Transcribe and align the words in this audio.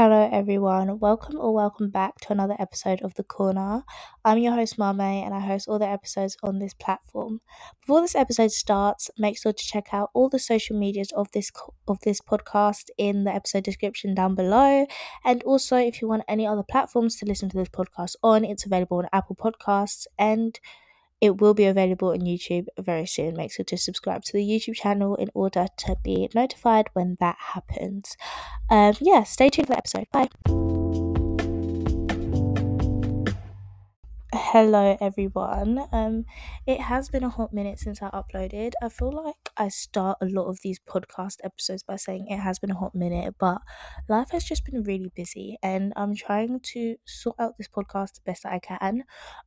Hello, 0.00 0.28
everyone. 0.30 1.00
Welcome 1.00 1.38
or 1.40 1.52
welcome 1.52 1.90
back 1.90 2.20
to 2.20 2.32
another 2.32 2.54
episode 2.60 3.02
of 3.02 3.14
The 3.14 3.24
Corner. 3.24 3.82
I'm 4.24 4.38
your 4.38 4.52
host, 4.52 4.78
Mame, 4.78 5.00
and 5.00 5.34
I 5.34 5.40
host 5.40 5.66
all 5.66 5.80
the 5.80 5.88
episodes 5.88 6.36
on 6.40 6.60
this 6.60 6.72
platform. 6.72 7.40
Before 7.80 8.00
this 8.00 8.14
episode 8.14 8.52
starts, 8.52 9.10
make 9.18 9.36
sure 9.36 9.52
to 9.52 9.64
check 9.64 9.88
out 9.92 10.10
all 10.14 10.28
the 10.28 10.38
social 10.38 10.78
medias 10.78 11.10
of 11.16 11.26
this 11.32 11.50
of 11.88 11.98
this 12.04 12.20
podcast 12.20 12.90
in 12.96 13.24
the 13.24 13.34
episode 13.34 13.64
description 13.64 14.14
down 14.14 14.36
below. 14.36 14.86
And 15.24 15.42
also, 15.42 15.76
if 15.76 16.00
you 16.00 16.06
want 16.06 16.22
any 16.28 16.46
other 16.46 16.62
platforms 16.62 17.16
to 17.16 17.26
listen 17.26 17.48
to 17.48 17.56
this 17.56 17.68
podcast 17.68 18.14
on, 18.22 18.44
it's 18.44 18.66
available 18.66 18.98
on 18.98 19.08
Apple 19.12 19.34
Podcasts 19.34 20.06
and 20.16 20.60
it 21.20 21.40
will 21.40 21.54
be 21.54 21.64
available 21.64 22.10
on 22.10 22.20
YouTube 22.20 22.66
very 22.78 23.06
soon. 23.06 23.36
Make 23.36 23.52
sure 23.52 23.64
to 23.64 23.76
subscribe 23.76 24.24
to 24.24 24.32
the 24.32 24.44
YouTube 24.44 24.74
channel 24.74 25.16
in 25.16 25.30
order 25.34 25.66
to 25.78 25.96
be 26.02 26.28
notified 26.34 26.88
when 26.92 27.16
that 27.20 27.36
happens. 27.38 28.16
Um, 28.70 28.94
yeah, 29.00 29.24
stay 29.24 29.48
tuned 29.48 29.66
for 29.66 29.72
the 29.74 29.78
episode. 29.78 30.06
Bye. 30.12 30.77
Hello, 34.30 34.94
everyone. 35.00 35.80
Um, 35.90 36.26
it 36.66 36.80
has 36.82 37.08
been 37.08 37.24
a 37.24 37.30
hot 37.30 37.54
minute 37.54 37.78
since 37.78 38.02
I 38.02 38.10
uploaded. 38.10 38.72
I 38.82 38.90
feel 38.90 39.10
like 39.10 39.48
I 39.56 39.68
start 39.68 40.18
a 40.20 40.26
lot 40.26 40.48
of 40.48 40.60
these 40.62 40.78
podcast 40.78 41.36
episodes 41.44 41.82
by 41.82 41.96
saying 41.96 42.26
it 42.28 42.36
has 42.36 42.58
been 42.58 42.70
a 42.70 42.74
hot 42.78 42.94
minute, 42.94 43.36
but 43.38 43.62
life 44.06 44.28
has 44.32 44.44
just 44.44 44.66
been 44.66 44.82
really 44.82 45.10
busy, 45.16 45.56
and 45.62 45.94
I'm 45.96 46.14
trying 46.14 46.60
to 46.74 46.96
sort 47.06 47.36
out 47.38 47.56
this 47.56 47.68
podcast 47.68 48.14
the 48.16 48.20
best 48.26 48.42
that 48.42 48.52
I 48.52 48.58
can. 48.58 49.04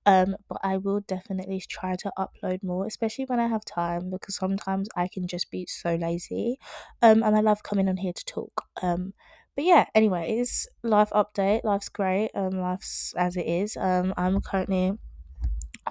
Um, 0.07 0.35
but 0.49 0.57
I 0.63 0.77
will 0.77 1.01
definitely 1.01 1.61
try 1.69 1.95
to 1.97 2.11
upload 2.17 2.63
more, 2.63 2.87
especially 2.87 3.25
when 3.25 3.39
I 3.39 3.47
have 3.47 3.63
time, 3.63 4.09
because 4.09 4.35
sometimes 4.35 4.89
I 4.95 5.07
can 5.07 5.27
just 5.27 5.51
be 5.51 5.67
so 5.67 5.93
lazy. 5.93 6.57
Um, 7.03 7.21
and 7.21 7.35
I 7.35 7.41
love 7.41 7.61
coming 7.61 7.87
on 7.87 7.97
here 7.97 8.13
to 8.13 8.25
talk. 8.25 8.63
Um 8.81 9.13
but 9.55 9.65
yeah, 9.65 9.85
anyways, 9.95 10.67
life 10.83 11.09
update. 11.11 11.63
Life's 11.63 11.89
great. 11.89 12.31
Um, 12.33 12.51
life's 12.51 13.13
as 13.17 13.35
it 13.35 13.45
is. 13.47 13.77
Um, 13.77 14.13
I'm 14.17 14.41
currently 14.41 14.93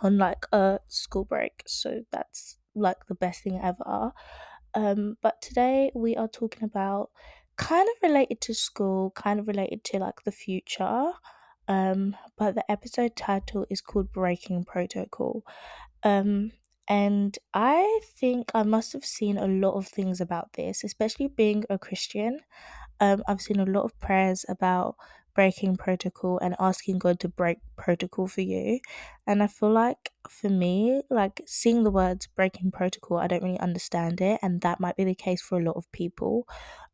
on 0.03 0.19
like 0.19 0.47
a 0.53 0.81
school 0.89 1.25
break, 1.25 1.63
so 1.67 2.03
that's 2.11 2.59
like 2.75 3.07
the 3.09 3.15
best 3.15 3.43
thing 3.43 3.61
ever. 3.63 4.13
Um, 4.75 5.17
but 5.21 5.43
today 5.43 5.91
we 5.95 6.17
are 6.17 6.29
talking 6.29 6.65
about 6.65 7.11
kind 7.57 7.89
of 7.89 8.09
related 8.09 8.41
to 8.43 8.55
school, 8.55 9.11
kind 9.11 9.41
of 9.41 9.49
related 9.49 9.85
to 9.85 9.99
like 9.99 10.23
the 10.25 10.33
future. 10.33 11.13
Um, 11.69 12.17
but 12.37 12.55
the 12.55 12.69
episode 12.71 13.15
title 13.17 13.67
is 13.71 13.81
called 13.81 14.13
Breaking 14.13 14.65
Protocol. 14.65 15.45
Um, 16.03 16.53
and 16.89 17.39
I 17.55 18.01
think 18.17 18.51
I 18.55 18.65
must 18.65 18.93
have 18.95 19.05
seen 19.05 19.39
a 19.39 19.47
lot 19.47 19.75
of 19.75 19.87
things 19.87 20.21
about 20.21 20.55
this, 20.55 20.83
especially 20.83 21.29
being 21.29 21.65
a 21.71 21.79
Christian. 21.79 22.41
Um, 23.01 23.23
I've 23.27 23.41
seen 23.41 23.61
a 23.61 23.65
lot 23.67 23.85
of 23.85 23.99
prayers 24.01 24.45
about 24.49 24.97
breaking 25.35 25.77
protocol 25.77 26.39
and 26.39 26.57
asking 26.59 26.99
God 26.99 27.21
to 27.21 27.29
break 27.29 27.59
protocol 27.77 28.27
for 28.27 28.41
you. 28.43 28.81
And 29.27 29.43
I 29.43 29.47
feel 29.47 29.71
like 29.73 30.11
for 30.29 30.51
me, 30.51 31.03
like 31.11 31.41
seeing 31.47 31.85
the 31.85 31.91
words 31.91 32.27
breaking 32.27 32.73
protocol, 32.73 33.19
I 33.19 33.27
don't 33.27 33.43
really 33.43 33.61
understand 33.61 34.21
it. 34.21 34.41
And 34.43 34.61
that 34.63 34.81
might 34.81 34.97
be 34.97 35.05
the 35.05 35.15
case 35.15 35.41
for 35.41 35.59
a 35.59 35.63
lot 35.63 35.77
of 35.77 35.91
people. 35.93 36.47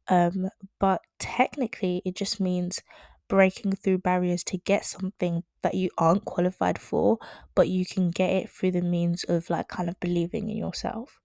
Um, 0.09 0.49
but 0.79 1.03
technically, 1.19 2.03
it 2.05 2.15
just 2.15 2.41
means 2.41 2.81
breaking 3.29 3.73
through 3.73 3.99
barriers 3.99 4.45
to 4.45 4.59
get 4.59 4.85
something 4.85 5.43
that 5.63 5.75
you 5.75 5.91
aren't 5.99 6.25
qualified 6.25 6.79
for, 6.79 7.19
but 7.55 7.69
you 7.69 7.85
can 7.85 8.11
get 8.11 8.31
it 8.31 8.51
through 8.51 8.71
the 8.71 8.83
means 8.83 9.25
of 9.25 9.51
like 9.51 9.69
kind 9.69 9.89
of 9.89 9.99
believing 9.99 10.49
in 10.49 10.57
yourself. 10.57 11.21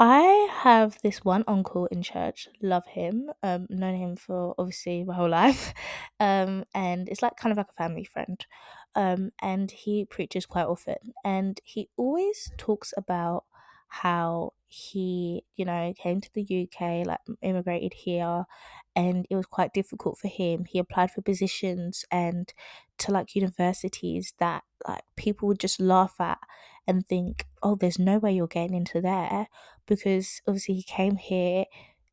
I 0.00 0.48
have 0.52 0.98
this 1.02 1.24
one 1.24 1.42
uncle 1.48 1.86
in 1.86 2.02
church, 2.02 2.48
love 2.62 2.86
him, 2.86 3.30
um, 3.42 3.66
known 3.68 3.96
him 3.96 4.16
for 4.16 4.54
obviously 4.56 5.02
my 5.04 5.14
whole 5.14 5.28
life, 5.42 5.74
um, 6.20 6.64
and 6.74 7.08
it's 7.08 7.22
like 7.22 7.36
kind 7.36 7.50
of 7.50 7.56
like 7.58 7.70
a 7.70 7.72
family 7.72 8.04
friend. 8.04 8.44
Um, 8.94 9.32
and 9.42 9.70
he 9.70 10.04
preaches 10.04 10.46
quite 10.46 10.66
often, 10.66 11.14
and 11.24 11.60
he 11.64 11.88
always 11.96 12.50
talks 12.56 12.94
about 12.96 13.44
how 13.88 14.52
he, 14.68 15.44
you 15.56 15.64
know, 15.64 15.92
came 15.96 16.20
to 16.20 16.30
the 16.32 16.42
UK, 16.42 17.02
like 17.04 17.20
immigrated 17.42 17.94
here, 17.94 18.44
and 18.94 19.26
it 19.30 19.36
was 19.36 19.46
quite 19.46 19.72
difficult 19.72 20.18
for 20.18 20.28
him. 20.28 20.64
He 20.64 20.78
applied 20.78 21.10
for 21.10 21.22
positions 21.22 22.04
and 22.10 22.52
to 22.98 23.12
like 23.12 23.34
universities 23.34 24.32
that 24.38 24.62
like 24.86 25.02
people 25.16 25.48
would 25.48 25.60
just 25.60 25.80
laugh 25.80 26.16
at 26.20 26.38
and 26.88 27.06
think, 27.06 27.44
oh, 27.62 27.76
there's 27.76 27.98
no 27.98 28.18
way 28.18 28.32
you're 28.32 28.48
getting 28.48 28.74
into 28.74 29.00
there 29.00 29.46
because 29.86 30.40
obviously 30.48 30.74
he 30.74 30.82
came 30.82 31.16
here 31.16 31.66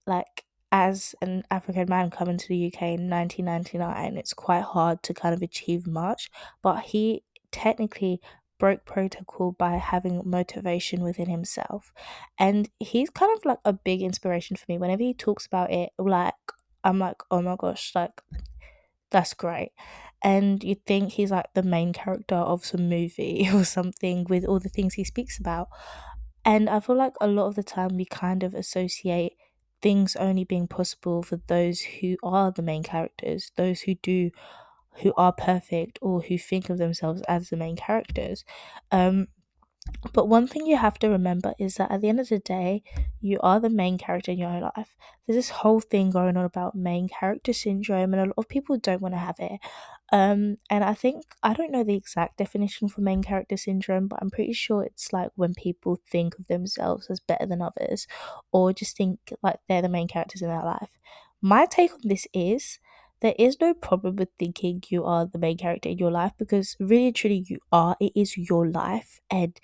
like 0.06 0.46
as 0.72 1.16
an 1.22 1.44
African 1.50 1.88
man 1.90 2.10
coming 2.10 2.38
to 2.38 2.48
the 2.48 2.68
UK 2.68 2.82
in 2.84 3.10
1999. 3.10 4.18
It's 4.18 4.34
quite 4.34 4.64
hard 4.64 5.02
to 5.04 5.14
kind 5.14 5.34
of 5.34 5.42
achieve 5.42 5.88
much, 5.88 6.30
but 6.62 6.82
he 6.82 7.24
technically 7.52 8.20
broke 8.58 8.86
protocol 8.86 9.54
by 9.54 9.74
having 9.78 10.22
motivation 10.26 11.02
within 11.02 11.30
himself. 11.30 11.94
And 12.38 12.70
he's 12.80 13.10
kind 13.10 13.32
of 13.38 13.46
like 13.46 13.60
a 13.64 13.74
big 13.74 14.02
inspiration 14.02 14.58
for 14.58 14.66
me. 14.68 14.78
Whenever 14.78 15.04
he 15.04 15.14
talks 15.14 15.46
about 15.46 15.72
it, 15.72 15.92
like 15.98 16.34
I'm 16.84 17.00
like, 17.00 17.22
oh 17.32 17.42
my 17.42 17.56
gosh, 17.58 17.94
like 17.96 18.22
that's 19.12 19.34
great. 19.34 19.72
And 20.24 20.64
you'd 20.64 20.86
think 20.86 21.14
he's 21.14 21.32
like 21.32 21.54
the 21.54 21.64
main 21.64 21.94
character 21.94 22.36
of 22.36 22.66
some 22.66 22.90
movie 22.90 23.48
or 23.54 23.64
something 23.64 24.26
with 24.30 24.46
all 24.46 24.60
the 24.60 24.70
things 24.70 24.96
he 24.96 25.04
speaks 25.04 25.40
about. 25.40 25.70
And 26.44 26.70
I 26.70 26.80
feel 26.80 26.96
like 26.96 27.14
a 27.22 27.28
lot 27.28 27.48
of 27.48 27.56
the 27.56 27.64
time 27.64 27.96
we 27.98 28.06
kind 28.06 28.44
of 28.44 28.54
associate 28.54 29.34
things 29.82 30.16
only 30.16 30.44
being 30.44 30.68
possible 30.68 31.24
for 31.24 31.38
those 31.48 31.82
who 31.82 32.18
are 32.24 32.52
the 32.52 32.62
main 32.62 32.84
characters, 32.84 33.52
those 33.56 33.82
who 33.82 33.96
do 33.96 34.32
who 35.02 35.14
are 35.18 35.34
perfect 35.34 36.00
or 36.02 36.22
who 36.22 36.38
think 36.38 36.70
of 36.70 36.78
themselves 36.78 37.22
as 37.24 37.50
the 37.50 37.58
main 37.58 37.76
characters. 37.76 38.46
Um 38.92 39.28
but 40.14 40.28
one 40.28 40.48
thing 40.48 40.66
you 40.66 40.78
have 40.78 40.98
to 41.00 41.10
remember 41.10 41.54
is 41.60 41.76
that 41.76 41.92
at 41.92 42.02
the 42.02 42.10
end 42.10 42.20
of 42.20 42.30
the 42.30 42.40
day, 42.40 42.84
you 43.22 43.40
are 43.42 43.60
the 43.60 43.70
main 43.70 43.98
character 43.98 44.32
in 44.32 44.40
your 44.40 44.50
own 44.50 44.62
life. 44.76 44.96
There's 45.28 45.38
this 45.38 45.50
whole 45.50 45.80
thing 45.80 46.10
going 46.10 46.38
on 46.38 46.46
about 46.46 46.76
main 46.76 47.08
character 47.08 47.54
syndrome, 47.54 48.14
and 48.14 48.22
a 48.22 48.26
lot 48.26 48.34
of 48.38 48.50
people 48.50 48.78
don't 48.78 49.02
want 49.02 49.14
to 49.14 49.20
have 49.20 49.36
it. 49.40 49.60
Um, 50.12 50.58
and 50.70 50.84
I 50.84 50.94
think 50.94 51.24
I 51.42 51.54
don't 51.54 51.72
know 51.72 51.84
the 51.84 51.96
exact 51.96 52.38
definition 52.38 52.88
for 52.90 53.02
main 53.02 53.24
character 53.24 53.58
syndrome, 53.58 54.08
but 54.08 54.20
I'm 54.22 54.30
pretty 54.30 54.54
sure 54.54 54.84
it's 54.84 55.12
like 55.12 55.32
when 55.36 55.54
people 55.56 56.00
think 56.12 56.38
of 56.38 56.48
themselves 56.48 57.08
as 57.10 57.20
better 57.20 57.46
than 57.46 57.62
others, 57.62 58.08
or 58.52 58.72
just 58.72 58.96
think 58.96 59.20
like 59.42 59.60
they're 59.68 59.82
the 59.82 59.90
main 59.90 60.08
characters 60.08 60.42
in 60.42 60.50
their 60.50 60.64
life. 60.64 60.92
My 61.42 61.66
take 61.66 61.94
on 61.94 62.02
this 62.04 62.28
is 62.34 62.80
there 63.22 63.36
is 63.40 63.60
no 63.60 63.74
problem 63.74 64.18
with 64.18 64.30
thinking 64.38 64.84
you 64.90 65.04
are 65.06 65.26
the 65.26 65.40
main 65.40 65.58
character 65.58 65.90
in 65.90 65.98
your 65.98 66.12
life 66.12 66.34
because 66.38 66.76
really 66.80 67.12
truly 67.12 67.44
you 67.48 67.60
are 67.72 67.96
it 68.00 68.12
is 68.16 68.38
your 68.38 68.70
life 68.70 69.20
and 69.32 69.60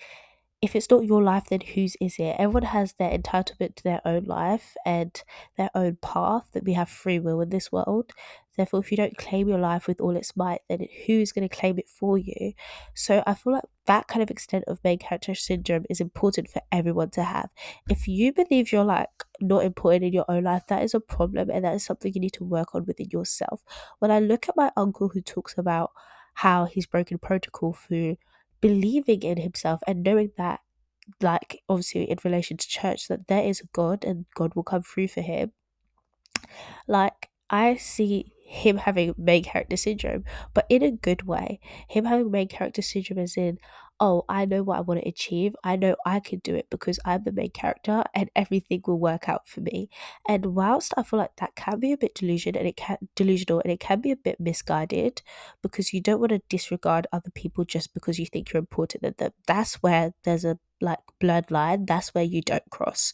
if 0.62 0.76
it's 0.76 0.90
not 0.92 1.06
your 1.06 1.24
life, 1.24 1.46
then 1.50 1.62
whose 1.62 1.98
is 2.00 2.18
it? 2.20 2.36
Everyone 2.38 2.64
has 2.64 2.94
their 2.94 3.18
entitlement 3.18 3.76
to 3.76 3.84
their 3.84 4.02
own 4.06 4.26
life 4.26 4.76
and 4.86 5.24
their 5.58 5.72
own 5.74 5.98
path, 6.02 6.46
that 6.54 6.64
we 6.64 6.74
have 6.74 6.88
free 6.88 7.18
will 7.18 7.42
in 7.42 7.50
this 7.50 7.72
world. 7.72 8.12
Therefore, 8.58 8.82
if 8.82 8.92
you 8.92 8.98
don't 8.98 9.18
claim 9.18 9.48
your 9.48 9.58
life 9.58 9.88
with 9.88 10.00
all 10.00 10.16
its 10.16 10.38
might, 10.38 10.62
then 10.70 10.86
who's 11.08 11.32
going 11.32 11.48
to 11.48 11.56
claim 11.56 11.80
it 11.80 11.90
for 11.90 12.16
you? 12.18 12.54
So 12.94 13.24
I 13.26 13.34
feel 13.34 13.54
like 13.54 13.64
that 13.88 14.08
kind 14.08 14.22
of 14.22 14.30
extent 14.30 14.66
of 14.68 14.84
main 14.84 15.00
character 15.00 15.34
syndrome 15.34 15.86
is 15.90 16.00
important 16.00 16.50
for 16.50 16.62
everyone 16.72 17.10
to 17.12 17.24
have. 17.24 17.50
If 17.90 18.08
you 18.08 18.32
believe 18.32 18.72
you're 18.72 18.84
like 18.84 19.10
not 19.40 19.66
important 19.66 20.04
in 20.04 20.14
your 20.14 20.26
own 20.30 20.44
life, 20.44 20.64
that 20.68 20.84
is 20.84 20.94
a 20.94 21.00
problem 21.00 21.50
and 21.50 21.66
that 21.66 21.74
is 21.74 21.84
something 21.84 22.14
you 22.14 22.22
need 22.22 22.34
to 22.34 22.44
work 22.44 22.76
on 22.76 22.86
within 22.86 23.10
yourself. 23.10 23.64
When 23.98 24.12
I 24.12 24.20
look 24.20 24.48
at 24.48 24.58
my 24.58 24.72
uncle 24.78 25.10
who 25.10 25.22
talks 25.22 25.58
about 25.58 25.92
how 26.36 26.66
he's 26.66 26.86
broken 26.86 27.18
protocol 27.18 27.74
through 27.74 28.18
believing 28.62 29.24
in 29.24 29.38
himself 29.38 29.82
and 29.88 30.04
knowing 30.04 30.32
that 30.38 30.60
like 31.22 31.62
obviously 31.68 32.10
in 32.10 32.18
relation 32.24 32.58
to 32.58 32.68
church 32.68 33.08
that 33.08 33.28
there 33.28 33.44
is 33.44 33.60
a 33.60 33.68
god 33.74 34.06
and 34.06 34.26
god 34.36 34.54
will 34.56 34.64
come 34.64 34.82
through 34.82 35.08
for 35.08 35.22
him. 35.22 35.52
Like 36.88 37.30
i 37.50 37.76
see 37.76 38.32
him 38.46 38.78
having 38.78 39.14
main 39.18 39.44
character 39.44 39.78
syndrome 39.78 40.24
but 40.54 40.66
in 40.70 40.84
a 40.84 40.92
good 40.92 41.24
way. 41.24 41.60
Him 41.90 42.06
having 42.06 42.32
main 42.32 42.48
character 42.48 42.82
syndrome 42.82 43.20
is 43.20 43.38
in 43.38 43.58
oh, 44.02 44.26
I 44.28 44.46
know 44.46 44.64
what 44.64 44.80
I 44.80 44.82
want 44.82 45.00
to 45.00 45.08
achieve. 45.08 45.56
I 45.64 45.76
know 45.76 45.96
I 46.08 46.20
can 46.20 46.40
do 46.40 46.56
it 46.56 46.70
because 46.72 47.00
I'm 47.06 47.24
the 47.24 47.32
main 47.32 47.52
character 47.52 48.04
and 48.16 48.32
everything 48.36 48.82
will 48.86 49.00
work 49.00 49.30
out 49.30 49.48
for 49.48 49.62
me. 49.62 49.90
And 50.28 50.48
whilst 50.56 50.92
I 50.98 51.04
feel 51.04 51.20
like 51.20 51.36
that 51.38 51.56
can 51.56 51.80
be 51.80 51.94
a 51.94 51.98
bit 51.98 52.16
delusion 52.16 52.58
and 52.58 52.68
it 52.68 52.76
can 52.78 52.98
delusional 53.16 53.62
and 53.62 53.72
it 53.72 53.80
can 53.80 54.02
be 54.02 54.12
a 54.12 54.16
bit 54.16 54.40
misguided 54.40 55.22
because 55.62 55.94
you 55.94 56.02
don't 56.02 56.20
want 56.20 56.32
to 56.32 56.42
disregard 56.50 57.06
other 57.14 57.30
people 57.30 57.64
just 57.64 57.94
because 57.94 58.18
you 58.18 58.26
think 58.26 58.52
you're 58.52 58.60
important 58.60 59.04
and 59.04 59.16
that 59.18 59.34
that's 59.46 59.76
where 59.76 60.14
there's 60.24 60.46
a 60.46 60.58
like 60.82 61.00
bloodline, 61.22 61.86
that's 61.86 62.16
where 62.16 62.24
you 62.24 62.42
don't 62.42 62.68
cross. 62.72 63.14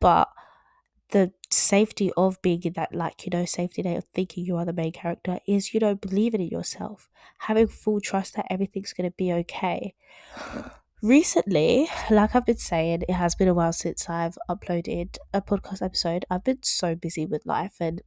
But 0.00 0.28
the 1.10 1.32
safety 1.50 2.12
of 2.16 2.40
being 2.42 2.62
in 2.62 2.72
that 2.74 2.94
like 2.94 3.26
you 3.26 3.30
know 3.30 3.44
safety 3.44 3.82
net 3.82 3.96
of 3.96 4.04
thinking 4.14 4.44
you 4.44 4.56
are 4.56 4.64
the 4.64 4.72
main 4.72 4.92
character 4.92 5.40
is 5.46 5.74
you 5.74 5.80
know 5.80 5.94
believing 5.94 6.40
in 6.40 6.48
yourself. 6.48 7.08
Having 7.38 7.68
full 7.68 8.00
trust 8.00 8.36
that 8.36 8.46
everything's 8.50 8.92
going 8.92 9.10
to 9.10 9.16
be 9.16 9.32
okay. 9.32 9.94
Recently 11.02 11.88
like 12.10 12.34
i've 12.36 12.44
been 12.44 12.58
saying 12.58 13.04
it 13.08 13.14
has 13.14 13.34
been 13.34 13.48
a 13.48 13.54
while 13.54 13.72
since 13.72 14.06
i've 14.10 14.36
uploaded 14.50 15.16
a 15.32 15.40
podcast 15.40 15.82
episode. 15.82 16.24
I've 16.30 16.44
been 16.44 16.62
so 16.62 16.94
busy 16.94 17.24
with 17.24 17.46
life 17.46 17.76
and 17.80 18.02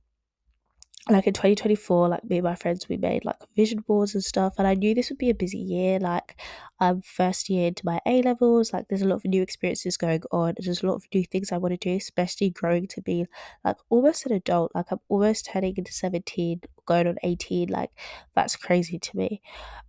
like 1.10 1.28
in 1.28 1.34
2024 1.34 2.08
like 2.08 2.24
me 2.24 2.38
and 2.38 2.46
my 2.46 2.56
friends 2.56 2.88
we 2.88 2.96
made 2.96 3.26
like 3.26 3.36
vision 3.58 3.82
boards 3.82 4.14
and 4.14 4.24
stuff 4.24 4.54
and 4.58 4.66
i 4.66 4.74
knew 4.74 4.96
this 4.96 5.10
would 5.10 5.18
be 5.18 5.30
a 5.30 5.36
busy 5.36 5.58
year 5.58 6.00
like 6.00 6.40
i'm 6.80 7.02
first 7.02 7.50
year 7.50 7.68
into 7.68 7.86
my 7.86 8.00
a 8.06 8.22
levels 8.22 8.72
like 8.72 8.88
there's 8.88 9.02
a 9.02 9.08
lot 9.08 9.16
of 9.16 9.26
new 9.26 9.42
experiences 9.42 9.98
going 9.98 10.22
on 10.32 10.54
there's 10.58 10.82
a 10.82 10.88
lot 10.88 10.96
of 10.96 11.06
new 11.14 11.26
things 11.26 11.52
i 11.52 11.58
want 11.58 11.74
to 11.74 11.90
do 11.90 11.98
especially 11.98 12.50
growing 12.50 12.88
to 12.88 13.02
be 13.02 13.26
like 13.66 13.76
almost 13.90 14.26
an 14.26 14.32
adult 14.32 14.72
like 14.74 14.86
i'm 14.92 15.00
almost 15.10 15.46
turning 15.46 15.76
into 15.76 15.92
17 15.92 16.62
going 16.86 17.08
on 17.08 17.18
18 17.24 17.68
like 17.70 17.92
that's 18.36 18.56
crazy 18.56 19.00
to 19.00 19.16
me. 19.18 19.42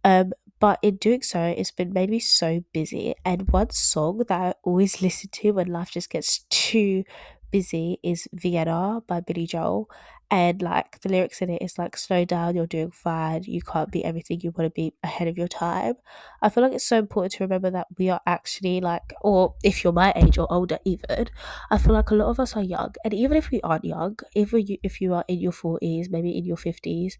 Um 0.03 0.33
but 0.61 0.79
in 0.83 0.97
doing 0.97 1.23
so 1.23 1.41
it's 1.57 1.71
been 1.73 1.93
made 1.93 2.11
me 2.11 2.19
so 2.19 2.63
busy 2.73 3.15
and 3.25 3.51
one 3.51 3.71
song 3.71 4.23
that 4.29 4.41
i 4.41 4.55
always 4.63 5.03
listen 5.03 5.29
to 5.31 5.51
when 5.53 5.67
life 5.67 5.91
just 5.91 6.11
gets 6.11 6.41
too 6.51 7.05
busy 7.51 7.99
is 8.03 8.29
vienna 8.33 9.01
by 9.07 9.21
billy 9.21 9.47
joel 9.47 9.91
and 10.35 10.61
like 10.63 11.01
the 11.03 11.09
lyrics 11.09 11.41
in 11.41 11.49
it 11.51 11.63
is 11.63 11.79
like 11.79 11.97
slow 11.97 12.25
down 12.25 12.57
you're 12.57 12.67
doing 12.67 12.91
fine 12.91 13.43
you 13.45 13.63
can't 13.63 13.93
be 13.93 14.05
everything 14.05 14.41
you 14.41 14.51
want 14.57 14.67
to 14.67 14.71
be 14.75 14.93
ahead 15.05 15.29
of 15.29 15.39
your 15.39 15.47
time. 15.47 15.95
I 16.43 16.49
feel 16.49 16.65
like 16.65 16.73
it's 16.73 16.87
so 16.87 16.99
important 16.99 17.35
to 17.35 17.45
remember 17.45 17.71
that 17.71 17.87
we 17.99 18.11
are 18.11 18.21
actually 18.27 18.81
like 18.81 19.15
or 19.21 19.55
if 19.63 19.85
you're 19.85 19.93
my 19.93 20.13
age 20.17 20.37
or 20.39 20.53
older 20.53 20.79
even 20.85 21.27
i 21.71 21.79
feel 21.79 21.93
like 21.95 22.11
a 22.11 22.15
lot 22.15 22.29
of 22.29 22.41
us 22.41 22.57
are 22.57 22.63
young 22.63 22.93
and 23.05 23.15
even 23.15 23.37
if 23.37 23.51
we 23.51 23.61
aren't 23.63 23.85
young 23.85 24.19
even 24.35 24.67
you 24.67 24.77
if 24.83 25.01
you 25.01 25.15
are 25.15 25.25
in 25.29 25.39
your 25.39 25.53
40s 25.53 26.11
maybe 26.11 26.37
in 26.37 26.45
your 26.45 26.57
50s 26.57 27.19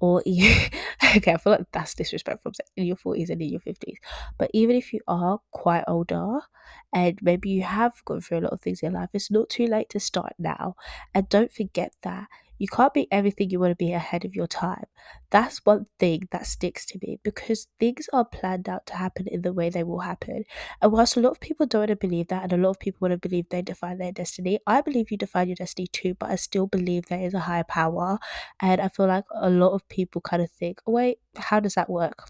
or 0.00 0.22
you 0.26 0.54
okay 1.16 1.32
i 1.32 1.36
feel 1.36 1.52
like 1.54 1.66
that's 1.72 1.94
disrespectful 1.94 2.52
in 2.76 2.86
your 2.86 2.96
40s 2.96 3.30
and 3.30 3.42
in 3.42 3.48
your 3.50 3.60
50s 3.60 3.98
but 4.38 4.50
even 4.54 4.76
if 4.76 4.92
you 4.92 5.00
are 5.08 5.40
quite 5.50 5.84
older 5.88 6.40
and 6.92 7.18
maybe 7.22 7.50
you 7.50 7.62
have 7.62 7.92
gone 8.04 8.20
through 8.20 8.38
a 8.38 8.44
lot 8.46 8.52
of 8.52 8.60
things 8.60 8.82
in 8.82 8.92
life 8.92 9.10
it's 9.12 9.30
not 9.30 9.48
too 9.48 9.66
late 9.66 9.88
to 9.90 10.00
start 10.00 10.32
now 10.38 10.74
and 11.14 11.28
don't 11.28 11.52
forget 11.52 11.92
that 12.02 12.28
you 12.62 12.68
can't 12.68 12.94
be 12.94 13.08
everything 13.10 13.50
you 13.50 13.58
want 13.58 13.72
to 13.72 13.84
be 13.84 13.92
ahead 13.92 14.24
of 14.24 14.36
your 14.36 14.46
time. 14.46 14.84
That's 15.30 15.66
one 15.66 15.86
thing 15.98 16.28
that 16.30 16.46
sticks 16.46 16.86
to 16.86 16.98
me 17.02 17.18
because 17.24 17.66
things 17.80 18.06
are 18.12 18.24
planned 18.24 18.68
out 18.68 18.86
to 18.86 18.94
happen 18.94 19.26
in 19.26 19.42
the 19.42 19.52
way 19.52 19.68
they 19.68 19.82
will 19.82 19.98
happen. 19.98 20.44
And 20.80 20.92
whilst 20.92 21.16
a 21.16 21.20
lot 21.20 21.30
of 21.32 21.40
people 21.40 21.66
don't 21.66 21.80
want 21.80 21.88
to 21.88 21.96
believe 21.96 22.28
that, 22.28 22.44
and 22.44 22.52
a 22.52 22.56
lot 22.56 22.70
of 22.70 22.78
people 22.78 22.98
want 23.00 23.20
to 23.20 23.28
believe 23.28 23.48
they 23.48 23.62
define 23.62 23.98
their 23.98 24.12
destiny, 24.12 24.60
I 24.64 24.80
believe 24.80 25.10
you 25.10 25.16
define 25.16 25.48
your 25.48 25.56
destiny 25.56 25.88
too, 25.88 26.14
but 26.14 26.30
I 26.30 26.36
still 26.36 26.68
believe 26.68 27.06
there 27.06 27.26
is 27.26 27.34
a 27.34 27.40
higher 27.40 27.64
power. 27.64 28.20
And 28.60 28.80
I 28.80 28.86
feel 28.86 29.08
like 29.08 29.24
a 29.34 29.50
lot 29.50 29.72
of 29.72 29.88
people 29.88 30.20
kind 30.20 30.40
of 30.40 30.48
think, 30.52 30.80
oh, 30.86 30.92
wait, 30.92 31.18
how 31.36 31.58
does 31.58 31.74
that 31.74 31.90
work? 31.90 32.28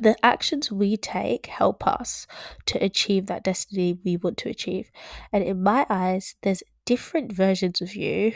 the 0.00 0.14
actions 0.22 0.70
we 0.70 0.96
take 0.96 1.46
help 1.46 1.84
us 1.84 2.28
to 2.66 2.78
achieve 2.84 3.26
that 3.26 3.42
destiny 3.42 3.98
we 4.04 4.16
want 4.16 4.36
to 4.36 4.48
achieve. 4.48 4.92
And 5.32 5.42
in 5.42 5.60
my 5.64 5.86
eyes, 5.90 6.36
there's 6.42 6.62
different 6.84 7.32
versions 7.32 7.80
of 7.80 7.96
you 7.96 8.34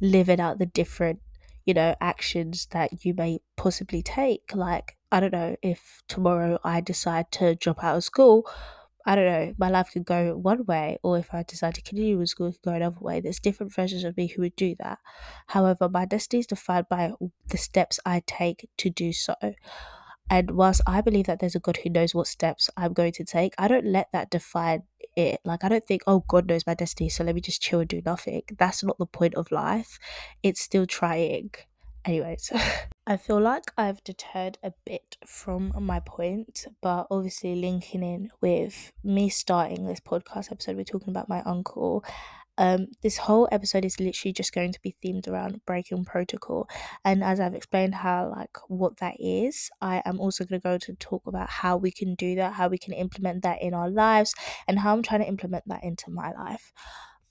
living 0.00 0.40
out 0.40 0.58
the 0.58 0.66
different, 0.66 1.20
you 1.66 1.74
know, 1.74 1.94
actions 2.00 2.66
that 2.70 3.04
you 3.04 3.14
may 3.14 3.40
possibly 3.56 4.02
take. 4.02 4.54
Like, 4.54 4.96
I 5.12 5.20
don't 5.20 5.32
know, 5.32 5.56
if 5.62 6.02
tomorrow 6.08 6.58
I 6.64 6.80
decide 6.80 7.30
to 7.32 7.54
drop 7.54 7.82
out 7.84 7.96
of 7.96 8.04
school, 8.04 8.48
I 9.06 9.14
don't 9.14 9.24
know, 9.26 9.54
my 9.58 9.70
life 9.70 9.90
could 9.92 10.04
go 10.04 10.36
one 10.36 10.66
way, 10.66 10.98
or 11.02 11.18
if 11.18 11.32
I 11.32 11.42
decide 11.42 11.74
to 11.76 11.82
continue 11.82 12.18
with 12.18 12.28
school, 12.28 12.48
it 12.48 12.52
could 12.52 12.70
go 12.70 12.76
another 12.76 13.00
way. 13.00 13.20
There's 13.20 13.40
different 13.40 13.74
versions 13.74 14.04
of 14.04 14.16
me 14.16 14.26
who 14.26 14.42
would 14.42 14.56
do 14.56 14.74
that. 14.78 14.98
However, 15.48 15.88
my 15.88 16.04
destiny 16.04 16.40
is 16.40 16.46
defined 16.46 16.88
by 16.90 17.12
the 17.48 17.56
steps 17.56 17.98
I 18.04 18.22
take 18.26 18.68
to 18.76 18.90
do 18.90 19.12
so. 19.12 19.34
And 20.30 20.52
whilst 20.52 20.80
I 20.86 21.00
believe 21.00 21.26
that 21.26 21.40
there's 21.40 21.56
a 21.56 21.60
God 21.60 21.78
who 21.78 21.90
knows 21.90 22.14
what 22.14 22.28
steps 22.28 22.70
I'm 22.76 22.92
going 22.92 23.12
to 23.12 23.24
take, 23.24 23.54
I 23.58 23.66
don't 23.66 23.84
let 23.84 24.08
that 24.12 24.30
define 24.30 24.84
it. 25.16 25.40
Like, 25.44 25.64
I 25.64 25.68
don't 25.68 25.84
think, 25.84 26.02
oh, 26.06 26.24
God 26.28 26.46
knows 26.46 26.66
my 26.66 26.74
destiny, 26.74 27.08
so 27.08 27.24
let 27.24 27.34
me 27.34 27.40
just 27.40 27.60
chill 27.60 27.80
and 27.80 27.88
do 27.88 28.00
nothing. 28.06 28.42
That's 28.56 28.84
not 28.84 28.96
the 28.98 29.06
point 29.06 29.34
of 29.34 29.50
life. 29.50 29.98
It's 30.42 30.60
still 30.60 30.86
trying. 30.86 31.50
Anyways, 32.04 32.52
I 33.06 33.16
feel 33.16 33.40
like 33.40 33.72
I've 33.76 34.02
deterred 34.04 34.56
a 34.62 34.72
bit 34.86 35.16
from 35.26 35.72
my 35.80 35.98
point, 35.98 36.66
but 36.80 37.08
obviously 37.10 37.56
linking 37.56 38.02
in 38.02 38.30
with 38.40 38.92
me 39.02 39.28
starting 39.28 39.86
this 39.86 40.00
podcast 40.00 40.52
episode, 40.52 40.76
we're 40.76 40.84
talking 40.84 41.10
about 41.10 41.28
my 41.28 41.42
uncle 41.42 42.04
um, 42.60 42.88
this 43.02 43.16
whole 43.16 43.48
episode 43.50 43.86
is 43.86 43.98
literally 43.98 44.34
just 44.34 44.52
going 44.52 44.70
to 44.70 44.80
be 44.82 44.94
themed 45.02 45.26
around 45.26 45.62
breaking 45.64 46.04
protocol. 46.04 46.68
And 47.06 47.24
as 47.24 47.40
I've 47.40 47.54
explained 47.54 47.94
how, 47.94 48.34
like, 48.36 48.56
what 48.68 48.98
that 48.98 49.16
is, 49.18 49.70
I 49.80 50.02
am 50.04 50.20
also 50.20 50.44
going 50.44 50.60
to 50.60 50.62
go 50.62 50.76
to 50.76 50.92
talk 50.96 51.22
about 51.26 51.48
how 51.48 51.78
we 51.78 51.90
can 51.90 52.14
do 52.14 52.34
that, 52.34 52.52
how 52.52 52.68
we 52.68 52.76
can 52.76 52.92
implement 52.92 53.42
that 53.44 53.62
in 53.62 53.72
our 53.72 53.88
lives, 53.88 54.34
and 54.68 54.78
how 54.78 54.92
I'm 54.92 55.02
trying 55.02 55.22
to 55.22 55.26
implement 55.26 55.64
that 55.68 55.82
into 55.82 56.10
my 56.10 56.32
life. 56.32 56.70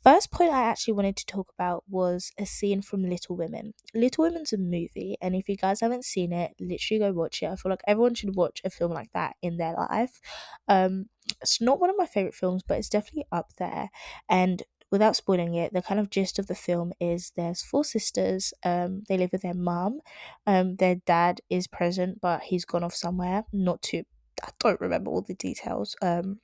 First 0.02 0.32
point 0.32 0.52
I 0.52 0.64
actually 0.64 0.94
wanted 0.94 1.18
to 1.18 1.26
talk 1.28 1.52
about 1.54 1.84
was 1.88 2.32
a 2.40 2.46
scene 2.48 2.82
from 2.82 3.04
Little 3.04 3.36
Women. 3.36 3.74
Little 3.94 4.24
Women's 4.24 4.52
a 4.52 4.58
movie, 4.58 5.16
and 5.22 5.36
if 5.36 5.48
you 5.48 5.58
guys 5.58 5.82
haven't 5.82 6.06
seen 6.06 6.34
it, 6.34 6.54
literally 6.60 7.00
go 7.00 7.12
watch 7.12 7.44
it. 7.44 7.50
I 7.50 7.56
feel 7.56 7.70
like 7.70 7.84
everyone 7.86 8.16
should 8.16 8.36
watch 8.36 8.62
a 8.64 8.72
film 8.72 8.94
like 8.94 9.12
that 9.14 9.36
in 9.44 9.58
their 9.58 9.74
life. 9.74 10.20
Um, 10.68 11.06
it's 11.40 11.62
not 11.62 11.80
one 11.80 11.92
of 11.92 11.98
my 12.00 12.08
favorite 12.08 12.34
films, 12.34 12.64
but 12.68 12.80
it's 12.80 12.90
definitely 12.90 13.28
up 13.32 13.52
there. 13.60 13.92
And 14.28 14.64
without 14.92 15.16
spoiling 15.16 15.54
it, 15.56 15.74
the 15.74 15.82
kind 15.82 16.00
of 16.00 16.10
gist 16.10 16.40
of 16.40 16.48
the 16.48 16.56
film 16.56 16.94
is 17.00 17.32
there's 17.36 17.62
four 17.62 17.84
sisters. 17.84 18.54
Um, 18.64 19.04
they 19.08 19.18
live 19.18 19.32
with 19.32 19.42
their 19.42 19.54
mom. 19.54 20.00
Um, 20.48 20.76
their 20.78 20.96
dad 20.96 21.42
is 21.50 21.68
present, 21.68 22.20
but 22.22 22.42
he's 22.44 22.66
gone 22.66 22.84
off 22.84 22.96
somewhere. 22.96 23.46
Not 23.54 23.82
to, 23.84 24.04
I 24.44 24.50
don't 24.60 24.82
remember 24.82 25.12
all 25.12 25.22
the 25.22 25.36
details. 25.36 25.96
Um, 26.02 26.40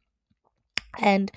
and 1.00 1.32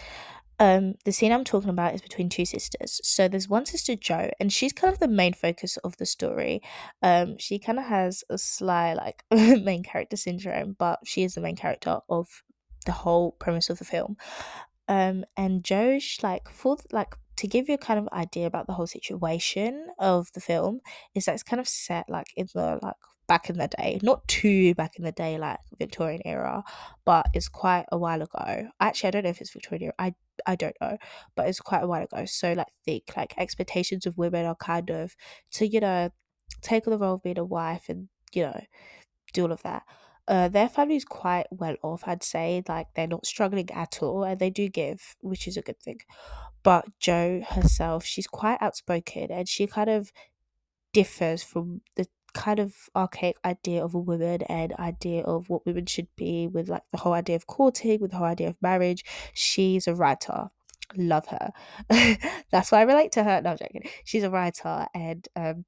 um, 0.60 0.94
the 1.05 1.12
scene 1.12 1.32
I'm 1.32 1.44
talking 1.44 1.70
about 1.70 1.94
is 1.94 2.02
between 2.02 2.28
two 2.28 2.44
sisters. 2.44 3.00
So 3.05 3.28
there's 3.28 3.49
one 3.49 3.64
sister, 3.64 3.94
Jo, 3.94 4.31
and 4.40 4.52
she's 4.52 4.72
kind 4.72 4.93
of 4.93 4.99
the 4.99 5.08
main 5.08 5.32
focus 5.32 5.76
of 5.78 5.96
the 5.99 6.06
story. 6.06 6.62
Um, 7.02 7.38
she 7.38 7.58
kind 7.58 7.78
of 7.78 7.84
has 7.84 8.25
a 8.28 8.38
sly, 8.38 8.94
like, 8.94 9.25
main 9.31 9.82
character 9.82 10.16
syndrome, 10.16 10.75
but 10.78 11.00
she 11.04 11.22
is 11.22 11.34
the 11.34 11.40
main 11.40 11.56
character 11.56 11.99
of 12.08 12.43
the 12.87 12.93
whole 12.93 13.32
premise 13.32 13.70
of 13.70 13.78
the 13.78 13.84
film. 13.84 14.16
Um, 14.88 15.25
and 15.37 15.64
Josh, 15.64 16.19
like, 16.23 16.49
for 16.49 16.76
like 16.93 17.14
to 17.37 17.46
give 17.46 17.69
you 17.69 17.75
a 17.75 17.79
kind 17.79 18.00
of 18.00 18.08
idea 18.12 18.46
about 18.46 18.67
the 18.67 18.73
whole 18.73 18.87
situation 18.87 19.87
of 19.99 20.32
the 20.32 20.40
film, 20.40 20.81
is 21.14 21.26
that 21.26 21.35
it's 21.35 21.43
kind 21.43 21.61
of 21.61 21.69
set 21.69 22.08
like 22.08 22.29
in 22.37 22.49
the 22.55 22.79
like 22.82 22.96
back 23.29 23.50
in 23.50 23.58
the 23.58 23.69
day, 23.69 24.00
not 24.02 24.26
too 24.26 24.75
back 24.75 24.93
in 24.96 25.05
the 25.05 25.12
day, 25.12 25.38
like 25.38 25.58
Victorian 25.79 26.23
era, 26.25 26.64
but 27.05 27.26
it's 27.35 27.49
quite 27.49 27.85
a 27.93 27.99
while 27.99 28.23
ago. 28.23 28.69
Actually, 28.81 29.08
I 29.08 29.11
don't 29.12 29.25
know 29.25 29.31
if 29.31 29.40
it's 29.40 29.52
Victorian 29.52 29.85
era. 29.85 29.94
I 29.99 30.14
I 30.46 30.56
don't 30.56 30.76
know, 30.81 30.96
but 31.37 31.49
it's 31.49 31.61
quite 31.61 31.82
a 31.82 31.87
while 31.87 32.02
ago. 32.05 32.25
So 32.25 32.55
like 32.55 32.69
think 32.85 33.05
like 33.17 33.35
expectations 33.38 34.06
of 34.06 34.19
women 34.19 34.46
are 34.46 34.56
kind 34.56 34.90
of 34.90 35.14
to 35.52 35.67
you 35.67 35.81
know 35.81 36.11
take 36.62 36.87
on 36.87 36.93
the 36.93 36.99
role 36.99 37.14
of 37.14 37.23
being 37.23 37.38
a 37.38 37.44
wife 37.44 37.88
and 37.88 38.08
you 38.33 38.42
know 38.42 38.61
do 39.33 39.42
all 39.45 39.52
of 39.52 39.62
that 39.62 39.83
uh, 40.28 40.49
their 40.49 40.68
family 40.68 40.97
is 40.97 41.04
quite 41.04 41.47
well 41.50 41.76
off, 41.82 42.02
I'd 42.06 42.23
say. 42.23 42.62
Like 42.68 42.88
they're 42.94 43.06
not 43.06 43.26
struggling 43.26 43.70
at 43.70 44.02
all, 44.02 44.25
and 44.25 44.38
they 44.38 44.50
do 44.50 44.68
give, 44.68 45.16
which 45.20 45.49
is 45.49 45.56
a 45.56 45.62
good 45.62 45.80
thing. 45.80 46.00
But 46.62 46.87
Jo 47.00 47.42
herself, 47.49 48.04
she's 48.04 48.26
quite 48.26 48.58
outspoken, 48.61 49.30
and 49.30 49.49
she 49.49 49.66
kind 49.66 49.90
of 49.90 50.12
differs 50.92 51.42
from 51.42 51.80
the 51.97 52.06
kind 52.35 52.58
of 52.58 52.75
archaic 52.94 53.37
idea 53.44 53.82
of 53.82 53.94
a 53.94 53.99
woman 53.99 54.42
and 54.42 54.73
idea 54.75 55.23
of 55.23 55.49
what 55.49 55.64
women 55.66 55.87
should 55.87 56.08
be 56.16 56.47
with 56.47 56.68
like 56.68 56.82
the 56.92 56.99
whole 56.99 57.14
idea 57.14 57.35
of 57.35 57.47
courting 57.47 58.00
with 58.00 58.11
the 58.11 58.16
whole 58.16 58.26
idea 58.26 58.49
of 58.49 58.56
marriage 58.61 59.02
she's 59.32 59.87
a 59.87 59.94
writer 59.94 60.47
love 60.97 61.26
her 61.26 61.50
that's 62.50 62.70
why 62.70 62.78
i 62.80 62.82
relate 62.82 63.12
to 63.12 63.25
her 63.25 63.40
no 63.40 63.50
i'm 63.50 63.56
joking 63.56 63.82
she's 64.04 64.23
a 64.23 64.30
writer 64.30 64.87
and 64.94 65.26
um 65.37 65.64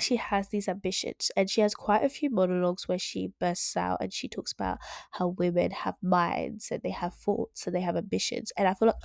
she 0.00 0.16
has 0.16 0.48
these 0.48 0.68
ambitions 0.68 1.30
and 1.36 1.50
she 1.50 1.60
has 1.60 1.74
quite 1.74 2.04
a 2.04 2.08
few 2.08 2.30
monologues 2.30 2.88
where 2.88 2.98
she 2.98 3.32
bursts 3.38 3.76
out 3.76 3.98
and 4.00 4.12
she 4.12 4.28
talks 4.28 4.52
about 4.52 4.78
how 5.12 5.28
women 5.28 5.70
have 5.70 5.96
minds 6.02 6.70
and 6.70 6.82
they 6.82 6.90
have 6.90 7.14
thoughts 7.14 7.66
and 7.66 7.76
they 7.76 7.80
have 7.80 7.96
ambitions 7.96 8.52
and 8.56 8.66
i 8.68 8.74
feel 8.74 8.88
like 8.88 8.96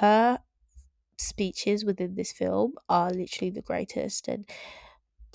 her 0.00 0.38
speeches 1.16 1.84
within 1.84 2.14
this 2.14 2.32
film 2.32 2.74
are 2.88 3.10
literally 3.10 3.50
the 3.50 3.62
greatest 3.62 4.28
and 4.28 4.48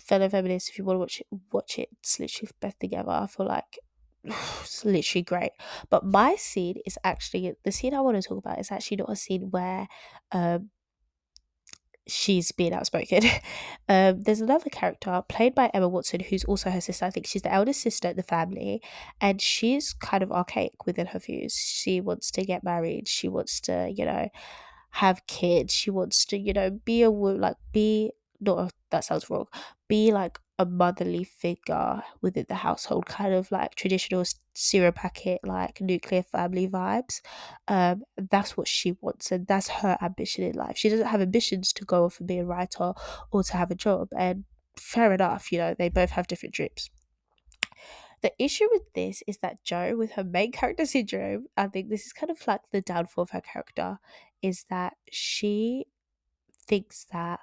fellow 0.02 0.30
feminists 0.30 0.70
if 0.70 0.78
you 0.78 0.86
want 0.86 0.96
to 0.96 1.00
watch 1.00 1.20
it 1.20 1.28
watch 1.52 1.78
it 1.80 1.90
it's 2.00 2.20
literally 2.20 2.50
best 2.62 2.80
thing 2.80 2.96
ever 2.96 3.12
i 3.12 3.28
feel 3.28 3.46
like 3.46 3.78
it's 4.24 4.86
literally 4.86 5.24
great. 5.24 5.52
But 5.90 6.06
my 6.06 6.36
scene 6.36 6.78
is 6.86 6.98
actually 7.04 7.54
the 7.64 7.72
scene 7.74 7.94
i 7.94 8.00
want 8.00 8.16
to 8.16 8.28
talk 8.28 8.38
about 8.38 8.60
is 8.60 8.72
actually 8.72 8.98
not 8.98 9.12
a 9.12 9.18
scene 9.18 9.50
where 9.52 9.88
um 10.32 10.70
she's 12.08 12.52
being 12.52 12.74
outspoken. 12.74 13.24
um, 13.90 14.22
there's 14.22 14.42
another 14.42 14.70
character 14.70 15.24
played 15.28 15.56
by 15.56 15.70
Emma 15.74 15.88
Watson, 15.88 16.20
who's 16.22 16.44
also 16.44 16.70
her 16.70 16.82
sister. 16.82 17.06
I 17.06 17.10
think 17.10 17.28
she's 17.28 17.42
the 17.42 17.54
eldest 17.54 17.82
sister 17.82 18.10
in 18.10 18.16
the 18.16 18.24
family, 18.24 18.82
and 19.22 19.42
she's 19.42 19.94
kind 19.94 20.24
of 20.24 20.32
archaic 20.32 20.86
within 20.86 21.08
her 21.08 21.20
views. 21.20 21.56
She 21.56 22.02
wants 22.02 22.32
to 22.32 22.44
get 22.44 22.64
married. 22.64 23.08
She 23.08 23.28
wants 23.28 23.60
to, 23.62 23.92
you 23.96 24.06
know, 24.06 24.30
have 24.92 25.26
kids. 25.28 25.74
She 25.74 25.90
wants 25.90 26.26
to, 26.26 26.38
you 26.38 26.54
know, 26.54 26.70
be 26.70 27.02
a 27.02 27.12
woman, 27.12 27.42
like 27.42 27.58
be 27.72 28.12
not 28.40 28.74
that 28.92 29.04
sounds 29.06 29.30
wrong. 29.30 29.46
Be 29.88 30.12
like 30.12 30.40
a 30.60 30.66
motherly 30.66 31.24
figure 31.24 32.04
within 32.22 32.46
the 32.48 32.56
household, 32.56 33.06
kind 33.08 33.34
of 33.34 33.52
like 33.52 33.76
traditional 33.76 34.24
cereal 34.54 34.92
packet, 34.92 35.40
like 35.44 35.82
nuclear 35.82 36.22
family 36.24 36.68
vibes. 36.68 37.22
Um, 37.68 38.04
that's 38.30 38.56
what 38.56 38.68
she 38.68 38.96
wants, 39.02 39.32
and 39.32 39.48
that's 39.48 39.68
her 39.68 39.98
ambition 40.02 40.44
in 40.44 40.54
life. 40.54 40.78
She 40.78 40.90
doesn't 40.90 41.08
have 41.08 41.22
ambitions 41.22 41.74
to 41.74 41.86
go 41.86 42.06
off 42.06 42.20
and 42.20 42.28
be 42.28 42.38
a 42.38 42.46
writer 42.46 42.94
or 43.32 43.44
to 43.44 43.58
have 43.58 43.72
a 43.72 43.76
job. 43.76 44.10
And 44.18 44.46
fair 44.78 45.12
enough, 45.14 45.52
you 45.52 45.58
know, 45.58 45.76
they 45.78 45.90
both 45.90 46.12
have 46.12 46.28
different 46.28 46.54
dreams. 46.54 46.90
The 48.22 48.32
issue 48.40 48.68
with 48.72 48.94
this 48.94 49.22
is 49.28 49.40
that 49.40 49.64
Jo, 49.64 49.98
with 49.98 50.14
her 50.14 50.24
main 50.24 50.52
character 50.52 50.86
syndrome, 50.86 51.48
I 51.58 51.68
think 51.68 51.90
this 51.90 52.06
is 52.06 52.14
kind 52.14 52.30
of 52.30 52.40
like 52.48 52.62
the 52.72 52.80
downfall 52.80 53.24
of 53.24 53.32
her 53.32 53.42
character, 53.42 54.00
is 54.42 54.66
that 54.70 54.94
she 55.12 55.88
thinks 56.66 57.06
that 57.12 57.42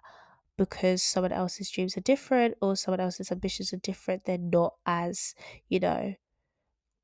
because 0.60 1.02
someone 1.02 1.32
else's 1.32 1.70
dreams 1.70 1.96
are 1.96 2.02
different 2.02 2.54
or 2.60 2.76
someone 2.76 3.00
else's 3.00 3.32
ambitions 3.32 3.72
are 3.72 3.78
different, 3.78 4.26
they're 4.26 4.36
not 4.36 4.74
as, 4.84 5.34
you 5.70 5.80
know, 5.80 6.14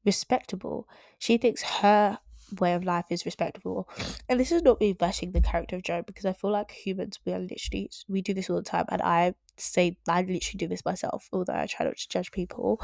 respectable. 0.05 0.87
She 1.19 1.39
thinks 1.39 1.63
her 1.63 2.19
way 2.61 2.75
of 2.75 2.85
life 2.85 3.07
is 3.09 3.25
respectable. 3.25 3.89
And 4.29 4.39
this 4.39 4.53
is 4.53 4.61
not 4.61 4.79
me 4.79 4.93
bashing 4.93 5.33
the 5.33 5.41
character 5.41 5.77
of 5.77 5.83
Jo 5.85 6.03
because 6.07 6.27
I 6.27 6.35
feel 6.35 6.51
like 6.51 6.71
humans 6.71 7.19
we 7.25 7.33
are 7.33 7.39
literally 7.39 7.89
we 8.09 8.21
do 8.21 8.35
this 8.35 8.51
all 8.51 8.57
the 8.57 8.63
time 8.63 8.85
and 8.91 9.01
I 9.01 9.35
say 9.57 9.97
I 10.07 10.21
literally 10.21 10.59
do 10.59 10.69
this 10.69 10.85
myself, 10.85 11.31
although 11.33 11.55
I 11.55 11.65
try 11.65 11.87
not 11.87 11.97
to 11.97 12.09
judge 12.11 12.33
people, 12.33 12.79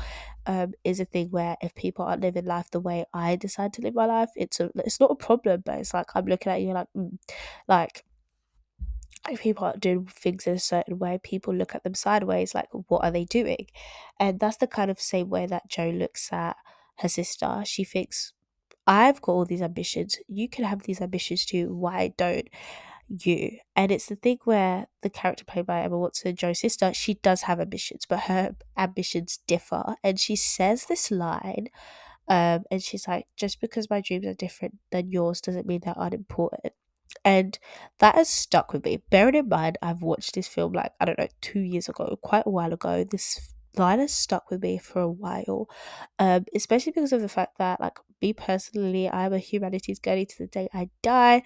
um, 0.46 0.72
is 0.84 1.00
a 1.00 1.04
thing 1.04 1.28
where 1.28 1.58
if 1.60 1.74
people 1.74 2.06
aren't 2.06 2.22
living 2.22 2.46
life 2.46 2.70
the 2.70 2.80
way 2.80 3.04
I 3.12 3.36
decide 3.36 3.74
to 3.74 3.82
live 3.82 3.94
my 3.94 4.06
life, 4.06 4.30
it's 4.36 4.58
a 4.58 4.70
it's 4.76 5.00
not 5.00 5.10
a 5.10 5.16
problem, 5.16 5.64
but 5.66 5.80
it's 5.80 5.92
like 5.92 6.06
I'm 6.14 6.24
looking 6.24 6.50
at 6.50 6.62
you 6.62 6.72
like 6.72 6.88
mm, 6.96 7.18
like 7.68 8.04
people 9.38 9.64
aren't 9.64 9.80
doing 9.80 10.06
things 10.06 10.46
in 10.46 10.54
a 10.54 10.58
certain 10.58 10.98
way, 10.98 11.20
people 11.22 11.54
look 11.54 11.74
at 11.74 11.84
them 11.84 11.94
sideways, 11.94 12.54
like, 12.54 12.68
what 12.88 13.04
are 13.04 13.10
they 13.10 13.24
doing? 13.24 13.66
And 14.18 14.40
that's 14.40 14.56
the 14.56 14.66
kind 14.66 14.90
of 14.90 15.00
same 15.00 15.28
way 15.28 15.46
that 15.46 15.68
Jo 15.68 15.90
looks 15.90 16.32
at 16.32 16.56
her 16.98 17.08
sister. 17.08 17.62
She 17.64 17.84
thinks, 17.84 18.32
I've 18.86 19.20
got 19.20 19.32
all 19.32 19.44
these 19.44 19.62
ambitions. 19.62 20.18
You 20.28 20.48
can 20.48 20.64
have 20.64 20.82
these 20.82 21.00
ambitions 21.00 21.44
too. 21.44 21.74
Why 21.74 22.12
don't 22.16 22.48
you? 23.08 23.58
And 23.76 23.92
it's 23.92 24.06
the 24.06 24.16
thing 24.16 24.38
where 24.44 24.86
the 25.02 25.10
character 25.10 25.44
played 25.44 25.66
by 25.66 25.82
Emma 25.82 25.98
Watson, 25.98 26.36
Jo's 26.36 26.60
sister, 26.60 26.92
she 26.92 27.14
does 27.14 27.42
have 27.42 27.60
ambitions, 27.60 28.06
but 28.08 28.20
her 28.20 28.56
ambitions 28.76 29.38
differ. 29.46 29.96
And 30.02 30.18
she 30.18 30.36
says 30.36 30.86
this 30.86 31.10
line, 31.10 31.68
um, 32.28 32.64
and 32.70 32.82
she's 32.82 33.06
like, 33.06 33.26
just 33.36 33.60
because 33.60 33.90
my 33.90 34.00
dreams 34.00 34.26
are 34.26 34.34
different 34.34 34.78
than 34.90 35.10
yours 35.10 35.40
doesn't 35.40 35.66
mean 35.66 35.80
they're 35.84 35.94
unimportant. 35.96 36.72
And 37.24 37.58
that 37.98 38.14
has 38.16 38.28
stuck 38.28 38.72
with 38.72 38.84
me. 38.84 39.02
Bearing 39.10 39.34
in 39.34 39.48
mind, 39.48 39.78
I've 39.82 40.02
watched 40.02 40.34
this 40.34 40.48
film 40.48 40.72
like, 40.72 40.92
I 41.00 41.04
don't 41.04 41.18
know, 41.18 41.28
two 41.40 41.60
years 41.60 41.88
ago, 41.88 42.18
quite 42.22 42.44
a 42.46 42.50
while 42.50 42.72
ago. 42.72 43.04
This 43.04 43.54
line 43.76 44.00
has 44.00 44.12
stuck 44.12 44.50
with 44.50 44.62
me 44.62 44.78
for 44.78 45.00
a 45.00 45.10
while, 45.10 45.68
um, 46.18 46.44
especially 46.54 46.92
because 46.92 47.12
of 47.12 47.20
the 47.20 47.28
fact 47.28 47.58
that, 47.58 47.80
like, 47.80 47.98
me 48.20 48.32
personally, 48.32 49.08
I'm 49.08 49.32
a 49.32 49.38
humanities 49.38 49.98
girlie 49.98 50.26
to 50.26 50.38
the 50.38 50.46
day 50.46 50.68
I 50.72 50.90
die. 51.02 51.42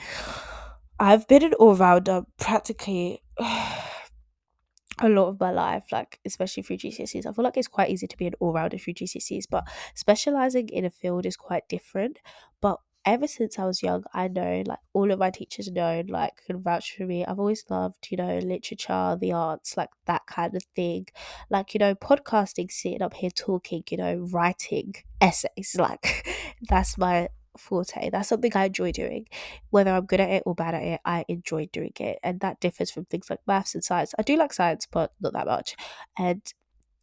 I've 0.99 1.29
been 1.29 1.45
an 1.45 1.55
all 1.55 1.75
rounder 1.75 2.23
practically 2.39 3.23
a 3.39 5.09
lot 5.09 5.29
of 5.29 5.41
my 5.41 5.51
life, 5.51 5.85
like 5.93 6.21
especially 6.25 6.63
through 6.63 6.79
GCSEs. 6.79 7.27
I 7.27 7.33
feel 7.33 7.45
like 7.45 7.57
it's 7.57 7.69
quite 7.69 7.91
easy 7.91 8.07
to 8.07 8.17
be 8.17 8.27
an 8.27 8.35
all 8.41 8.53
rounder 8.53 8.79
through 8.79 8.95
GCSEs, 8.95 9.45
but 9.51 9.65
specializing 9.95 10.69
in 10.69 10.85
a 10.85 10.91
field 10.91 11.27
is 11.27 11.37
quite 11.37 11.69
different. 11.69 12.19
But 12.61 12.79
ever 13.07 13.29
since 13.29 13.59
I 13.59 13.65
was 13.65 13.83
young, 13.83 14.05
I 14.13 14.27
know 14.27 14.65
like 14.67 14.81
all 14.93 15.13
of 15.13 15.19
my 15.21 15.31
teachers 15.31 15.71
know, 15.71 16.03
like 16.09 16.45
can 16.45 16.61
vouch 16.61 16.97
for 16.97 17.05
me. 17.05 17.25
I've 17.25 17.39
always 17.39 17.65
loved, 17.71 18.09
you 18.11 18.17
know, 18.17 18.39
literature, 18.39 19.17
the 19.19 19.33
arts, 19.33 19.77
like 19.77 19.91
that 20.07 20.27
kind 20.27 20.55
of 20.57 20.65
thing. 20.75 21.07
Like, 21.49 21.73
you 21.73 21.79
know, 21.79 21.95
podcasting, 21.95 22.71
sitting 22.71 23.03
up 23.03 23.15
here 23.15 23.31
talking, 23.31 23.85
you 23.91 23.97
know, 23.97 24.27
writing 24.33 24.95
essays, 25.21 25.77
like 25.79 26.27
that's 26.69 26.99
my 26.99 27.29
forte. 27.57 28.11
That's 28.11 28.29
something 28.29 28.53
I 28.55 28.67
enjoy 28.67 28.91
doing. 28.91 29.29
Whether 29.71 29.93
I'm 29.93 30.07
good 30.07 30.21
at 30.21 30.31
it 30.31 30.43
or 30.45 30.57
bad 30.57 30.75
at 30.75 30.83
it, 30.83 31.01
I 31.05 31.25
enjoy 31.29 31.69
doing 31.73 31.93
it. 32.01 32.19
And 32.25 32.41
that 32.41 32.61
differs 32.61 32.91
from 32.91 33.05
things 33.05 33.31
like 33.31 33.41
maths 33.47 33.75
and 33.75 33.85
science. 33.85 34.15
I 34.19 34.23
do 34.23 34.37
like 34.37 34.53
science, 34.53 34.87
but 34.91 35.13
not 35.21 35.33
that 35.35 35.47
much. 35.47 35.77
And 36.19 36.43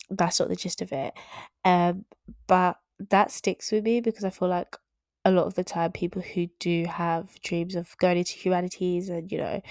that's 0.10 0.39
not 0.39 0.50
the 0.50 0.55
gist 0.57 0.81
of 0.81 0.91
it. 0.91 1.13
Um, 1.63 2.05
but 2.45 2.77
that 3.10 3.31
sticks 3.31 3.72
with 3.72 3.83
me 3.83 4.01
because 4.01 4.24
I 4.24 4.29
feel 4.29 4.50
like 4.50 4.75
a 5.25 5.32
lot 5.32 5.46
of 5.46 5.56
the 5.56 5.63
time 5.63 5.92
people 5.92 6.22
who 6.22 6.48
do 6.60 6.86
have 6.86 7.39
dreams 7.42 7.75
of 7.75 7.98
going 7.98 8.18
into 8.18 8.34
humanities 8.34 9.10
and 9.10 9.32
you 9.32 9.38
know 9.38 9.62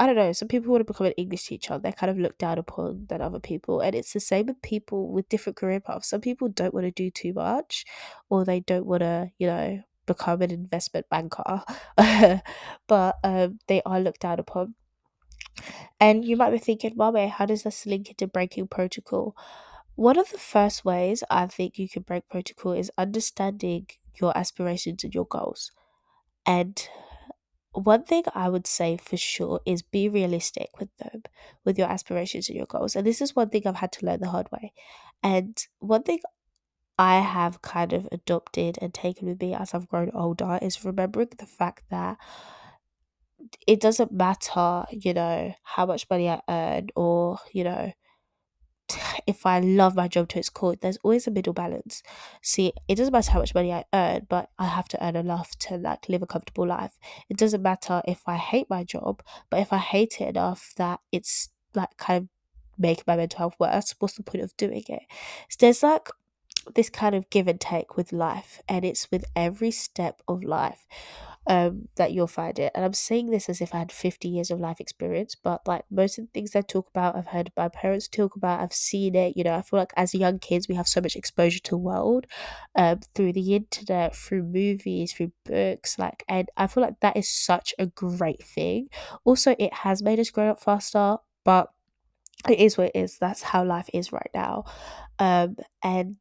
I 0.00 0.06
don't 0.06 0.16
know, 0.16 0.32
some 0.32 0.48
people 0.48 0.70
want 0.72 0.80
to 0.80 0.90
become 0.90 1.08
an 1.08 1.12
English 1.18 1.46
teacher, 1.46 1.78
they're 1.78 1.92
kind 1.92 2.10
of 2.10 2.18
looked 2.18 2.38
down 2.38 2.56
upon 2.56 3.04
than 3.10 3.20
other 3.20 3.38
people. 3.38 3.80
And 3.80 3.94
it's 3.94 4.14
the 4.14 4.18
same 4.20 4.46
with 4.46 4.62
people 4.62 5.12
with 5.12 5.28
different 5.28 5.58
career 5.58 5.78
paths. 5.78 6.08
Some 6.08 6.22
people 6.22 6.48
don't 6.48 6.72
want 6.72 6.86
to 6.86 6.90
do 6.90 7.10
too 7.10 7.34
much 7.34 7.84
or 8.30 8.46
they 8.46 8.60
don't 8.60 8.86
want 8.86 9.00
to, 9.00 9.30
you 9.36 9.46
know, 9.46 9.82
become 10.06 10.40
an 10.40 10.52
investment 10.52 11.04
banker. 11.10 11.62
but 12.88 13.18
um, 13.22 13.58
they 13.66 13.82
are 13.84 14.00
looked 14.00 14.22
down 14.22 14.40
upon. 14.40 14.74
And 16.00 16.24
you 16.24 16.34
might 16.34 16.52
be 16.52 16.58
thinking, 16.58 16.94
Mame, 16.96 17.28
how 17.28 17.44
does 17.44 17.64
this 17.64 17.84
link 17.84 18.08
into 18.08 18.26
breaking 18.26 18.68
protocol? 18.68 19.36
One 19.96 20.18
of 20.18 20.30
the 20.30 20.38
first 20.38 20.82
ways 20.82 21.22
I 21.28 21.46
think 21.46 21.78
you 21.78 21.90
can 21.90 22.04
break 22.04 22.26
protocol 22.30 22.72
is 22.72 22.90
understanding 22.96 23.86
your 24.20 24.36
aspirations 24.36 25.04
and 25.04 25.14
your 25.14 25.26
goals. 25.26 25.72
And 26.46 26.88
one 27.72 28.04
thing 28.04 28.24
I 28.34 28.48
would 28.48 28.66
say 28.66 28.96
for 28.96 29.16
sure 29.16 29.60
is 29.64 29.82
be 29.82 30.08
realistic 30.08 30.68
with 30.78 30.88
them, 30.98 31.22
with 31.64 31.78
your 31.78 31.88
aspirations 31.88 32.48
and 32.48 32.56
your 32.56 32.66
goals. 32.66 32.96
And 32.96 33.06
this 33.06 33.20
is 33.20 33.36
one 33.36 33.50
thing 33.50 33.62
I've 33.66 33.76
had 33.76 33.92
to 33.92 34.06
learn 34.06 34.20
the 34.20 34.30
hard 34.30 34.50
way. 34.50 34.72
And 35.22 35.56
one 35.78 36.02
thing 36.02 36.20
I 36.98 37.20
have 37.20 37.62
kind 37.62 37.92
of 37.92 38.08
adopted 38.12 38.78
and 38.82 38.92
taken 38.92 39.28
with 39.28 39.40
me 39.40 39.54
as 39.54 39.72
I've 39.72 39.88
grown 39.88 40.10
older 40.12 40.58
is 40.60 40.84
remembering 40.84 41.30
the 41.38 41.46
fact 41.46 41.84
that 41.90 42.18
it 43.66 43.80
doesn't 43.80 44.12
matter, 44.12 44.84
you 44.90 45.14
know, 45.14 45.54
how 45.62 45.86
much 45.86 46.06
money 46.10 46.28
I 46.28 46.40
earn 46.48 46.88
or, 46.96 47.38
you 47.52 47.64
know, 47.64 47.92
if 49.26 49.46
I 49.46 49.60
love 49.60 49.94
my 49.94 50.08
job 50.08 50.28
to 50.30 50.38
its 50.38 50.48
core, 50.48 50.76
there's 50.76 50.98
always 51.02 51.26
a 51.26 51.30
middle 51.30 51.52
balance. 51.52 52.02
See, 52.42 52.72
it 52.88 52.96
doesn't 52.96 53.12
matter 53.12 53.32
how 53.32 53.40
much 53.40 53.54
money 53.54 53.72
I 53.72 53.84
earn, 53.92 54.26
but 54.28 54.50
I 54.58 54.66
have 54.66 54.88
to 54.88 55.04
earn 55.04 55.16
enough 55.16 55.56
to 55.60 55.76
like 55.76 56.08
live 56.08 56.22
a 56.22 56.26
comfortable 56.26 56.66
life. 56.66 56.98
It 57.28 57.36
doesn't 57.36 57.62
matter 57.62 58.02
if 58.06 58.22
I 58.26 58.36
hate 58.36 58.68
my 58.70 58.84
job, 58.84 59.22
but 59.50 59.60
if 59.60 59.72
I 59.72 59.78
hate 59.78 60.20
it 60.20 60.28
enough 60.28 60.72
that 60.76 61.00
it's 61.12 61.48
like 61.74 61.96
kind 61.96 62.24
of 62.24 62.28
making 62.78 63.04
my 63.06 63.16
mental 63.16 63.38
health 63.38 63.56
worse, 63.58 63.94
what's 63.98 64.14
the 64.14 64.22
point 64.22 64.44
of 64.44 64.56
doing 64.56 64.84
it? 64.88 65.02
So 65.48 65.56
there's 65.60 65.82
like 65.82 66.08
this 66.74 66.90
kind 66.90 67.14
of 67.14 67.30
give 67.30 67.48
and 67.48 67.60
take 67.60 67.96
with 67.96 68.12
life, 68.12 68.60
and 68.68 68.84
it's 68.84 69.10
with 69.10 69.24
every 69.34 69.70
step 69.70 70.20
of 70.28 70.44
life 70.44 70.86
um, 71.46 71.88
that 71.96 72.12
you'll 72.12 72.26
find 72.26 72.58
it. 72.58 72.70
And 72.74 72.84
I'm 72.84 72.92
saying 72.92 73.30
this 73.30 73.48
as 73.48 73.60
if 73.60 73.74
I 73.74 73.78
had 73.78 73.92
50 73.92 74.28
years 74.28 74.50
of 74.50 74.60
life 74.60 74.80
experience, 74.80 75.34
but 75.34 75.66
like 75.66 75.84
most 75.90 76.18
of 76.18 76.26
the 76.26 76.30
things 76.32 76.54
I 76.54 76.60
talk 76.60 76.88
about, 76.90 77.16
I've 77.16 77.28
heard 77.28 77.50
my 77.56 77.68
parents 77.68 78.08
talk 78.08 78.36
about, 78.36 78.60
I've 78.60 78.72
seen 78.72 79.14
it. 79.14 79.36
You 79.36 79.44
know, 79.44 79.54
I 79.54 79.62
feel 79.62 79.78
like 79.78 79.92
as 79.96 80.14
young 80.14 80.38
kids, 80.38 80.68
we 80.68 80.74
have 80.74 80.88
so 80.88 81.00
much 81.00 81.16
exposure 81.16 81.60
to 81.60 81.70
the 81.70 81.78
world 81.78 82.26
um, 82.76 83.00
through 83.14 83.32
the 83.32 83.54
internet, 83.54 84.14
through 84.14 84.42
movies, 84.42 85.12
through 85.12 85.32
books. 85.44 85.98
Like, 85.98 86.24
and 86.28 86.48
I 86.56 86.66
feel 86.66 86.82
like 86.82 87.00
that 87.00 87.16
is 87.16 87.28
such 87.28 87.74
a 87.78 87.86
great 87.86 88.42
thing. 88.42 88.88
Also, 89.24 89.56
it 89.58 89.72
has 89.72 90.02
made 90.02 90.20
us 90.20 90.30
grow 90.30 90.50
up 90.50 90.62
faster, 90.62 91.16
but 91.44 91.70
it 92.48 92.58
is 92.58 92.78
what 92.78 92.88
it 92.94 92.98
is. 92.98 93.18
That's 93.18 93.42
how 93.42 93.64
life 93.64 93.90
is 93.92 94.12
right 94.12 94.30
now. 94.34 94.64
Um, 95.18 95.56
and 95.82 96.16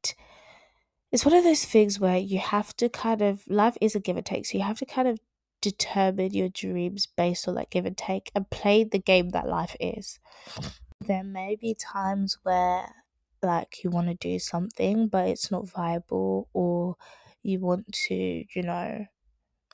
it's 1.11 1.25
one 1.25 1.35
of 1.35 1.43
those 1.43 1.65
things 1.65 1.99
where 1.99 2.17
you 2.17 2.39
have 2.39 2.75
to 2.77 2.89
kind 2.89 3.21
of 3.21 3.43
life 3.47 3.77
is 3.81 3.95
a 3.95 3.99
give 3.99 4.17
and 4.17 4.25
take 4.25 4.45
so 4.45 4.57
you 4.57 4.63
have 4.63 4.79
to 4.79 4.85
kind 4.85 5.07
of 5.07 5.19
determine 5.61 6.33
your 6.33 6.49
dreams 6.49 7.05
based 7.05 7.47
on 7.47 7.55
that 7.55 7.69
give 7.69 7.85
and 7.85 7.97
take 7.97 8.31
and 8.35 8.49
play 8.49 8.83
the 8.83 8.99
game 8.99 9.29
that 9.29 9.47
life 9.47 9.75
is. 9.79 10.19
There 11.01 11.23
may 11.23 11.55
be 11.55 11.75
times 11.75 12.37
where 12.43 12.93
like 13.41 13.83
you 13.83 13.89
want 13.89 14.07
to 14.07 14.15
do 14.15 14.39
something 14.39 15.07
but 15.07 15.27
it's 15.27 15.51
not 15.51 15.69
viable 15.69 16.49
or 16.53 16.95
you 17.43 17.59
want 17.59 17.91
to 17.93 18.15
you 18.15 18.61
know 18.63 19.05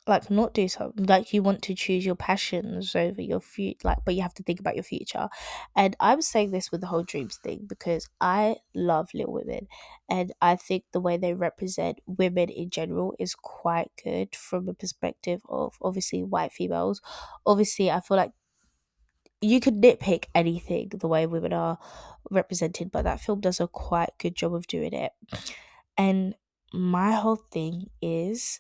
like 0.08 0.30
not 0.30 0.54
do 0.54 0.68
something 0.68 1.06
like 1.06 1.34
you 1.34 1.42
want 1.42 1.62
to 1.64 1.74
choose 1.74 2.06
your 2.06 2.16
passions 2.16 2.96
over 2.96 3.22
your 3.22 3.40
future 3.40 3.80
like 3.84 3.98
but 4.06 4.16
you 4.16 4.22
have 4.22 4.34
to 4.34 4.44
think 4.44 4.60
about 4.60 4.76
your 4.76 4.84
future. 4.84 5.30
And 5.76 5.96
i'm 6.00 6.22
saying 6.22 6.52
this 6.52 6.72
with 6.72 6.82
the 6.82 6.88
whole 6.88 7.04
dreams 7.04 7.38
thing 7.38 7.66
because 7.68 8.10
i 8.22 8.58
love 8.74 9.10
little 9.14 9.34
women 9.34 9.68
and 10.10 10.32
i 10.42 10.56
think 10.56 10.86
the 10.92 11.00
way 11.00 11.18
they 11.18 11.34
represent 11.34 12.00
women 12.06 12.50
in 12.50 12.70
general 12.70 13.14
is 13.20 13.36
quite 13.36 13.92
good 14.04 14.36
from 14.36 14.70
a 14.70 14.74
perspective 14.74 15.42
of 15.50 15.76
obviously 15.82 16.24
white 16.24 16.52
females. 16.52 17.02
Obviously 17.46 17.90
i 17.90 18.00
feel 18.00 18.18
like 18.18 18.32
you 19.42 19.60
could 19.60 19.82
nitpick 19.82 20.26
anything 20.34 20.90
the 20.90 21.08
way 21.08 21.26
women 21.28 21.54
are 21.54 21.78
represented 22.32 22.92
but 22.92 23.04
that 23.04 23.20
film 23.20 23.40
does 23.40 23.60
a 23.60 23.68
quite 23.68 24.10
good 24.18 24.36
job 24.36 24.54
of 24.54 24.66
doing 24.68 24.94
it. 24.94 25.12
And 25.98 26.36
my 26.74 27.12
whole 27.14 27.36
thing 27.36 27.90
is 28.02 28.60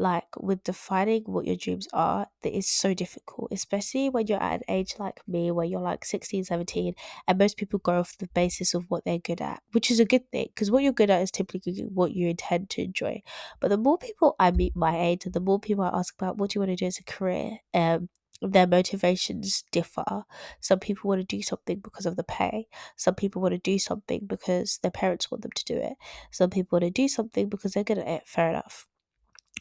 like 0.00 0.24
with 0.38 0.64
defining 0.64 1.22
what 1.24 1.46
your 1.46 1.56
dreams 1.56 1.86
are 1.92 2.26
that 2.42 2.56
is 2.56 2.66
so 2.66 2.94
difficult 2.94 3.48
especially 3.52 4.08
when 4.08 4.26
you're 4.26 4.42
at 4.42 4.54
an 4.54 4.62
age 4.68 4.94
like 4.98 5.20
me 5.28 5.50
where 5.50 5.66
you're 5.66 5.80
like 5.80 6.04
16 6.04 6.44
17 6.44 6.94
and 7.28 7.38
most 7.38 7.56
people 7.58 7.78
go 7.78 7.98
off 7.98 8.16
the 8.18 8.28
basis 8.34 8.72
of 8.72 8.86
what 8.88 9.04
they're 9.04 9.18
good 9.18 9.40
at 9.40 9.62
which 9.72 9.90
is 9.90 10.00
a 10.00 10.04
good 10.04 10.28
thing 10.32 10.46
because 10.54 10.70
what 10.70 10.82
you're 10.82 10.92
good 10.92 11.10
at 11.10 11.20
is 11.20 11.30
typically 11.30 11.84
what 11.92 12.12
you 12.12 12.28
intend 12.28 12.70
to 12.70 12.82
enjoy 12.82 13.20
but 13.60 13.68
the 13.68 13.76
more 13.76 13.98
people 13.98 14.34
i 14.40 14.50
meet 14.50 14.74
my 14.74 14.98
age 14.98 15.26
and 15.26 15.34
the 15.34 15.40
more 15.40 15.60
people 15.60 15.84
i 15.84 15.90
ask 15.98 16.14
about 16.14 16.38
what 16.38 16.50
do 16.50 16.58
you 16.58 16.60
want 16.60 16.70
to 16.70 16.76
do 16.76 16.86
as 16.86 16.98
a 16.98 17.04
career 17.04 17.58
um 17.74 18.08
their 18.42 18.66
motivations 18.66 19.64
differ. 19.70 20.24
Some 20.60 20.78
people 20.78 21.10
want 21.10 21.20
to 21.20 21.36
do 21.36 21.42
something 21.42 21.80
because 21.80 22.06
of 22.06 22.16
the 22.16 22.24
pay. 22.24 22.68
Some 22.96 23.14
people 23.14 23.42
want 23.42 23.52
to 23.52 23.58
do 23.58 23.78
something 23.78 24.20
because 24.26 24.78
their 24.82 24.90
parents 24.90 25.30
want 25.30 25.42
them 25.42 25.50
to 25.54 25.64
do 25.66 25.76
it. 25.76 25.92
Some 26.30 26.48
people 26.48 26.76
want 26.76 26.84
to 26.84 26.90
do 27.02 27.06
something 27.06 27.50
because 27.50 27.72
they're 27.72 27.84
good 27.84 27.98
at 27.98 28.08
it. 28.08 28.22
Fair 28.26 28.48
enough. 28.48 28.86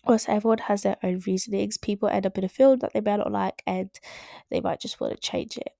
Also, 0.05 0.31
everyone 0.31 0.59
has 0.59 0.83
their 0.83 0.97
own 1.03 1.21
reasonings. 1.25 1.77
People 1.77 2.09
end 2.09 2.25
up 2.25 2.37
in 2.37 2.43
a 2.43 2.49
field 2.49 2.81
that 2.81 2.93
they 2.93 3.01
might 3.01 3.17
not 3.17 3.31
like 3.31 3.63
and 3.65 3.89
they 4.49 4.61
might 4.61 4.81
just 4.81 4.99
want 4.99 5.13
to 5.13 5.19
change 5.19 5.57
it. 5.57 5.73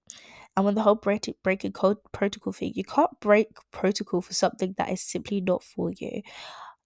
And 0.55 0.65
when 0.65 0.75
the 0.75 0.81
whole 0.81 0.95
break, 0.95 1.29
breaking 1.43 1.71
code 1.71 1.97
protocol 2.11 2.51
thing, 2.53 2.73
you 2.75 2.83
can't 2.83 3.19
break 3.21 3.47
protocol 3.71 4.21
for 4.21 4.33
something 4.33 4.75
that 4.77 4.89
is 4.89 5.01
simply 5.01 5.41
not 5.41 5.63
for 5.63 5.91
you 5.91 6.21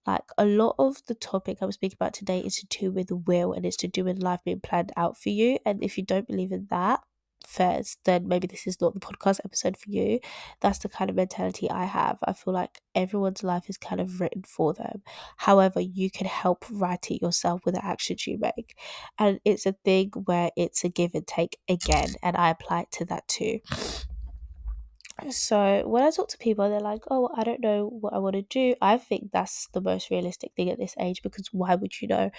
like 0.06 0.24
a 0.36 0.44
lot 0.44 0.74
of 0.78 1.04
the 1.06 1.14
topic 1.14 1.58
I'm 1.60 1.72
speaking 1.72 1.96
about 1.98 2.12
today 2.12 2.40
is 2.40 2.56
to 2.56 2.66
do 2.66 2.90
with 2.90 3.10
will 3.10 3.52
and 3.52 3.64
it's 3.64 3.76
to 3.78 3.88
do 3.88 4.04
with 4.04 4.22
life 4.22 4.40
being 4.44 4.60
planned 4.60 4.92
out 4.96 5.16
for 5.18 5.30
you. 5.30 5.58
And 5.64 5.82
if 5.82 5.96
you 5.96 6.04
don't 6.04 6.26
believe 6.26 6.52
in 6.52 6.66
that 6.70 7.00
first, 7.46 7.98
then 8.04 8.28
maybe 8.28 8.46
this 8.46 8.66
is 8.66 8.80
not 8.80 8.94
the 8.94 9.00
podcast 9.00 9.40
episode 9.44 9.76
for 9.76 9.90
you. 9.90 10.20
That's 10.60 10.78
the 10.78 10.88
kind 10.88 11.10
of 11.10 11.16
mentality 11.16 11.70
I 11.70 11.84
have. 11.84 12.18
I 12.24 12.32
feel 12.32 12.54
like 12.54 12.80
everyone's 12.94 13.42
life 13.42 13.68
is 13.68 13.76
kind 13.76 14.00
of 14.00 14.20
written 14.20 14.42
for 14.42 14.72
them. 14.72 15.02
However, 15.36 15.80
you 15.80 16.10
can 16.10 16.26
help 16.26 16.64
write 16.70 17.10
it 17.10 17.22
yourself 17.22 17.62
with 17.64 17.74
the 17.74 17.84
actions 17.84 18.26
you 18.26 18.38
make. 18.38 18.76
And 19.18 19.40
it's 19.44 19.66
a 19.66 19.72
thing 19.84 20.10
where 20.24 20.50
it's 20.56 20.84
a 20.84 20.88
give 20.88 21.12
and 21.14 21.26
take 21.26 21.58
again. 21.68 22.14
And 22.22 22.36
I 22.36 22.50
apply 22.50 22.82
it 22.82 22.92
to 22.92 23.04
that 23.06 23.26
too. 23.28 23.60
So 25.30 25.86
when 25.86 26.02
I 26.02 26.10
talk 26.10 26.28
to 26.30 26.38
people, 26.38 26.68
they're 26.68 26.80
like, 26.80 27.02
"Oh, 27.08 27.30
I 27.36 27.44
don't 27.44 27.60
know 27.60 27.86
what 27.86 28.12
I 28.12 28.18
want 28.18 28.34
to 28.34 28.42
do." 28.42 28.74
I 28.82 28.98
think 28.98 29.30
that's 29.32 29.68
the 29.68 29.80
most 29.80 30.10
realistic 30.10 30.52
thing 30.56 30.70
at 30.70 30.78
this 30.78 30.94
age 30.98 31.22
because 31.22 31.52
why 31.52 31.76
would 31.76 32.00
you 32.02 32.08
know 32.08 32.30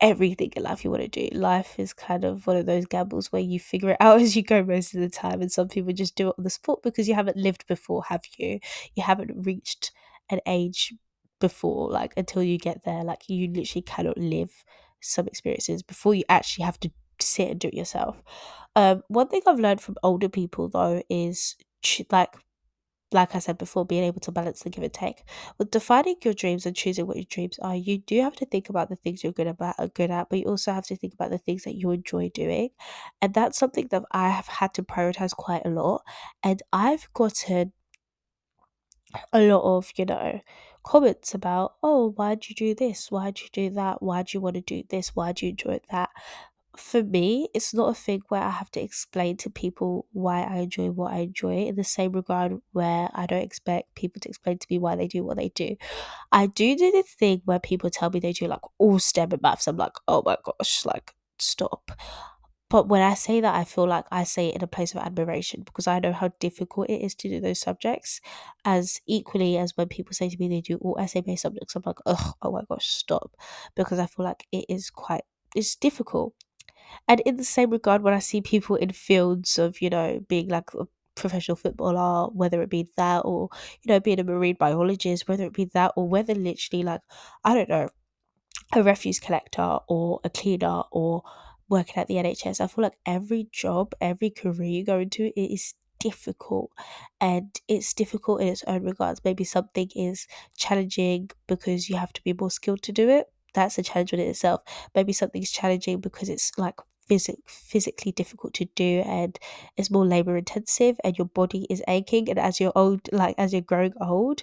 everything 0.00 0.52
in 0.56 0.62
life 0.62 0.84
you 0.84 0.90
want 0.90 1.02
to 1.02 1.08
do? 1.08 1.36
Life 1.36 1.78
is 1.78 1.92
kind 1.92 2.24
of 2.24 2.46
one 2.46 2.56
of 2.56 2.66
those 2.66 2.86
gambles 2.86 3.32
where 3.32 3.42
you 3.42 3.60
figure 3.60 3.90
it 3.90 3.96
out 4.00 4.20
as 4.22 4.36
you 4.36 4.42
go 4.42 4.62
most 4.62 4.94
of 4.94 5.00
the 5.00 5.08
time, 5.10 5.40
and 5.40 5.50
some 5.52 5.68
people 5.68 5.92
just 5.92 6.16
do 6.16 6.28
it 6.28 6.34
on 6.38 6.44
the 6.44 6.50
spot 6.50 6.80
because 6.82 7.08
you 7.08 7.14
haven't 7.14 7.36
lived 7.36 7.66
before, 7.66 8.04
have 8.04 8.22
you? 8.38 8.60
You 8.94 9.02
haven't 9.02 9.44
reached 9.46 9.92
an 10.30 10.40
age 10.46 10.94
before, 11.40 11.90
like 11.90 12.12
until 12.16 12.42
you 12.42 12.58
get 12.58 12.84
there, 12.84 13.02
like 13.04 13.28
you 13.28 13.48
literally 13.48 13.82
cannot 13.82 14.18
live 14.18 14.64
some 15.00 15.26
experiences 15.26 15.82
before 15.82 16.14
you 16.14 16.24
actually 16.28 16.64
have 16.64 16.78
to 16.80 16.90
sit 17.20 17.50
and 17.50 17.60
do 17.60 17.68
it 17.68 17.74
yourself. 17.74 18.22
Um, 18.76 19.02
one 19.08 19.28
thing 19.28 19.42
I've 19.46 19.58
learned 19.58 19.80
from 19.80 19.96
older 20.02 20.28
people 20.28 20.68
though 20.68 21.02
is 21.08 21.56
like 22.10 22.34
like 23.12 23.34
I 23.34 23.38
said 23.38 23.58
before, 23.58 23.84
being 23.84 24.04
able 24.04 24.20
to 24.20 24.32
balance 24.32 24.62
the 24.62 24.70
give 24.70 24.84
and 24.84 24.92
take. 24.92 25.24
With 25.58 25.70
defining 25.70 26.16
your 26.22 26.34
dreams 26.34 26.66
and 26.66 26.76
choosing 26.76 27.06
what 27.06 27.16
your 27.16 27.26
dreams 27.28 27.58
are, 27.60 27.74
you 27.74 27.98
do 27.98 28.20
have 28.22 28.36
to 28.36 28.46
think 28.46 28.68
about 28.68 28.88
the 28.88 28.96
things 28.96 29.22
you're 29.22 29.32
good 29.32 29.46
about 29.46 29.74
are 29.78 29.88
good 29.88 30.10
at, 30.10 30.28
but 30.28 30.38
you 30.38 30.44
also 30.46 30.72
have 30.72 30.86
to 30.86 30.96
think 30.96 31.14
about 31.14 31.30
the 31.30 31.38
things 31.38 31.64
that 31.64 31.74
you 31.74 31.90
enjoy 31.90 32.28
doing. 32.28 32.70
And 33.20 33.34
that's 33.34 33.58
something 33.58 33.88
that 33.90 34.04
I 34.12 34.30
have 34.30 34.46
had 34.46 34.74
to 34.74 34.82
prioritize 34.82 35.32
quite 35.32 35.62
a 35.64 35.70
lot. 35.70 36.02
And 36.42 36.62
I've 36.72 37.12
gotten 37.12 37.72
a 39.32 39.40
lot 39.40 39.62
of, 39.62 39.90
you 39.96 40.04
know, 40.04 40.40
comments 40.82 41.34
about, 41.34 41.74
oh, 41.82 42.10
why'd 42.12 42.48
you 42.48 42.54
do 42.54 42.74
this? 42.74 43.10
Why'd 43.10 43.40
you 43.40 43.48
do 43.52 43.70
that? 43.70 44.02
Why'd 44.02 44.32
you 44.32 44.40
want 44.40 44.54
to 44.54 44.60
do 44.60 44.82
this? 44.88 45.10
Why'd 45.16 45.42
you 45.42 45.50
enjoy 45.50 45.80
that? 45.90 46.10
For 46.76 47.02
me, 47.02 47.48
it's 47.52 47.74
not 47.74 47.90
a 47.90 47.94
thing 47.94 48.22
where 48.28 48.42
I 48.42 48.50
have 48.50 48.70
to 48.72 48.80
explain 48.80 49.36
to 49.38 49.50
people 49.50 50.06
why 50.12 50.42
I 50.42 50.58
enjoy 50.58 50.90
what 50.90 51.12
I 51.12 51.18
enjoy 51.18 51.64
in 51.64 51.76
the 51.76 51.84
same 51.84 52.12
regard 52.12 52.52
where 52.72 53.08
I 53.12 53.26
don't 53.26 53.42
expect 53.42 53.94
people 53.94 54.20
to 54.20 54.28
explain 54.28 54.58
to 54.58 54.66
me 54.70 54.78
why 54.78 54.96
they 54.96 55.08
do 55.08 55.24
what 55.24 55.36
they 55.36 55.48
do. 55.48 55.76
I 56.30 56.46
do 56.46 56.76
do 56.76 56.90
the 56.92 57.02
thing 57.02 57.42
where 57.44 57.58
people 57.58 57.90
tell 57.90 58.10
me 58.10 58.20
they 58.20 58.32
do 58.32 58.46
like 58.46 58.60
all 58.78 58.98
STEM 58.98 59.32
and 59.32 59.42
maths. 59.42 59.66
I'm 59.66 59.76
like, 59.76 59.92
oh 60.06 60.22
my 60.24 60.36
gosh, 60.44 60.84
like 60.84 61.14
stop. 61.38 61.90
But 62.68 62.88
when 62.88 63.02
I 63.02 63.14
say 63.14 63.40
that, 63.40 63.54
I 63.56 63.64
feel 63.64 63.88
like 63.88 64.04
I 64.12 64.22
say 64.22 64.50
it 64.50 64.54
in 64.54 64.62
a 64.62 64.68
place 64.68 64.94
of 64.94 65.02
admiration 65.02 65.62
because 65.64 65.88
I 65.88 65.98
know 65.98 66.12
how 66.12 66.30
difficult 66.38 66.88
it 66.88 67.02
is 67.02 67.16
to 67.16 67.28
do 67.28 67.40
those 67.40 67.58
subjects. 67.58 68.20
As 68.64 69.00
equally 69.08 69.58
as 69.58 69.76
when 69.76 69.88
people 69.88 70.12
say 70.14 70.28
to 70.28 70.36
me 70.38 70.48
they 70.48 70.60
do 70.60 70.76
all 70.76 70.96
essay 71.00 71.20
based 71.20 71.42
subjects, 71.42 71.74
I'm 71.74 71.82
like, 71.84 71.98
oh, 72.06 72.34
oh 72.42 72.52
my 72.52 72.62
gosh, 72.70 72.86
stop. 72.86 73.34
Because 73.74 73.98
I 73.98 74.06
feel 74.06 74.24
like 74.24 74.46
it 74.52 74.66
is 74.68 74.88
quite, 74.88 75.24
it's 75.56 75.74
difficult 75.74 76.34
and 77.08 77.20
in 77.20 77.36
the 77.36 77.44
same 77.44 77.70
regard, 77.70 78.02
when 78.02 78.14
I 78.14 78.18
see 78.20 78.40
people 78.40 78.76
in 78.76 78.90
fields 78.92 79.58
of, 79.58 79.80
you 79.82 79.90
know, 79.90 80.20
being 80.28 80.48
like 80.48 80.72
a 80.74 80.86
professional 81.14 81.56
footballer, 81.56 82.30
whether 82.32 82.62
it 82.62 82.70
be 82.70 82.88
that 82.96 83.20
or, 83.20 83.48
you 83.82 83.92
know, 83.92 84.00
being 84.00 84.20
a 84.20 84.24
marine 84.24 84.56
biologist, 84.58 85.28
whether 85.28 85.44
it 85.44 85.52
be 85.52 85.66
that 85.66 85.92
or 85.96 86.08
whether 86.08 86.34
literally 86.34 86.82
like, 86.84 87.00
I 87.44 87.54
don't 87.54 87.68
know, 87.68 87.88
a 88.74 88.82
refuse 88.82 89.20
collector 89.20 89.78
or 89.88 90.20
a 90.24 90.30
cleaner 90.30 90.82
or 90.92 91.22
working 91.68 91.96
at 91.96 92.08
the 92.08 92.18
NHS, 92.18 92.60
I 92.60 92.66
feel 92.66 92.82
like 92.84 92.98
every 93.06 93.48
job, 93.52 93.92
every 94.00 94.30
career 94.30 94.70
you 94.70 94.84
go 94.84 94.98
into, 95.00 95.26
it 95.36 95.52
is 95.52 95.74
difficult 95.98 96.70
and 97.20 97.60
it's 97.68 97.92
difficult 97.94 98.40
in 98.40 98.48
its 98.48 98.64
own 98.66 98.84
regards. 98.84 99.20
Maybe 99.24 99.44
something 99.44 99.90
is 99.94 100.26
challenging 100.56 101.30
because 101.46 101.88
you 101.88 101.96
have 101.96 102.12
to 102.14 102.22
be 102.22 102.32
more 102.32 102.50
skilled 102.50 102.82
to 102.82 102.92
do 102.92 103.08
it 103.08 103.26
that's 103.54 103.78
a 103.78 103.82
challenge 103.82 104.12
in 104.12 104.20
itself. 104.20 104.62
Maybe 104.94 105.12
something's 105.12 105.50
challenging 105.50 106.00
because 106.00 106.28
it's 106.28 106.52
like 106.58 106.76
phys- 107.10 107.36
physically 107.46 108.12
difficult 108.12 108.54
to 108.54 108.66
do 108.74 109.02
and 109.06 109.38
it's 109.76 109.90
more 109.90 110.06
labor 110.06 110.36
intensive 110.36 110.98
and 111.04 111.16
your 111.18 111.26
body 111.26 111.66
is 111.70 111.82
aching 111.88 112.28
and 112.30 112.38
as 112.38 112.60
you're 112.60 112.72
old 112.76 113.00
like 113.12 113.34
as 113.38 113.52
you're 113.52 113.62
growing 113.62 113.92
old 114.00 114.42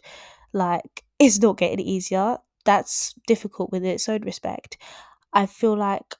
like 0.53 1.03
it's 1.19 1.39
not 1.39 1.57
getting 1.57 1.79
easier. 1.79 2.37
That's 2.65 3.15
difficult 3.27 3.71
with 3.71 3.85
its 3.85 4.09
own 4.09 4.21
respect. 4.23 4.77
I 5.33 5.45
feel 5.47 5.75
like 5.77 6.15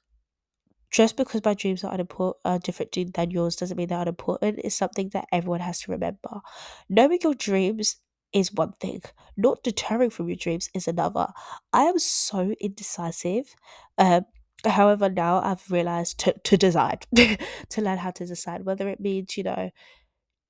just 0.90 1.16
because 1.16 1.44
my 1.44 1.54
dreams 1.54 1.84
are 1.84 1.92
unimportant 1.92 2.40
are 2.44 2.58
different 2.58 2.96
than 3.14 3.30
yours 3.30 3.56
doesn't 3.56 3.76
mean 3.76 3.88
they're 3.88 4.00
unimportant. 4.00 4.58
It's 4.64 4.74
something 4.74 5.10
that 5.10 5.26
everyone 5.32 5.60
has 5.60 5.80
to 5.80 5.92
remember. 5.92 6.40
Knowing 6.88 7.18
your 7.22 7.34
dreams 7.34 7.96
is 8.32 8.52
one 8.52 8.72
thing, 8.72 9.02
not 9.36 9.62
deterring 9.62 10.10
from 10.10 10.28
your 10.28 10.36
dreams 10.36 10.68
is 10.74 10.88
another. 10.88 11.28
I 11.72 11.84
am 11.84 11.98
so 11.98 12.54
indecisive. 12.60 13.54
Um, 13.96 14.26
however, 14.64 15.08
now 15.08 15.40
I've 15.40 15.70
realized 15.70 16.18
to, 16.20 16.34
to 16.44 16.56
decide, 16.56 17.06
to 17.14 17.80
learn 17.82 17.98
how 17.98 18.10
to 18.12 18.26
decide 18.26 18.64
whether 18.64 18.88
it 18.88 19.00
means, 19.00 19.36
you 19.36 19.44
know, 19.44 19.70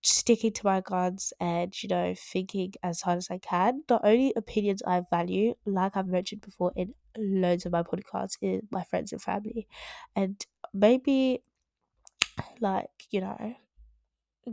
sticking 0.02 0.52
to 0.52 0.64
my 0.64 0.80
guns 0.80 1.32
and, 1.40 1.82
you 1.82 1.88
know, 1.88 2.14
thinking 2.16 2.72
as 2.82 3.02
hard 3.02 3.18
as 3.18 3.28
I 3.30 3.38
can. 3.38 3.82
The 3.88 4.04
only 4.04 4.32
opinions 4.36 4.82
I 4.86 5.02
value, 5.10 5.54
like 5.66 5.96
I've 5.96 6.06
mentioned 6.06 6.42
before 6.42 6.72
in 6.76 6.94
loads 7.16 7.66
of 7.66 7.72
my 7.72 7.82
podcasts, 7.82 8.36
is 8.40 8.62
my 8.70 8.84
friends 8.84 9.12
and 9.12 9.20
family. 9.20 9.66
And 10.14 10.44
maybe, 10.72 11.42
like, 12.60 12.90
you 13.10 13.20
know, 13.20 13.56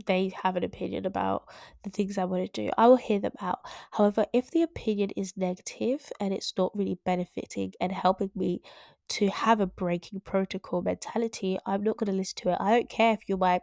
they 0.04 0.32
have 0.42 0.56
an 0.56 0.64
opinion 0.64 1.06
about 1.06 1.48
the 1.82 1.90
things 1.90 2.18
I 2.18 2.24
want 2.24 2.52
to 2.52 2.62
do, 2.62 2.70
I 2.76 2.86
will 2.88 2.96
hear 2.96 3.20
them 3.20 3.32
out. 3.40 3.60
However, 3.92 4.26
if 4.32 4.50
the 4.50 4.62
opinion 4.62 5.10
is 5.16 5.36
negative 5.36 6.10
and 6.20 6.34
it's 6.34 6.52
not 6.56 6.76
really 6.76 6.98
benefiting 7.04 7.72
and 7.80 7.92
helping 7.92 8.30
me 8.34 8.62
to 9.08 9.28
have 9.28 9.60
a 9.60 9.66
breaking 9.66 10.20
protocol 10.20 10.82
mentality, 10.82 11.58
I'm 11.64 11.82
not 11.82 11.96
going 11.96 12.10
to 12.10 12.16
listen 12.16 12.36
to 12.42 12.50
it. 12.50 12.58
I 12.60 12.72
don't 12.72 12.90
care 12.90 13.12
if 13.12 13.20
you're 13.26 13.38
my 13.38 13.60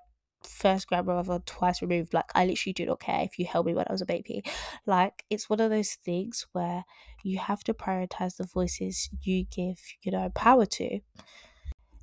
first 0.48 0.88
grandmother 0.88 1.42
twice 1.46 1.82
removed. 1.82 2.14
Like, 2.14 2.32
I 2.36 2.46
literally 2.46 2.74
do 2.74 2.86
not 2.86 3.00
care 3.00 3.22
if 3.22 3.40
you 3.40 3.46
held 3.46 3.66
me 3.66 3.74
when 3.74 3.86
I 3.88 3.92
was 3.92 4.02
a 4.02 4.06
baby. 4.06 4.44
Like, 4.86 5.24
it's 5.30 5.50
one 5.50 5.60
of 5.60 5.70
those 5.70 5.94
things 5.94 6.46
where 6.54 6.84
you 7.24 7.40
have 7.40 7.64
to 7.66 7.74
prioritize 7.74 8.38
the 8.38 8.46
voices 8.46 9.10
you 9.22 9.46
give, 9.46 9.80
you 10.02 10.12
know, 10.12 10.30
power 10.30 10.66
to. 10.66 11.00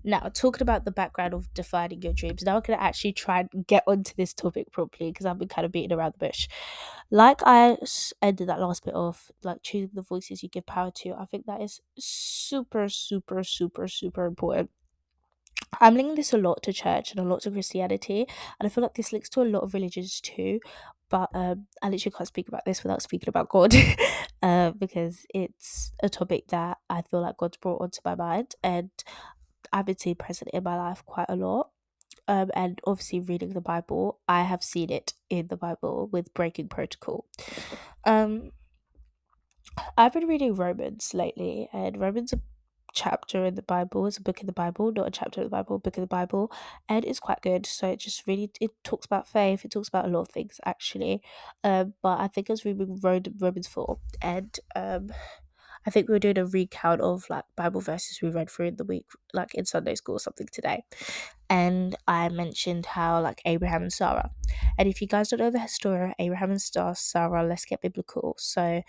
Now, 0.02 0.30
talking 0.32 0.62
about 0.62 0.84
the 0.84 0.90
background 0.90 1.34
of 1.34 1.52
defining 1.54 2.02
your 2.02 2.12
dreams, 2.12 2.42
now 2.42 2.56
I'm 2.56 2.62
going 2.62 2.78
to 2.78 2.82
actually 2.82 3.12
try 3.12 3.40
and 3.52 3.66
get 3.66 3.84
onto 3.86 4.14
this 4.16 4.32
topic 4.32 4.72
properly 4.72 5.10
because 5.10 5.26
I've 5.26 5.38
been 5.38 5.48
kind 5.48 5.64
of 5.64 5.72
beating 5.72 5.92
around 5.92 6.14
the 6.18 6.26
bush. 6.26 6.48
Like 7.10 7.40
I 7.44 7.76
ended 8.22 8.48
that 8.48 8.60
last 8.60 8.84
bit 8.84 8.94
off, 8.94 9.30
like 9.42 9.62
choosing 9.62 9.90
the 9.94 10.02
voices 10.02 10.42
you 10.42 10.48
give 10.48 10.66
power 10.66 10.90
to, 10.96 11.14
I 11.14 11.24
think 11.26 11.46
that 11.46 11.60
is 11.60 11.80
super, 11.98 12.88
super, 12.88 13.42
super, 13.44 13.88
super 13.88 14.26
important. 14.26 14.70
I'm 15.80 15.94
linking 15.94 16.16
this 16.16 16.32
a 16.32 16.38
lot 16.38 16.62
to 16.64 16.72
church 16.72 17.12
and 17.12 17.20
a 17.20 17.28
lot 17.28 17.42
to 17.42 17.50
Christianity, 17.50 18.26
and 18.58 18.66
I 18.66 18.68
feel 18.68 18.82
like 18.82 18.94
this 18.94 19.12
links 19.12 19.28
to 19.30 19.42
a 19.42 19.44
lot 19.44 19.62
of 19.62 19.74
religions 19.74 20.20
too. 20.20 20.60
But 21.08 21.28
um, 21.34 21.66
I 21.82 21.88
literally 21.90 22.14
can't 22.16 22.28
speak 22.28 22.48
about 22.48 22.64
this 22.64 22.82
without 22.84 23.02
speaking 23.02 23.28
about 23.28 23.48
God, 23.48 23.74
uh, 24.42 24.70
because 24.72 25.26
it's 25.34 25.92
a 26.02 26.08
topic 26.08 26.48
that 26.48 26.78
I 26.88 27.02
feel 27.02 27.20
like 27.20 27.36
God's 27.36 27.56
brought 27.56 27.82
onto 27.82 28.00
my 28.04 28.14
mind, 28.14 28.54
and 28.62 28.90
I've 29.72 29.86
been 29.86 29.98
seeing 29.98 30.16
present 30.16 30.50
in 30.52 30.62
my 30.64 30.76
life 30.76 31.04
quite 31.04 31.26
a 31.28 31.36
lot. 31.36 31.70
Um, 32.28 32.50
and 32.54 32.80
obviously 32.86 33.20
reading 33.20 33.50
the 33.50 33.60
Bible, 33.60 34.20
I 34.28 34.42
have 34.42 34.62
seen 34.62 34.90
it 34.90 35.14
in 35.28 35.48
the 35.48 35.56
Bible 35.56 36.08
with 36.12 36.32
breaking 36.34 36.68
protocol. 36.68 37.26
Um, 38.04 38.52
I've 39.96 40.12
been 40.12 40.26
reading 40.26 40.54
Romans 40.54 41.12
lately, 41.14 41.68
and 41.72 42.00
Romans 42.00 42.32
a 42.32 42.40
chapter 42.92 43.44
in 43.44 43.54
the 43.54 43.62
Bible. 43.62 44.06
It's 44.06 44.18
a 44.18 44.22
book 44.22 44.40
in 44.40 44.46
the 44.46 44.52
Bible, 44.52 44.92
not 44.92 45.08
a 45.08 45.10
chapter 45.10 45.40
in 45.40 45.46
the 45.46 45.50
Bible, 45.50 45.78
book 45.78 45.96
in 45.96 46.02
the 46.02 46.08
Bible, 46.08 46.52
and 46.88 47.04
it's 47.04 47.20
quite 47.20 47.40
good. 47.40 47.66
So 47.66 47.88
it 47.88 48.00
just 48.00 48.26
really 48.26 48.50
it 48.60 48.70
talks 48.84 49.06
about 49.06 49.28
faith. 49.28 49.64
It 49.64 49.70
talks 49.70 49.88
about 49.88 50.06
a 50.06 50.08
lot 50.08 50.22
of 50.22 50.28
things 50.28 50.60
actually. 50.64 51.22
Um, 51.64 51.94
but 52.02 52.20
I 52.20 52.28
think 52.28 52.50
I 52.50 52.52
was 52.52 52.64
reading 52.64 52.98
Romans 53.02 53.68
four, 53.68 53.98
and 54.22 54.58
um, 54.76 55.10
I 55.86 55.90
think 55.90 56.08
we 56.08 56.12
were 56.12 56.18
doing 56.18 56.38
a 56.38 56.46
recount 56.46 57.00
of 57.00 57.24
like 57.30 57.44
Bible 57.56 57.80
verses 57.80 58.20
we 58.22 58.28
read 58.28 58.50
through 58.50 58.66
in 58.66 58.76
the 58.76 58.84
week, 58.84 59.06
like 59.32 59.54
in 59.54 59.64
Sunday 59.64 59.94
school 59.94 60.16
or 60.16 60.20
something 60.20 60.48
today. 60.52 60.84
And 61.48 61.96
I 62.06 62.28
mentioned 62.28 62.86
how 62.86 63.20
like 63.20 63.40
Abraham 63.44 63.82
and 63.82 63.92
Sarah. 63.92 64.30
And 64.78 64.88
if 64.88 65.00
you 65.00 65.06
guys 65.06 65.28
don't 65.28 65.40
know 65.40 65.50
the 65.50 65.66
story 65.66 66.10
of 66.10 66.14
Abraham 66.18 66.50
and 66.50 66.60
Sarah, 66.60 67.44
let's 67.44 67.64
get 67.64 67.80
biblical. 67.80 68.36
So 68.38 68.82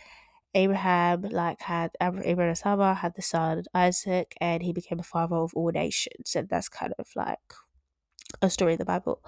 Abraham 0.54 1.21
like 1.21 1.62
had 1.62 1.91
Abraham 2.01 2.39
and 2.39 2.58
Sarah 2.58 2.93
had 2.95 3.15
the 3.15 3.21
son 3.21 3.63
Isaac 3.73 4.36
and 4.41 4.62
he 4.62 4.73
became 4.73 4.99
a 4.99 5.04
father 5.04 5.38
of 5.38 5.54
all 5.54 5.71
nations. 5.71 6.36
And 6.36 6.49
that's 6.49 6.69
kind 6.69 6.93
of 6.99 7.08
like 7.15 7.39
a 8.41 8.49
story 8.49 8.73
in 8.73 8.80
the 8.80 8.86
Bible. 8.86 9.23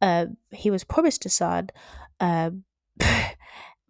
Um, 0.00 0.36
he 0.50 0.70
was 0.70 0.84
promised 0.84 1.26
a 1.26 1.28
son, 1.28 1.70
um, 2.20 2.64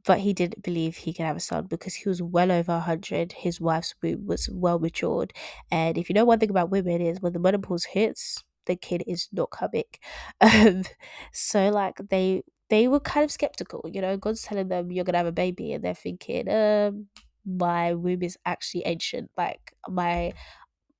but 0.09 0.21
he 0.21 0.33
didn't 0.33 0.63
believe 0.63 0.97
he 0.97 1.13
could 1.13 1.27
have 1.27 1.37
a 1.37 1.41
son 1.41 1.67
because 1.67 1.95
he 1.97 2.09
was 2.09 2.23
well 2.23 2.51
over 2.51 2.73
100 2.73 3.33
his 3.33 3.61
wife's 3.61 3.95
womb 4.03 4.27
was 4.27 4.49
well 4.51 4.79
matured. 4.79 5.35
And 5.71 5.99
if 5.99 6.09
you 6.09 6.15
know 6.15 6.25
one 6.25 6.39
thing 6.39 6.49
about 6.51 6.71
women 6.71 7.03
is 7.03 7.21
when 7.21 7.35
the 7.35 7.39
menopause 7.39 7.85
hits 7.85 8.43
the 8.65 8.75
kid 8.77 9.05
is 9.07 9.29
not 9.33 9.51
coming. 9.51 9.85
Um, 10.41 10.85
so 11.33 11.69
like 11.69 11.99
they 12.09 12.43
they 12.71 12.89
were 12.89 13.01
kind 13.01 13.25
of 13.25 13.31
skeptical 13.31 13.83
you 13.93 14.01
know 14.01 14.17
god's 14.17 14.43
telling 14.43 14.69
them 14.69 14.91
you're 14.93 15.05
gonna 15.05 15.19
have 15.19 15.27
a 15.27 15.33
baby 15.33 15.73
and 15.73 15.83
they're 15.85 15.95
thinking 15.95 16.49
um 16.51 17.07
my 17.47 17.95
womb 17.95 18.23
is 18.23 18.37
actually 18.47 18.85
ancient. 18.87 19.31
Like 19.37 19.73
my 19.89 20.33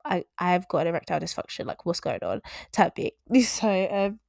I, 0.05 0.25
I've 0.39 0.69
got 0.69 0.87
erectile 0.87 1.21
dysfunction, 1.21 1.67
like 1.67 1.85
what's 1.85 2.01
going 2.01 2.23
on? 2.23 2.41
Type 2.73 2.97
thing. 2.97 3.11
So 3.45 3.69
um 3.91 4.21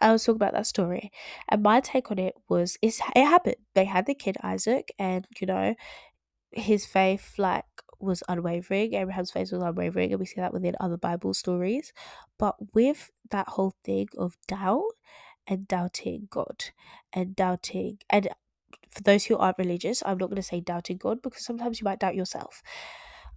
I 0.00 0.12
was 0.12 0.24
talking 0.24 0.36
about 0.36 0.52
that 0.54 0.66
story, 0.66 1.10
and 1.48 1.62
my 1.62 1.80
take 1.80 2.10
on 2.10 2.18
it 2.18 2.34
was 2.48 2.76
it 2.82 3.00
happened. 3.14 3.56
They 3.74 3.84
had 3.84 4.06
the 4.06 4.14
kid 4.14 4.36
Isaac, 4.42 4.92
and 4.98 5.26
you 5.40 5.46
know, 5.46 5.74
his 6.52 6.86
faith 6.86 7.34
like 7.38 7.64
was 8.00 8.22
unwavering. 8.28 8.94
Abraham's 8.94 9.30
faith 9.30 9.52
was 9.52 9.62
unwavering, 9.62 10.10
and 10.12 10.20
we 10.20 10.26
see 10.26 10.40
that 10.40 10.52
within 10.52 10.76
other 10.80 10.96
Bible 10.96 11.34
stories. 11.34 11.92
But 12.38 12.56
with 12.74 13.10
that 13.30 13.48
whole 13.48 13.74
thing 13.84 14.08
of 14.18 14.36
doubt 14.48 14.92
and 15.46 15.66
doubting 15.68 16.28
God 16.30 16.64
and 17.12 17.36
doubting 17.36 17.98
and 18.10 18.28
for 18.90 19.02
those 19.02 19.26
who 19.26 19.36
aren't 19.36 19.58
religious, 19.58 20.02
I'm 20.06 20.18
not 20.18 20.30
going 20.30 20.36
to 20.36 20.42
say 20.42 20.60
doubting 20.60 20.96
God 20.96 21.20
because 21.22 21.44
sometimes 21.44 21.80
you 21.80 21.84
might 21.84 22.00
doubt 22.00 22.14
yourself. 22.14 22.62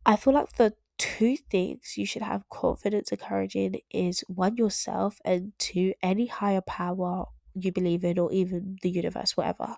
I 0.05 0.15
feel 0.15 0.33
like 0.33 0.53
the 0.53 0.73
two 0.99 1.37
things 1.37 1.97
you 1.97 2.05
should 2.05 2.21
have 2.21 2.47
confidence 2.49 3.11
and 3.11 3.19
courage 3.19 3.55
in 3.55 3.75
is 3.89 4.23
one 4.27 4.57
yourself 4.57 5.19
and 5.25 5.53
two 5.57 5.93
any 6.03 6.27
higher 6.27 6.61
power 6.61 7.25
you 7.55 7.71
believe 7.71 8.03
in 8.03 8.19
or 8.19 8.31
even 8.31 8.77
the 8.83 8.91
universe 8.91 9.35
whatever 9.35 9.75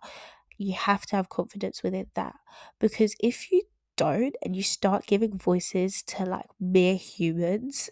you 0.58 0.74
have 0.74 1.06
to 1.08 1.16
have 1.16 1.30
confidence 1.30 1.82
within 1.84 2.08
that. 2.16 2.36
Because 2.80 3.16
if 3.20 3.52
you 3.52 3.64
don't 3.96 4.36
and 4.44 4.56
you 4.56 4.64
start 4.64 5.06
giving 5.08 5.38
voices 5.38 6.04
to 6.04 6.24
like 6.24 6.46
mere 6.60 6.96
humans 6.96 7.90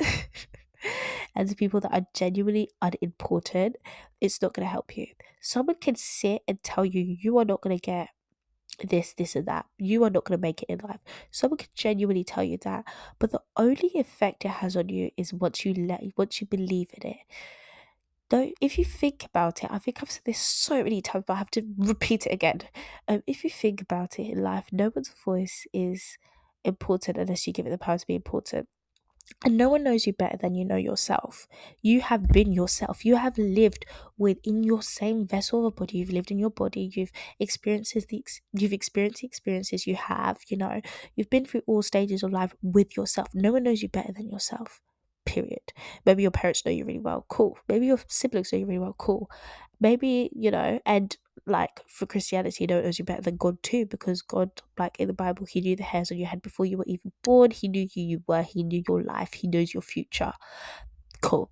and 1.36 1.50
to 1.50 1.56
people 1.56 1.80
that 1.80 1.94
are 1.94 2.06
genuinely 2.14 2.70
unimportant 2.82 3.76
it's 4.22 4.42
not 4.42 4.54
going 4.54 4.66
to 4.66 4.72
help 4.72 4.98
you. 4.98 5.08
Someone 5.42 5.78
can 5.80 5.96
sit 5.96 6.42
and 6.48 6.62
tell 6.62 6.86
you 6.86 7.18
you 7.22 7.38
are 7.38 7.46
not 7.46 7.62
going 7.62 7.78
to 7.78 7.82
get 7.82 8.10
this, 8.88 9.14
this, 9.14 9.36
and 9.36 9.46
that. 9.48 9.66
You 9.78 10.04
are 10.04 10.10
not 10.10 10.26
going 10.26 10.38
to 10.38 10.42
make 10.42 10.64
it 10.64 10.70
in 10.70 10.80
life. 10.80 11.00
Someone 11.32 11.58
can 11.58 11.70
genuinely 11.76 12.24
tell 12.24 12.44
you 12.44 12.58
that, 12.64 12.86
but 13.20 13.32
the 13.32 13.42
only 13.58 13.92
effect 13.96 14.46
it 14.46 14.50
has 14.50 14.76
on 14.76 14.90
you 14.90 15.12
is 15.18 15.34
once 15.34 15.66
you 15.66 15.74
let, 15.74 16.04
once 16.18 16.42
you 16.42 16.48
believe 16.48 16.90
in 16.94 17.12
it. 17.12 17.18
Don't. 18.30 18.54
If 18.62 18.78
you 18.78 18.86
think 18.86 19.26
about 19.26 19.64
it, 19.64 19.72
I 19.72 19.80
think 19.80 20.02
I've 20.02 20.12
said 20.12 20.24
this 20.26 20.40
so 20.40 20.84
many 20.84 21.02
times, 21.02 21.24
but 21.28 21.34
I 21.34 21.38
have 21.38 21.52
to 21.52 21.64
repeat 21.78 22.28
it 22.28 22.34
again. 22.34 22.62
Um, 23.08 23.24
if 23.26 23.44
you 23.44 23.50
think 23.50 23.82
about 23.82 24.20
it 24.20 24.30
in 24.30 24.44
life, 24.44 24.68
no 24.72 24.92
one's 24.94 25.10
voice 25.26 25.66
is 25.74 26.18
important 26.64 27.18
unless 27.18 27.48
you 27.48 27.54
give 27.54 27.66
it 27.66 27.72
the 27.72 27.78
power 27.78 27.98
to 27.98 28.06
be 28.06 28.16
important. 28.16 28.68
And 29.46 29.58
no 29.58 29.70
one 29.70 29.84
knows 29.84 30.06
you 30.06 30.14
better 30.14 30.38
than 30.38 30.56
you 30.56 30.66
know 30.66 30.76
yourself. 30.76 31.48
You 31.82 32.02
have 32.02 32.28
been 32.28 32.52
yourself. 32.52 33.06
You 33.06 33.16
have 33.16 33.38
lived 33.38 33.86
within 34.18 34.64
your 34.64 34.82
same 34.82 35.26
vessel 35.26 35.60
of 35.60 35.74
a 35.74 35.76
body. 35.76 35.98
You've 36.00 36.12
lived 36.12 36.32
in 36.32 36.40
your 36.40 36.50
body. 36.50 36.92
You've 36.94 37.12
experienced 37.40 37.94
the 37.94 38.20
ex- 38.20 38.42
you've 38.54 38.74
experienced 38.74 39.22
the 39.22 39.28
experiences 39.28 39.88
you 39.88 39.96
have. 39.96 40.40
You 40.48 40.58
know, 40.58 40.82
you've 41.16 41.30
been 41.30 41.46
through 41.46 41.62
all 41.68 41.82
stages 41.82 42.24
of 42.24 42.32
life 42.32 42.54
with 42.62 42.98
yourself. 42.98 43.30
No 43.34 43.54
one 43.54 43.64
knows 43.64 43.82
you 43.82 43.90
better 43.90 44.12
than 44.12 44.30
yourself. 44.30 44.82
Period. 45.26 45.74
Maybe 46.06 46.24
your 46.24 46.32
parents 46.32 46.66
know 46.66 46.72
you 46.72 46.86
really 46.86 47.00
well. 47.00 47.26
Cool. 47.30 47.58
Maybe 47.68 47.86
your 47.86 48.00
siblings 48.08 48.52
know 48.52 48.60
you 48.60 48.66
really 48.66 48.80
well. 48.80 48.96
Cool. 48.98 49.30
Maybe 49.80 50.30
you 50.34 50.52
know, 50.52 50.80
and 50.86 51.16
like 51.50 51.82
for 51.88 52.06
Christianity, 52.06 52.68
know, 52.68 52.80
it 52.80 52.86
knows 52.86 53.00
you 53.00 53.06
better 53.06 53.22
than 53.22 53.38
God 53.38 53.62
too, 53.64 53.86
because 53.86 54.22
God, 54.22 54.50
like 54.78 55.00
in 55.00 55.08
the 55.08 55.14
Bible, 55.14 55.46
He 55.46 55.62
knew 55.62 55.76
the 55.76 55.84
hairs 55.84 56.12
on 56.12 56.18
your 56.18 56.28
head 56.28 56.42
before 56.42 56.66
you 56.66 56.78
were 56.78 56.86
even 56.88 57.12
born. 57.24 57.52
He 57.52 57.68
knew 57.68 57.88
who 57.94 58.02
you 58.02 58.24
were. 58.28 58.44
He 58.44 58.64
knew 58.64 58.84
your 58.88 59.04
life. 59.04 59.34
He 59.34 59.48
knows 59.48 59.74
your 59.74 59.82
future. 59.82 60.34
Cool. 61.22 61.52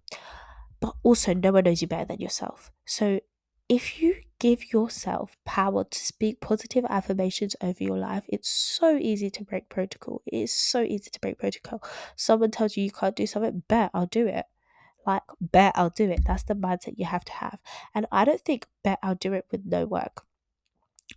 But 0.80 0.94
also, 1.04 1.34
no 1.34 1.52
one 1.52 1.64
knows 1.64 1.82
you 1.82 1.88
better 1.88 2.06
than 2.06 2.20
yourself. 2.20 2.72
So 2.86 3.20
if 3.68 4.02
you 4.02 4.16
give 4.40 4.72
yourself 4.72 5.36
power 5.46 5.84
to 5.84 6.00
speak 6.00 6.40
positive 6.40 6.86
affirmations 6.90 7.56
over 7.62 7.84
your 7.84 7.98
life, 7.98 8.24
it's 8.28 8.50
so 8.50 8.96
easy 8.96 9.30
to 9.32 9.44
break 9.44 9.68
protocol. 9.70 10.22
It 10.26 10.38
is 10.38 10.54
so 10.54 10.82
easy 10.82 11.10
to 11.10 11.20
break 11.20 11.40
protocol. 11.40 11.84
Someone 12.16 12.52
tells 12.52 12.78
you 12.78 12.84
you 12.84 12.92
can't 12.92 13.16
do 13.16 13.28
something, 13.28 13.64
bet 13.68 13.92
I'll 13.94 14.06
do 14.06 14.28
it 14.28 14.46
like 15.08 15.24
bet 15.42 15.72
I'll 15.76 15.90
do 15.90 16.12
it. 16.12 16.26
That's 16.26 16.44
the 16.44 16.54
mindset 16.54 16.96
you 16.98 17.06
have 17.06 17.26
to 17.26 17.34
have. 17.34 17.60
And 17.96 18.06
I 18.12 18.26
don't 18.26 18.42
think 18.42 18.68
bet 18.84 19.00
I'll 19.02 19.16
do 19.16 19.34
it 19.34 19.46
with 19.52 19.62
no 19.66 19.86
work. 19.86 20.24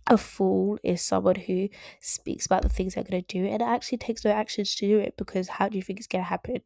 A 0.07 0.17
fool 0.17 0.79
is 0.83 1.01
someone 1.01 1.35
who 1.35 1.67
speaks 1.99 2.45
about 2.45 2.61
the 2.61 2.69
things 2.69 2.95
they're 2.95 3.03
going 3.03 3.21
to 3.21 3.39
do 3.39 3.45
and 3.45 3.61
actually 3.61 3.97
takes 3.97 4.23
no 4.23 4.31
actions 4.31 4.73
to 4.75 4.87
do 4.87 4.99
it 4.99 5.17
because 5.17 5.49
how 5.49 5.67
do 5.67 5.75
you 5.77 5.83
think 5.83 5.99
it's 5.99 6.07
going 6.07 6.23
to 6.23 6.29
happen? 6.29 6.61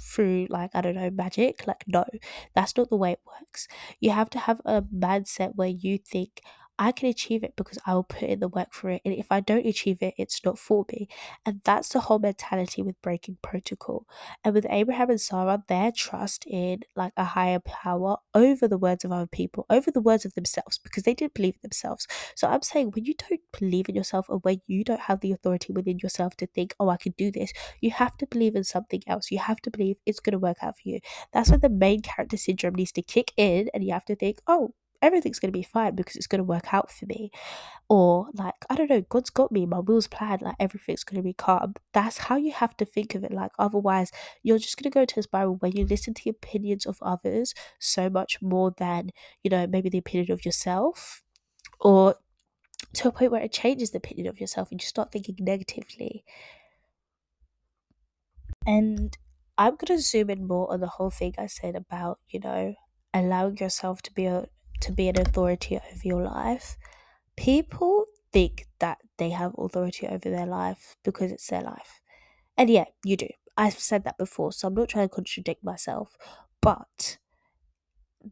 Through, 0.00 0.46
like, 0.48 0.70
I 0.74 0.80
don't 0.80 0.94
know, 0.94 1.10
magic? 1.10 1.66
Like, 1.66 1.84
no, 1.86 2.04
that's 2.54 2.76
not 2.76 2.88
the 2.88 2.96
way 2.96 3.12
it 3.12 3.20
works. 3.26 3.66
You 4.00 4.10
have 4.10 4.30
to 4.30 4.38
have 4.38 4.60
a 4.64 4.82
mindset 4.82 5.56
where 5.56 5.68
you 5.68 5.98
think, 5.98 6.40
I 6.78 6.92
can 6.92 7.08
achieve 7.08 7.42
it 7.42 7.54
because 7.56 7.78
I 7.86 7.94
will 7.94 8.04
put 8.04 8.22
in 8.22 8.40
the 8.40 8.48
work 8.48 8.72
for 8.72 8.90
it. 8.90 9.02
And 9.04 9.14
if 9.14 9.26
I 9.30 9.40
don't 9.40 9.66
achieve 9.66 9.98
it, 10.00 10.14
it's 10.16 10.44
not 10.44 10.58
for 10.58 10.84
me. 10.92 11.08
And 11.44 11.60
that's 11.64 11.88
the 11.88 12.00
whole 12.00 12.18
mentality 12.18 12.82
with 12.82 13.00
breaking 13.02 13.38
protocol. 13.42 14.06
And 14.44 14.54
with 14.54 14.66
Abraham 14.70 15.10
and 15.10 15.20
Sarah, 15.20 15.64
their 15.68 15.90
trust 15.90 16.44
in 16.46 16.80
like 16.94 17.12
a 17.16 17.24
higher 17.24 17.58
power 17.58 18.18
over 18.34 18.68
the 18.68 18.78
words 18.78 19.04
of 19.04 19.12
other 19.12 19.26
people, 19.26 19.66
over 19.68 19.90
the 19.90 20.00
words 20.00 20.24
of 20.24 20.34
themselves, 20.34 20.78
because 20.78 21.02
they 21.02 21.14
didn't 21.14 21.34
believe 21.34 21.54
in 21.54 21.60
themselves. 21.62 22.06
So 22.36 22.46
I'm 22.46 22.62
saying 22.62 22.92
when 22.92 23.04
you 23.04 23.14
don't 23.14 23.40
believe 23.58 23.88
in 23.88 23.94
yourself 23.94 24.26
or 24.28 24.38
when 24.38 24.60
you 24.66 24.84
don't 24.84 25.00
have 25.00 25.20
the 25.20 25.32
authority 25.32 25.72
within 25.72 25.98
yourself 25.98 26.36
to 26.36 26.46
think, 26.46 26.74
oh, 26.78 26.88
I 26.88 26.96
can 26.96 27.14
do 27.18 27.30
this, 27.30 27.52
you 27.80 27.90
have 27.90 28.16
to 28.18 28.26
believe 28.26 28.54
in 28.54 28.64
something 28.64 29.02
else. 29.06 29.30
You 29.30 29.38
have 29.38 29.60
to 29.62 29.70
believe 29.70 29.96
it's 30.06 30.20
going 30.20 30.32
to 30.32 30.38
work 30.38 30.58
out 30.62 30.76
for 30.76 30.88
you. 30.88 31.00
That's 31.32 31.50
when 31.50 31.60
the 31.60 31.68
main 31.68 32.02
character 32.02 32.36
syndrome 32.36 32.74
needs 32.74 32.92
to 32.92 33.02
kick 33.02 33.32
in 33.36 33.68
and 33.74 33.84
you 33.84 33.92
have 33.92 34.04
to 34.06 34.16
think, 34.16 34.40
oh, 34.46 34.74
everything's 35.00 35.38
going 35.38 35.52
to 35.52 35.58
be 35.58 35.62
fine 35.62 35.94
because 35.94 36.16
it's 36.16 36.26
going 36.26 36.40
to 36.40 36.44
work 36.44 36.72
out 36.72 36.90
for 36.90 37.06
me. 37.06 37.30
Or, 37.88 38.28
like, 38.34 38.54
I 38.68 38.74
don't 38.74 38.90
know, 38.90 39.00
God's 39.00 39.30
got 39.30 39.52
me, 39.52 39.64
my 39.66 39.78
will's 39.78 40.08
planned, 40.08 40.42
like, 40.42 40.56
everything's 40.58 41.04
going 41.04 41.16
to 41.16 41.22
be 41.22 41.32
calm. 41.32 41.74
That's 41.92 42.18
how 42.18 42.36
you 42.36 42.52
have 42.52 42.76
to 42.78 42.84
think 42.84 43.14
of 43.14 43.24
it. 43.24 43.32
Like, 43.32 43.52
otherwise, 43.58 44.10
you're 44.42 44.58
just 44.58 44.76
going 44.76 44.90
to 44.90 44.94
go 44.94 45.04
to 45.04 45.20
a 45.20 45.22
spiral 45.22 45.56
where 45.56 45.72
you 45.74 45.86
listen 45.86 46.14
to 46.14 46.24
the 46.24 46.30
opinions 46.30 46.86
of 46.86 46.98
others 47.00 47.54
so 47.78 48.10
much 48.10 48.42
more 48.42 48.72
than, 48.76 49.10
you 49.42 49.50
know, 49.50 49.66
maybe 49.66 49.88
the 49.88 49.98
opinion 49.98 50.32
of 50.32 50.44
yourself. 50.44 51.22
Or 51.80 52.16
to 52.94 53.08
a 53.08 53.12
point 53.12 53.32
where 53.32 53.42
it 53.42 53.52
changes 53.52 53.90
the 53.90 53.98
opinion 53.98 54.26
of 54.26 54.40
yourself 54.40 54.70
and 54.70 54.80
you 54.80 54.86
start 54.86 55.12
thinking 55.12 55.36
negatively. 55.40 56.24
And 58.66 59.16
I'm 59.56 59.76
going 59.76 59.96
to 59.96 59.98
zoom 59.98 60.30
in 60.30 60.46
more 60.46 60.70
on 60.72 60.80
the 60.80 60.86
whole 60.86 61.10
thing 61.10 61.34
I 61.38 61.46
said 61.46 61.74
about, 61.74 62.18
you 62.28 62.40
know, 62.40 62.74
allowing 63.14 63.56
yourself 63.56 64.02
to 64.02 64.12
be 64.12 64.26
a, 64.26 64.46
to 64.80 64.92
be 64.92 65.08
an 65.08 65.20
authority 65.20 65.76
over 65.76 66.00
your 66.02 66.22
life, 66.22 66.76
people 67.36 68.06
think 68.32 68.66
that 68.78 68.98
they 69.16 69.30
have 69.30 69.52
authority 69.58 70.06
over 70.06 70.30
their 70.30 70.46
life 70.46 70.96
because 71.04 71.32
it's 71.32 71.46
their 71.48 71.62
life. 71.62 72.00
And 72.56 72.68
yeah, 72.68 72.84
you 73.04 73.16
do. 73.16 73.28
I've 73.56 73.78
said 73.78 74.04
that 74.04 74.18
before, 74.18 74.52
so 74.52 74.68
I'm 74.68 74.74
not 74.74 74.88
trying 74.88 75.08
to 75.08 75.14
contradict 75.14 75.64
myself. 75.64 76.16
But 76.60 77.18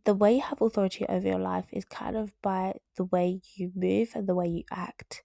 the 0.04 0.14
way 0.14 0.34
you 0.34 0.42
have 0.42 0.60
authority 0.60 1.06
over 1.08 1.26
your 1.26 1.38
life 1.38 1.66
is 1.72 1.84
kind 1.84 2.16
of 2.16 2.32
by 2.42 2.74
the 2.96 3.04
way 3.04 3.40
you 3.54 3.72
move 3.74 4.10
and 4.14 4.28
the 4.28 4.34
way 4.34 4.46
you 4.46 4.64
act. 4.70 5.22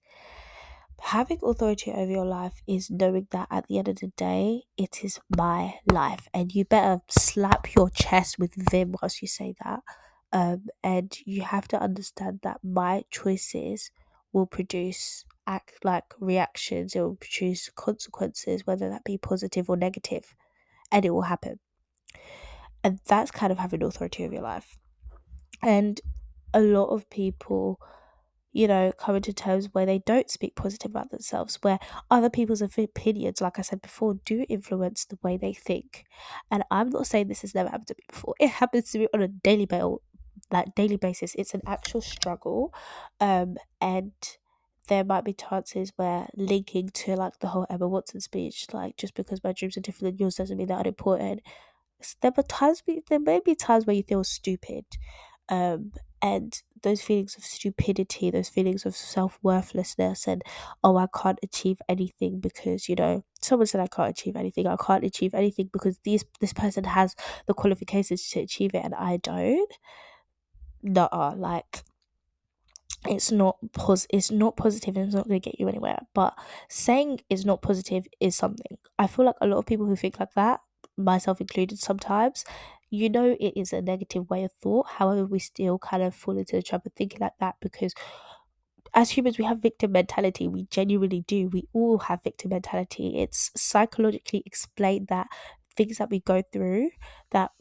Having 1.00 1.40
authority 1.42 1.90
over 1.90 2.10
your 2.10 2.24
life 2.24 2.62
is 2.68 2.88
knowing 2.88 3.26
that 3.32 3.48
at 3.50 3.66
the 3.66 3.78
end 3.78 3.88
of 3.88 3.96
the 3.96 4.12
day, 4.16 4.62
it 4.76 5.04
is 5.04 5.18
my 5.36 5.74
life. 5.90 6.28
And 6.32 6.54
you 6.54 6.64
better 6.64 7.00
slap 7.08 7.74
your 7.74 7.90
chest 7.90 8.38
with 8.38 8.54
vim 8.70 8.94
whilst 9.00 9.20
you 9.20 9.26
say 9.26 9.54
that 9.64 9.80
um, 10.32 10.66
and 10.82 11.16
you 11.24 11.42
have 11.42 11.68
to 11.68 11.80
understand 11.80 12.40
that 12.42 12.58
my 12.62 13.02
choices 13.10 13.90
will 14.32 14.46
produce 14.46 15.24
act 15.46 15.84
like 15.84 16.04
reactions 16.20 16.94
it 16.94 17.00
will 17.00 17.16
produce 17.16 17.68
consequences 17.74 18.66
whether 18.66 18.88
that 18.88 19.04
be 19.04 19.18
positive 19.18 19.68
or 19.68 19.76
negative 19.76 20.34
and 20.90 21.04
it 21.04 21.10
will 21.10 21.22
happen 21.22 21.58
and 22.84 23.00
that's 23.06 23.30
kind 23.30 23.52
of 23.52 23.58
having 23.58 23.82
authority 23.82 24.24
over 24.24 24.34
your 24.34 24.42
life 24.42 24.76
and 25.62 26.00
a 26.54 26.60
lot 26.60 26.86
of 26.86 27.08
people 27.10 27.80
you 28.52 28.68
know, 28.68 28.92
coming 28.98 29.22
to 29.22 29.32
terms 29.32 29.68
where 29.72 29.86
they 29.86 30.00
don't 30.00 30.30
speak 30.30 30.54
positive 30.54 30.90
about 30.90 31.10
themselves, 31.10 31.58
where 31.62 31.78
other 32.10 32.28
people's 32.28 32.60
opinions, 32.60 33.40
like 33.40 33.58
I 33.58 33.62
said 33.62 33.80
before, 33.80 34.14
do 34.26 34.44
influence 34.48 35.06
the 35.06 35.18
way 35.22 35.38
they 35.38 35.54
think. 35.54 36.04
And 36.50 36.62
I'm 36.70 36.90
not 36.90 37.06
saying 37.06 37.28
this 37.28 37.40
has 37.42 37.54
never 37.54 37.70
happened 37.70 37.88
to 37.88 37.94
me 37.94 38.04
before. 38.08 38.34
It 38.38 38.50
happens 38.50 38.90
to 38.90 38.98
me 38.98 39.08
on 39.14 39.22
a 39.22 39.28
daily 39.28 39.64
basis, 39.64 39.96
like 40.52 40.74
daily 40.74 40.96
basis. 40.96 41.34
It's 41.36 41.54
an 41.54 41.62
actual 41.66 42.00
struggle. 42.00 42.74
Um, 43.20 43.56
and 43.80 44.12
there 44.88 45.04
might 45.04 45.24
be 45.24 45.32
chances 45.32 45.92
where 45.96 46.28
linking 46.34 46.90
to 46.90 47.16
like 47.16 47.38
the 47.40 47.48
whole 47.48 47.66
Emma 47.70 47.88
Watson 47.88 48.20
speech, 48.20 48.66
like 48.72 48.96
just 48.96 49.14
because 49.14 49.42
my 49.42 49.52
dreams 49.52 49.76
are 49.76 49.80
different 49.80 50.12
than 50.12 50.18
yours 50.24 50.36
doesn't 50.36 50.56
mean 50.56 50.66
they're 50.66 50.78
unimportant. 50.78 51.40
There 52.20 52.32
are 52.36 52.42
times 52.42 52.82
there 53.08 53.20
may 53.20 53.40
be 53.44 53.54
times 53.54 53.86
where 53.86 53.94
you 53.96 54.02
feel 54.02 54.24
stupid. 54.24 54.84
Um, 55.48 55.92
and 56.20 56.60
those 56.82 57.02
feelings 57.02 57.36
of 57.36 57.44
stupidity, 57.44 58.30
those 58.30 58.48
feelings 58.48 58.86
of 58.86 58.94
self 58.94 59.38
worthlessness, 59.42 60.26
and 60.26 60.42
oh, 60.82 60.96
I 60.96 61.06
can't 61.14 61.38
achieve 61.42 61.78
anything 61.88 62.40
because 62.40 62.88
you 62.88 62.94
know 62.94 63.24
someone 63.40 63.66
said 63.66 63.80
I 63.80 63.88
can't 63.88 64.10
achieve 64.10 64.36
anything. 64.36 64.66
I 64.66 64.76
can't 64.76 65.04
achieve 65.04 65.34
anything 65.34 65.70
because 65.72 65.98
these 66.04 66.24
this 66.40 66.52
person 66.52 66.84
has 66.84 67.14
the 67.46 67.54
qualifications 67.54 68.28
to 68.30 68.40
achieve 68.40 68.74
it 68.74 68.84
and 68.84 68.94
I 68.94 69.18
don't. 69.18 69.72
Nah, 70.82 71.34
like 71.36 71.82
it's 73.08 73.32
not 73.32 73.56
pos 73.72 74.06
it's 74.10 74.30
not 74.30 74.56
positive 74.56 74.96
and 74.96 75.06
it's 75.06 75.14
not 75.14 75.26
going 75.26 75.40
to 75.40 75.50
get 75.50 75.58
you 75.58 75.68
anywhere. 75.68 75.98
But 76.14 76.38
saying 76.68 77.20
it's 77.28 77.44
not 77.44 77.62
positive 77.62 78.06
is 78.20 78.36
something. 78.36 78.78
I 78.98 79.06
feel 79.08 79.24
like 79.26 79.36
a 79.40 79.46
lot 79.46 79.58
of 79.58 79.66
people 79.66 79.86
who 79.86 79.96
think 79.96 80.20
like 80.20 80.34
that 80.34 80.60
myself 80.96 81.40
included 81.40 81.78
sometimes 81.78 82.44
you 82.90 83.08
know 83.08 83.34
it 83.40 83.54
is 83.56 83.72
a 83.72 83.80
negative 83.82 84.28
way 84.30 84.44
of 84.44 84.52
thought. 84.52 84.86
However 84.86 85.24
we 85.26 85.38
still 85.40 85.78
kind 85.78 86.02
of 86.02 86.14
fall 86.14 86.36
into 86.38 86.54
the 86.56 86.62
trap 86.62 86.86
of 86.86 86.92
thinking 86.92 87.18
like 87.20 87.36
that 87.40 87.56
because 87.60 87.92
as 88.94 89.10
humans 89.10 89.38
we 89.38 89.44
have 89.44 89.58
victim 89.58 89.92
mentality. 89.92 90.48
We 90.48 90.64
genuinely 90.64 91.22
do. 91.26 91.48
We 91.48 91.68
all 91.72 91.98
have 91.98 92.22
victim 92.22 92.50
mentality. 92.50 93.18
It's 93.18 93.50
psychologically 93.56 94.42
explained 94.46 95.08
that 95.08 95.28
things 95.76 95.96
that 95.98 96.10
we 96.10 96.20
go 96.20 96.42
through 96.52 96.90
that 97.30 97.52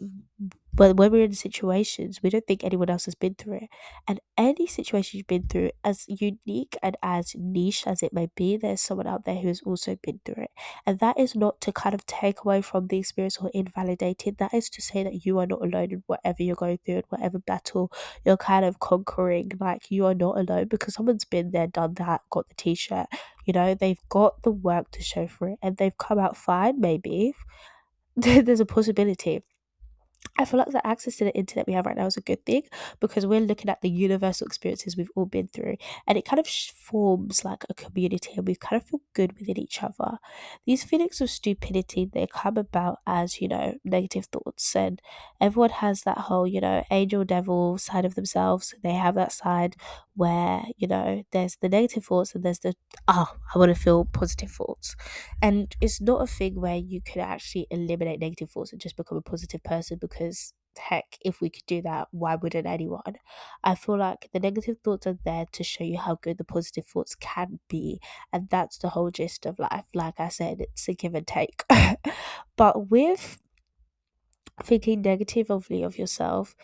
but 0.73 0.95
when 0.97 1.11
we're 1.11 1.23
in 1.25 1.33
situations 1.33 2.21
we 2.23 2.29
don't 2.29 2.45
think 2.47 2.63
anyone 2.63 2.89
else 2.89 3.05
has 3.05 3.15
been 3.15 3.35
through 3.35 3.55
it. 3.57 3.69
And 4.07 4.19
any 4.37 4.67
situation 4.67 5.17
you've 5.17 5.27
been 5.27 5.47
through 5.47 5.71
as 5.83 6.05
unique 6.07 6.77
and 6.81 6.97
as 7.03 7.35
niche 7.37 7.85
as 7.87 8.01
it 8.03 8.13
may 8.13 8.29
be 8.35 8.57
there's 8.57 8.81
someone 8.81 9.07
out 9.07 9.25
there 9.25 9.35
who's 9.35 9.61
also 9.63 9.97
been 10.01 10.19
through 10.25 10.43
it. 10.43 10.51
And 10.85 10.99
that 10.99 11.19
is 11.19 11.35
not 11.35 11.59
to 11.61 11.71
kind 11.71 11.93
of 11.95 12.05
take 12.05 12.43
away 12.43 12.61
from 12.61 12.87
the 12.87 12.97
experience 12.97 13.37
or 13.37 13.49
invalidate 13.53 14.25
it 14.27 14.37
that 14.37 14.53
is 14.53 14.69
to 14.71 14.81
say 14.81 15.03
that 15.03 15.25
you 15.25 15.39
are 15.39 15.47
not 15.47 15.61
alone 15.61 15.91
in 15.91 16.03
whatever 16.07 16.43
you're 16.43 16.55
going 16.55 16.79
through 16.85 16.95
and 16.95 17.05
whatever 17.09 17.39
battle 17.39 17.91
you're 18.25 18.37
kind 18.37 18.65
of 18.65 18.79
conquering. 18.79 19.51
Like 19.59 19.91
you 19.91 20.05
are 20.05 20.13
not 20.15 20.37
alone 20.37 20.67
because 20.67 20.93
someone's 20.95 21.25
been 21.25 21.51
there 21.51 21.67
done 21.67 21.95
that 21.95 22.21
got 22.29 22.47
the 22.49 22.55
t-shirt. 22.55 23.07
You 23.45 23.53
know 23.53 23.73
they've 23.73 24.01
got 24.09 24.41
the 24.43 24.51
work 24.51 24.91
to 24.91 25.01
show 25.01 25.27
for 25.27 25.49
it 25.49 25.59
and 25.61 25.77
they've 25.77 25.97
come 25.97 26.19
out 26.19 26.37
fine 26.37 26.79
maybe. 26.79 27.33
There's 28.17 28.59
a 28.59 28.65
possibility. 28.65 29.43
I 30.37 30.45
feel 30.45 30.59
like 30.59 30.69
the 30.69 30.85
access 30.85 31.17
to 31.17 31.25
the 31.25 31.35
internet 31.35 31.67
we 31.67 31.73
have 31.73 31.85
right 31.85 31.97
now 31.97 32.05
is 32.05 32.17
a 32.17 32.21
good 32.21 32.45
thing 32.45 32.63
because 32.99 33.25
we're 33.25 33.41
looking 33.41 33.69
at 33.69 33.81
the 33.81 33.89
universal 33.89 34.47
experiences 34.47 34.95
we've 34.95 35.11
all 35.15 35.25
been 35.25 35.47
through 35.47 35.75
and 36.07 36.17
it 36.17 36.25
kind 36.25 36.39
of 36.39 36.47
forms 36.47 37.43
like 37.43 37.63
a 37.69 37.73
community 37.73 38.31
and 38.37 38.47
we 38.47 38.55
kind 38.55 38.81
of 38.81 38.87
feel 38.87 39.01
good 39.13 39.33
within 39.37 39.59
each 39.59 39.83
other. 39.83 40.17
These 40.65 40.83
feelings 40.83 41.21
of 41.21 41.29
stupidity, 41.29 42.09
they 42.11 42.27
come 42.27 42.57
about 42.57 42.99
as, 43.05 43.41
you 43.41 43.47
know, 43.47 43.75
negative 43.83 44.25
thoughts 44.25 44.75
and 44.75 45.01
everyone 45.39 45.71
has 45.71 46.03
that 46.03 46.17
whole, 46.17 46.47
you 46.47 46.61
know, 46.61 46.83
angel 46.91 47.23
devil 47.23 47.77
side 47.77 48.05
of 48.05 48.15
themselves. 48.15 48.73
They 48.83 48.93
have 48.93 49.15
that 49.15 49.31
side 49.31 49.75
where, 50.15 50.63
you 50.77 50.87
know, 50.87 51.23
there's 51.31 51.57
the 51.57 51.69
negative 51.69 52.05
thoughts 52.05 52.35
and 52.35 52.43
there's 52.43 52.59
the, 52.59 52.73
oh, 53.07 53.33
I 53.53 53.57
want 53.57 53.73
to 53.73 53.81
feel 53.81 54.05
positive 54.05 54.51
thoughts. 54.51 54.95
And 55.41 55.75
it's 55.81 56.01
not 56.01 56.21
a 56.21 56.27
thing 56.27 56.59
where 56.59 56.75
you 56.75 57.01
can 57.01 57.21
actually 57.21 57.67
eliminate 57.69 58.19
negative 58.19 58.49
thoughts 58.51 58.71
and 58.71 58.81
just 58.81 58.97
become 58.97 59.17
a 59.17 59.21
positive 59.21 59.63
person 59.63 59.97
because 59.99 60.53
heck, 60.77 61.17
if 61.21 61.41
we 61.41 61.49
could 61.49 61.65
do 61.65 61.81
that, 61.81 62.07
why 62.11 62.35
wouldn't 62.35 62.67
anyone? 62.67 63.15
I 63.63 63.75
feel 63.75 63.97
like 63.97 64.29
the 64.33 64.39
negative 64.39 64.77
thoughts 64.83 65.07
are 65.07 65.17
there 65.23 65.45
to 65.51 65.63
show 65.63 65.83
you 65.83 65.97
how 65.97 66.15
good 66.21 66.37
the 66.37 66.43
positive 66.43 66.85
thoughts 66.85 67.15
can 67.15 67.59
be. 67.67 67.99
And 68.31 68.49
that's 68.49 68.77
the 68.77 68.89
whole 68.89 69.11
gist 69.11 69.45
of 69.45 69.59
life. 69.59 69.85
Like 69.93 70.19
I 70.19 70.29
said, 70.29 70.61
it's 70.61 70.87
a 70.87 70.93
give 70.93 71.15
and 71.15 71.27
take. 71.27 71.63
but 72.55 72.89
with 72.89 73.37
thinking 74.63 75.01
negatively 75.01 75.83
of 75.83 75.97
yourself, 75.97 76.55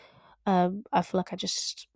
um, 0.45 0.83
I 0.93 1.01
feel 1.01 1.19
like 1.19 1.33
I 1.33 1.35
just 1.35 1.87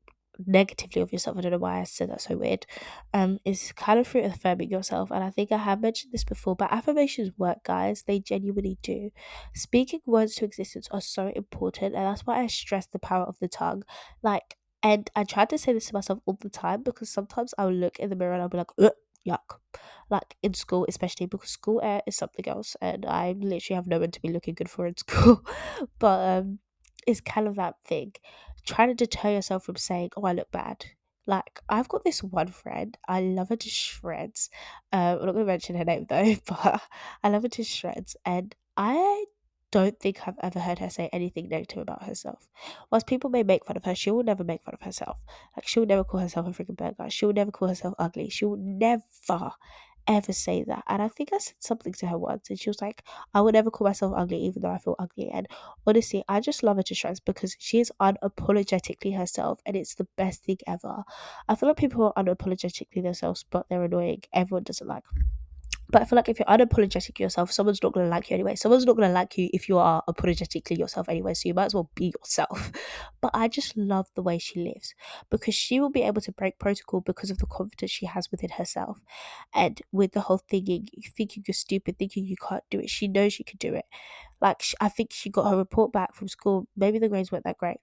negatively 0.46 1.02
of 1.02 1.12
yourself. 1.12 1.38
I 1.38 1.41
don't 1.41 1.52
know 1.52 1.58
why 1.58 1.80
I 1.80 1.84
said 1.84 2.10
that 2.10 2.22
so 2.22 2.38
weird. 2.38 2.65
Um, 3.13 3.39
is 3.46 3.72
kind 3.74 4.00
of 4.00 4.08
through 4.08 4.24
affirming 4.24 4.70
yourself, 4.70 5.12
and 5.12 5.24
I 5.24 5.30
think 5.30 5.52
I 5.52 5.58
have 5.58 5.82
mentioned 5.82 6.13
this 6.13 6.24
before, 6.24 6.56
but 6.56 6.72
affirmations 6.72 7.32
work, 7.38 7.63
guys. 7.63 8.04
They 8.04 8.20
genuinely 8.20 8.78
do. 8.82 9.12
Speaking 9.54 10.02
words 10.06 10.36
to 10.36 10.46
existence 10.46 10.88
are 10.91 11.02
so 11.02 11.32
important, 11.36 11.96
and 11.96 12.06
that's 12.06 12.26
why 12.26 12.41
I 12.41 12.48
stress 12.48 12.88
the 12.88 13.00
power 13.00 13.26
of 13.26 13.39
the 13.39 13.48
tongue. 13.48 13.84
Like, 14.24 14.58
and 14.84 15.10
I 15.15 15.24
try 15.24 15.46
to 15.46 15.58
say 15.58 15.74
this 15.74 15.88
to 15.88 15.94
myself 15.94 16.20
all 16.26 16.38
the 16.41 16.50
time 16.50 16.84
because 16.84 17.10
sometimes 17.10 17.54
I'll 17.58 17.72
look 17.72 18.00
in 18.00 18.10
the 18.10 18.15
mirror 18.15 18.34
and 18.34 18.41
I'll 18.41 18.50
be 18.50 18.58
like, 18.58 18.72
Ugh 18.80 18.91
yuck. 19.28 19.60
Like 20.10 20.36
in 20.44 20.54
school, 20.54 20.86
especially 20.89 21.26
because 21.26 21.50
school 21.50 21.80
air 21.82 22.02
is 22.06 22.17
something 22.17 22.48
else, 22.48 22.76
and 22.82 23.06
I 23.06 23.32
literally 23.38 23.76
have 23.76 23.88
no 23.88 24.00
one 24.00 24.12
to 24.12 24.22
be 24.22 24.30
looking 24.30 24.56
good 24.56 24.70
for 24.70 24.86
in 24.86 24.98
school. 24.98 25.41
but 26.00 26.39
um, 26.39 26.60
it's 27.08 27.22
kind 27.22 27.48
of 27.48 27.56
that 27.56 27.76
thing 27.86 28.13
trying 28.65 28.89
to 28.89 28.95
deter 28.95 29.32
yourself 29.32 29.65
from 29.65 29.76
saying, 29.78 30.12
"Oh, 30.17 30.24
I 30.24 30.34
look 30.34 30.52
bad." 30.52 30.86
Like 31.28 31.62
I've 31.69 31.88
got 31.88 32.04
this 32.04 32.24
one 32.24 32.47
friend, 32.47 32.97
I 33.08 33.21
love 33.21 33.50
her 33.50 33.56
to 33.56 33.69
shreds. 33.69 34.50
Um, 34.91 35.19
I'm 35.19 35.26
not 35.28 35.34
gonna 35.34 35.45
mention 35.45 35.76
her 35.76 35.86
name 35.86 36.06
though, 36.10 36.36
but 36.47 36.82
I 37.24 37.30
love 37.30 37.43
her 37.43 37.50
to 37.50 37.63
shreds, 37.63 38.15
and 38.26 38.56
I 38.78 39.26
don't 39.71 39.97
think 40.00 40.28
I've 40.28 40.38
ever 40.41 40.60
heard 40.60 40.80
her 40.80 40.89
say 40.89 41.10
anything 41.13 41.47
negative 41.47 41.80
about 41.80 42.04
herself. 42.04 42.47
Whilst 42.91 43.08
people 43.08 43.30
may 43.30 43.43
make 43.43 43.65
fun 43.65 43.78
of 43.78 43.86
her, 43.86 43.95
she 43.95 44.12
will 44.12 44.24
never 44.24 44.43
make 44.43 44.63
fun 44.63 44.74
of 44.74 44.82
herself. 44.82 45.17
Like 45.56 45.67
she 45.67 45.80
will 45.80 45.88
never 45.88 46.04
call 46.04 46.19
herself 46.19 46.47
a 46.47 46.52
freaking 46.52 46.97
guy. 46.97 47.08
She 47.08 47.26
will 47.26 47.34
never 47.34 47.52
call 47.52 47.69
herself 47.69 47.93
ugly. 47.97 48.30
She 48.30 48.45
will 48.45 48.58
never 48.58 49.04
ever 50.08 50.34
say 50.34 50.64
that. 50.64 50.84
And 50.88 51.02
I 51.02 51.08
think 51.08 51.32
I 51.34 51.38
said 51.38 51.56
something 51.60 51.94
to 51.94 52.08
her 52.08 52.18
once, 52.18 52.50
and 52.50 52.60
she 52.60 52.70
was 52.70 52.82
like, 52.82 53.04
I 53.34 53.42
would 53.42 53.54
never 53.54 53.72
call 53.72 53.88
myself 53.88 54.14
ugly, 54.16 54.38
even 54.46 54.62
though 54.62 54.72
I 54.72 54.78
feel 54.78 54.96
ugly. 55.00 55.30
And 55.30 55.48
honestly, 55.88 56.24
I 56.28 56.40
just 56.40 56.64
love 56.64 56.78
her 56.78 56.84
to 56.84 56.96
shreds 56.96 57.20
because 57.20 57.56
she 57.60 57.80
is 57.80 57.92
unapologetically 58.02 59.18
herself, 59.18 59.60
and 59.66 59.76
it's 59.76 59.96
the 59.96 60.08
best 60.18 60.44
thing 60.44 60.58
ever. 60.68 61.04
I 61.48 61.56
feel 61.56 61.70
like 61.70 61.78
people 61.78 62.14
are 62.16 62.24
unapologetically 62.24 63.04
themselves, 63.04 63.44
but 63.50 63.68
they're 63.70 63.84
annoying, 63.84 64.22
everyone 64.34 64.64
doesn't 64.64 64.88
like. 64.88 65.04
But 65.91 66.01
I 66.01 66.06
feel 66.06 66.15
like 66.15 66.30
if 66.30 66.39
you're 66.39 66.47
unapologetic 66.47 67.19
yourself, 67.19 67.51
someone's 67.51 67.84
not 67.84 67.93
to 67.93 68.04
like 68.04 68.30
you 68.30 68.36
anyway. 68.36 68.56
Someone's 68.56 68.86
not 68.86 68.97
to 68.97 69.10
like 69.10 69.38
you 69.38 69.49
if 69.54 69.67
you 69.67 69.77
are 69.77 70.01
apologetically 70.08 70.77
yourself 70.77 71.10
anyway. 71.10 71.34
So 71.34 71.49
you 71.49 71.54
might 71.54 71.65
as 71.65 71.73
well 71.73 71.89
be 71.95 72.13
yourself. 72.17 72.71
But 73.21 73.32
I 73.36 73.49
just 73.49 73.77
love 73.77 74.08
the 74.15 74.23
way 74.23 74.39
she 74.39 74.63
lives 74.63 74.95
because 75.30 75.54
she 75.54 75.80
will 75.80 75.91
be 75.91 76.01
able 76.01 76.21
to 76.21 76.32
break 76.32 76.58
protocol 76.58 77.01
because 77.01 77.30
of 77.30 77.38
the 77.38 77.45
confidence 77.45 77.91
she 77.91 78.08
has 78.08 78.32
within 78.32 78.49
herself. 78.49 78.97
And 79.54 79.80
with 79.91 80.13
the 80.13 80.21
whole 80.21 80.39
thinking, 80.49 80.88
thinking 81.15 81.43
you're 81.47 81.54
stupid, 81.54 81.99
thinking 81.99 82.25
you 82.25 82.36
can't 82.36 82.63
do 82.71 82.80
it, 82.80 82.89
she 82.89 83.08
knows 83.08 83.34
she 83.34 83.43
can 83.43 83.58
do 83.58 83.75
it. 83.75 83.86
Like, 84.41 84.63
I 84.82 84.89
think 84.89 85.13
she 85.13 85.30
got 85.30 85.49
her 85.51 85.58
report 85.58 85.93
back 85.93 86.15
from 86.15 86.27
school. 86.27 86.67
Maybe 86.75 86.97
the 86.97 87.10
grades 87.10 87.32
weren't 87.32 87.43
that 87.43 87.60
great, 87.60 87.77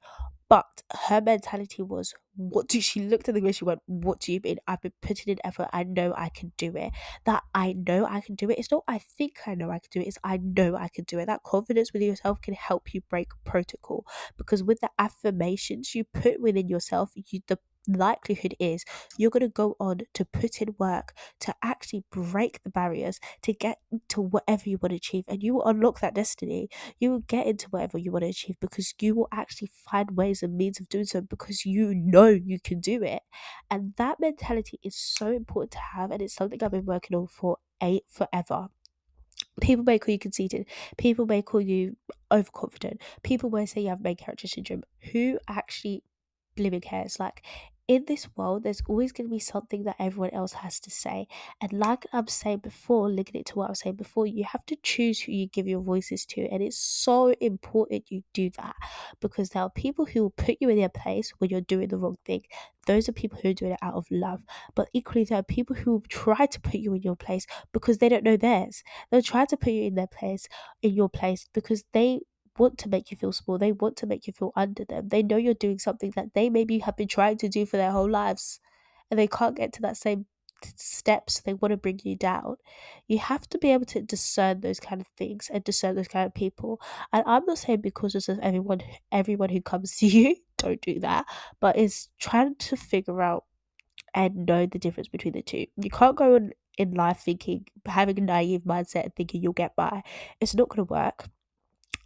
but 0.48 0.82
her 1.08 1.20
mentality 1.20 1.82
was, 1.82 2.14
what 2.37 2.68
do 2.68 2.80
she 2.80 3.00
looked 3.00 3.28
at 3.28 3.34
the 3.34 3.40
way 3.40 3.52
she 3.52 3.64
went, 3.64 3.80
what 3.87 4.20
do 4.20 4.32
you 4.32 4.40
mean? 4.42 4.58
I've 4.66 4.80
been 4.80 4.92
putting 5.02 5.32
in 5.32 5.38
effort. 5.44 5.68
I 5.72 5.82
know 5.82 6.14
I 6.16 6.28
can 6.28 6.52
do 6.56 6.74
it. 6.76 6.92
That 7.26 7.42
I 7.54 7.74
know 7.74 8.06
I 8.06 8.20
can 8.20 8.37
do 8.37 8.48
it. 8.48 8.58
It's 8.58 8.70
not 8.70 8.84
I 8.87 8.98
think 8.98 9.40
I 9.46 9.54
know 9.54 9.70
I 9.70 9.80
can 9.80 9.90
do 9.90 10.00
it. 10.00 10.06
It's 10.06 10.18
I 10.22 10.38
know 10.38 10.76
I 10.76 10.88
can 10.88 11.04
do 11.04 11.18
it. 11.18 11.26
That 11.26 11.42
confidence 11.42 11.92
within 11.92 12.08
yourself 12.08 12.40
can 12.40 12.54
help 12.54 12.94
you 12.94 13.00
break 13.11 13.28
protocol 13.44 14.06
because 14.37 14.62
with 14.62 14.80
the 14.80 14.90
affirmations 14.98 15.94
you 15.94 16.04
put 16.04 16.40
within 16.40 16.68
yourself, 16.68 17.11
you 17.14 17.40
the 17.48 17.58
likelihood 17.88 18.55
is 18.59 18.85
you're 19.16 19.31
going 19.31 19.40
to 19.40 19.48
go 19.48 19.77
on 19.81 20.01
to 20.14 20.24
put 20.24 20.61
in 20.61 20.74
work 20.79 21.14
to 21.40 21.55
actually 21.62 22.05
break 22.11 22.62
the 22.62 22.70
barriers 22.70 23.18
to 23.42 23.53
get 23.53 23.79
to 24.09 24.20
whatever 24.20 24.68
you 24.68 24.79
want 24.81 24.90
to 24.90 24.96
achieve 24.96 25.24
and 25.29 25.42
you 25.42 25.55
will 25.55 25.64
unlock 25.66 26.01
that 26.01 26.14
destiny 26.14 26.68
you 26.98 27.11
will 27.11 27.20
get 27.20 27.46
into 27.46 27.68
whatever 27.70 27.98
you 27.98 28.12
want 28.12 28.22
to 28.22 28.29
achieve 28.29 28.57
because 28.61 28.94
you 29.01 29.14
will 29.14 29.29
actually 29.33 29.70
find 29.90 30.16
ways 30.16 30.42
and 30.42 30.57
means 30.57 30.79
of 30.81 30.88
doing 30.88 31.05
so 31.05 31.20
because 31.20 31.64
you 31.64 31.94
know 31.94 32.29
you 32.29 32.59
can 32.61 32.81
do 32.81 33.03
it 33.03 33.22
and 33.70 33.94
that 33.96 34.20
mentality 34.20 34.79
is 34.83 34.96
so 34.96 35.29
important 35.33 35.72
to 35.72 35.79
have 35.79 36.11
and 36.11 36.22
it's 36.22 36.35
something 36.35 36.62
i've 36.62 36.70
been 36.70 36.85
working 36.85 37.16
on 37.16 37.27
for 37.27 37.59
eight 37.83 38.05
forever 38.09 38.68
People 39.61 39.85
may 39.85 39.98
call 39.98 40.12
you 40.12 40.18
conceited. 40.18 40.66
People 40.96 41.27
may 41.27 41.42
call 41.42 41.61
you 41.61 41.96
overconfident. 42.31 43.01
People 43.22 43.51
may 43.51 43.66
say 43.66 43.81
you 43.83 43.88
have 43.88 44.01
main 44.01 44.16
character 44.16 44.46
syndrome. 44.46 44.85
Who 45.12 45.38
actually 45.48 46.05
living 46.57 46.81
cares? 46.81 47.18
Like, 47.18 47.44
in 47.88 48.05
this 48.07 48.29
world, 48.37 48.62
there's 48.62 48.83
always 48.87 49.12
going 49.12 49.27
to 49.27 49.35
be 49.35 49.38
something 49.38 49.85
that 49.85 49.96
everyone 49.98 50.31
else 50.35 50.53
has 50.53 50.79
to 50.81 50.90
say. 50.90 51.27
And 51.59 51.72
like 51.72 52.05
I'm 52.12 52.29
saying 52.29 52.59
before, 52.59 53.09
linking 53.09 53.40
it 53.40 53.46
to 53.46 53.55
what 53.55 53.66
I 53.66 53.70
was 53.70 53.81
saying 53.81 53.96
before, 53.96 54.27
you 54.27 54.44
have 54.44 54.64
to 54.66 54.77
choose 54.83 55.20
who 55.20 55.33
you 55.33 55.46
give 55.46 55.66
your 55.66 55.81
voices 55.81 56.27
to. 56.27 56.42
And 56.53 56.62
it's 56.62 56.79
so 56.79 57.31
important 57.40 58.11
you 58.11 58.22
do 58.35 58.51
that 58.59 58.77
because 59.20 59.48
there 59.51 59.62
are 59.62 59.70
people 59.70 60.05
who 60.05 60.22
will 60.22 60.31
put 60.31 60.59
you 60.61 60.68
in 60.68 60.77
their 60.77 60.90
place 60.90 61.33
when 61.38 61.48
you're 61.48 61.62
doing 61.62 61.88
the 61.88 61.96
wrong 61.96 62.18
thing. 62.27 62.42
Those 62.87 63.09
are 63.09 63.12
people 63.12 63.38
who 63.42 63.51
are 63.51 63.55
doing 63.55 63.72
it 63.72 63.79
out 63.81 63.94
of 63.94 64.07
love. 64.11 64.42
But 64.74 64.88
equally, 64.92 65.24
there 65.24 65.38
are 65.38 65.42
people 65.42 65.77
who 65.77 65.92
will 65.92 66.05
try 66.11 66.44
to 66.44 66.61
put 66.61 66.74
you 66.74 66.92
in 66.92 67.03
your 67.03 67.16
place 67.16 67.46
because 67.72 67.98
they 67.98 68.11
don't 68.11 68.24
know 68.24 68.37
theirs. 68.37 68.83
They'll 69.11 69.22
try 69.22 69.46
to 69.46 69.57
put 69.57 69.72
you 69.72 69.85
in 69.85 69.94
their 69.94 70.07
place, 70.07 70.46
in 70.83 70.94
your 70.94 71.09
place, 71.09 71.48
because 71.55 71.85
they 71.94 72.20
want 72.58 72.78
to 72.78 72.88
make 72.88 73.10
you 73.10 73.16
feel 73.16 73.32
small. 73.32 73.58
They 73.58 73.72
want 73.72 73.96
to 73.98 74.06
make 74.06 74.26
you 74.26 74.32
feel 74.32 74.52
under 74.56 74.84
them. 74.84 75.08
They 75.08 75.22
know 75.22 75.36
you're 75.36 75.54
doing 75.54 75.78
something 75.78 76.12
that 76.16 76.34
they 76.34 76.50
maybe 76.50 76.78
have 76.80 76.96
been 76.96 77.08
trying 77.08 77.38
to 77.38 77.48
do 77.48 77.66
for 77.66 77.76
their 77.76 77.92
whole 77.92 78.10
lives 78.10 78.60
and 79.10 79.18
they 79.18 79.26
can't 79.26 79.56
get 79.56 79.72
to 79.74 79.82
that 79.82 79.96
same 79.96 80.26
steps 80.76 81.40
they 81.40 81.54
want 81.54 81.70
to 81.70 81.76
bring 81.76 82.00
you 82.02 82.16
down 82.16 82.56
you 83.06 83.18
have 83.18 83.48
to 83.48 83.58
be 83.58 83.70
able 83.70 83.84
to 83.84 84.02
discern 84.02 84.60
those 84.60 84.80
kind 84.80 85.00
of 85.00 85.06
things 85.16 85.48
and 85.52 85.62
discern 85.64 85.94
those 85.94 86.08
kind 86.08 86.26
of 86.26 86.34
people 86.34 86.80
and 87.12 87.22
i'm 87.26 87.44
not 87.44 87.58
saying 87.58 87.80
because 87.80 88.14
of 88.14 88.38
everyone 88.40 88.80
everyone 89.12 89.48
who 89.50 89.60
comes 89.60 89.96
to 89.96 90.06
you 90.08 90.36
don't 90.56 90.80
do 90.80 90.98
that 90.98 91.24
but 91.60 91.78
it's 91.78 92.08
trying 92.18 92.54
to 92.56 92.76
figure 92.76 93.22
out 93.22 93.44
and 94.14 94.46
know 94.46 94.66
the 94.66 94.78
difference 94.78 95.08
between 95.08 95.32
the 95.32 95.42
two 95.42 95.66
you 95.76 95.90
can't 95.90 96.16
go 96.16 96.34
in, 96.34 96.52
in 96.76 96.92
life 96.92 97.20
thinking 97.20 97.64
having 97.86 98.18
a 98.18 98.22
naive 98.22 98.62
mindset 98.62 99.04
and 99.04 99.14
thinking 99.14 99.42
you'll 99.42 99.52
get 99.52 99.76
by 99.76 100.02
it's 100.40 100.54
not 100.54 100.68
going 100.68 100.84
to 100.84 100.92
work 100.92 101.28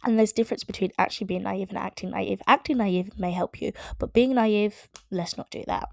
and 0.03 0.17
there's 0.17 0.33
difference 0.33 0.63
between 0.63 0.91
actually 0.97 1.27
being 1.27 1.43
naive 1.43 1.69
and 1.69 1.77
acting 1.77 2.11
naive. 2.11 2.41
Acting 2.47 2.77
naive 2.77 3.17
may 3.17 3.31
help 3.31 3.61
you, 3.61 3.71
but 3.99 4.13
being 4.13 4.35
naive, 4.35 4.87
let's 5.11 5.37
not 5.37 5.49
do 5.49 5.63
that. 5.67 5.89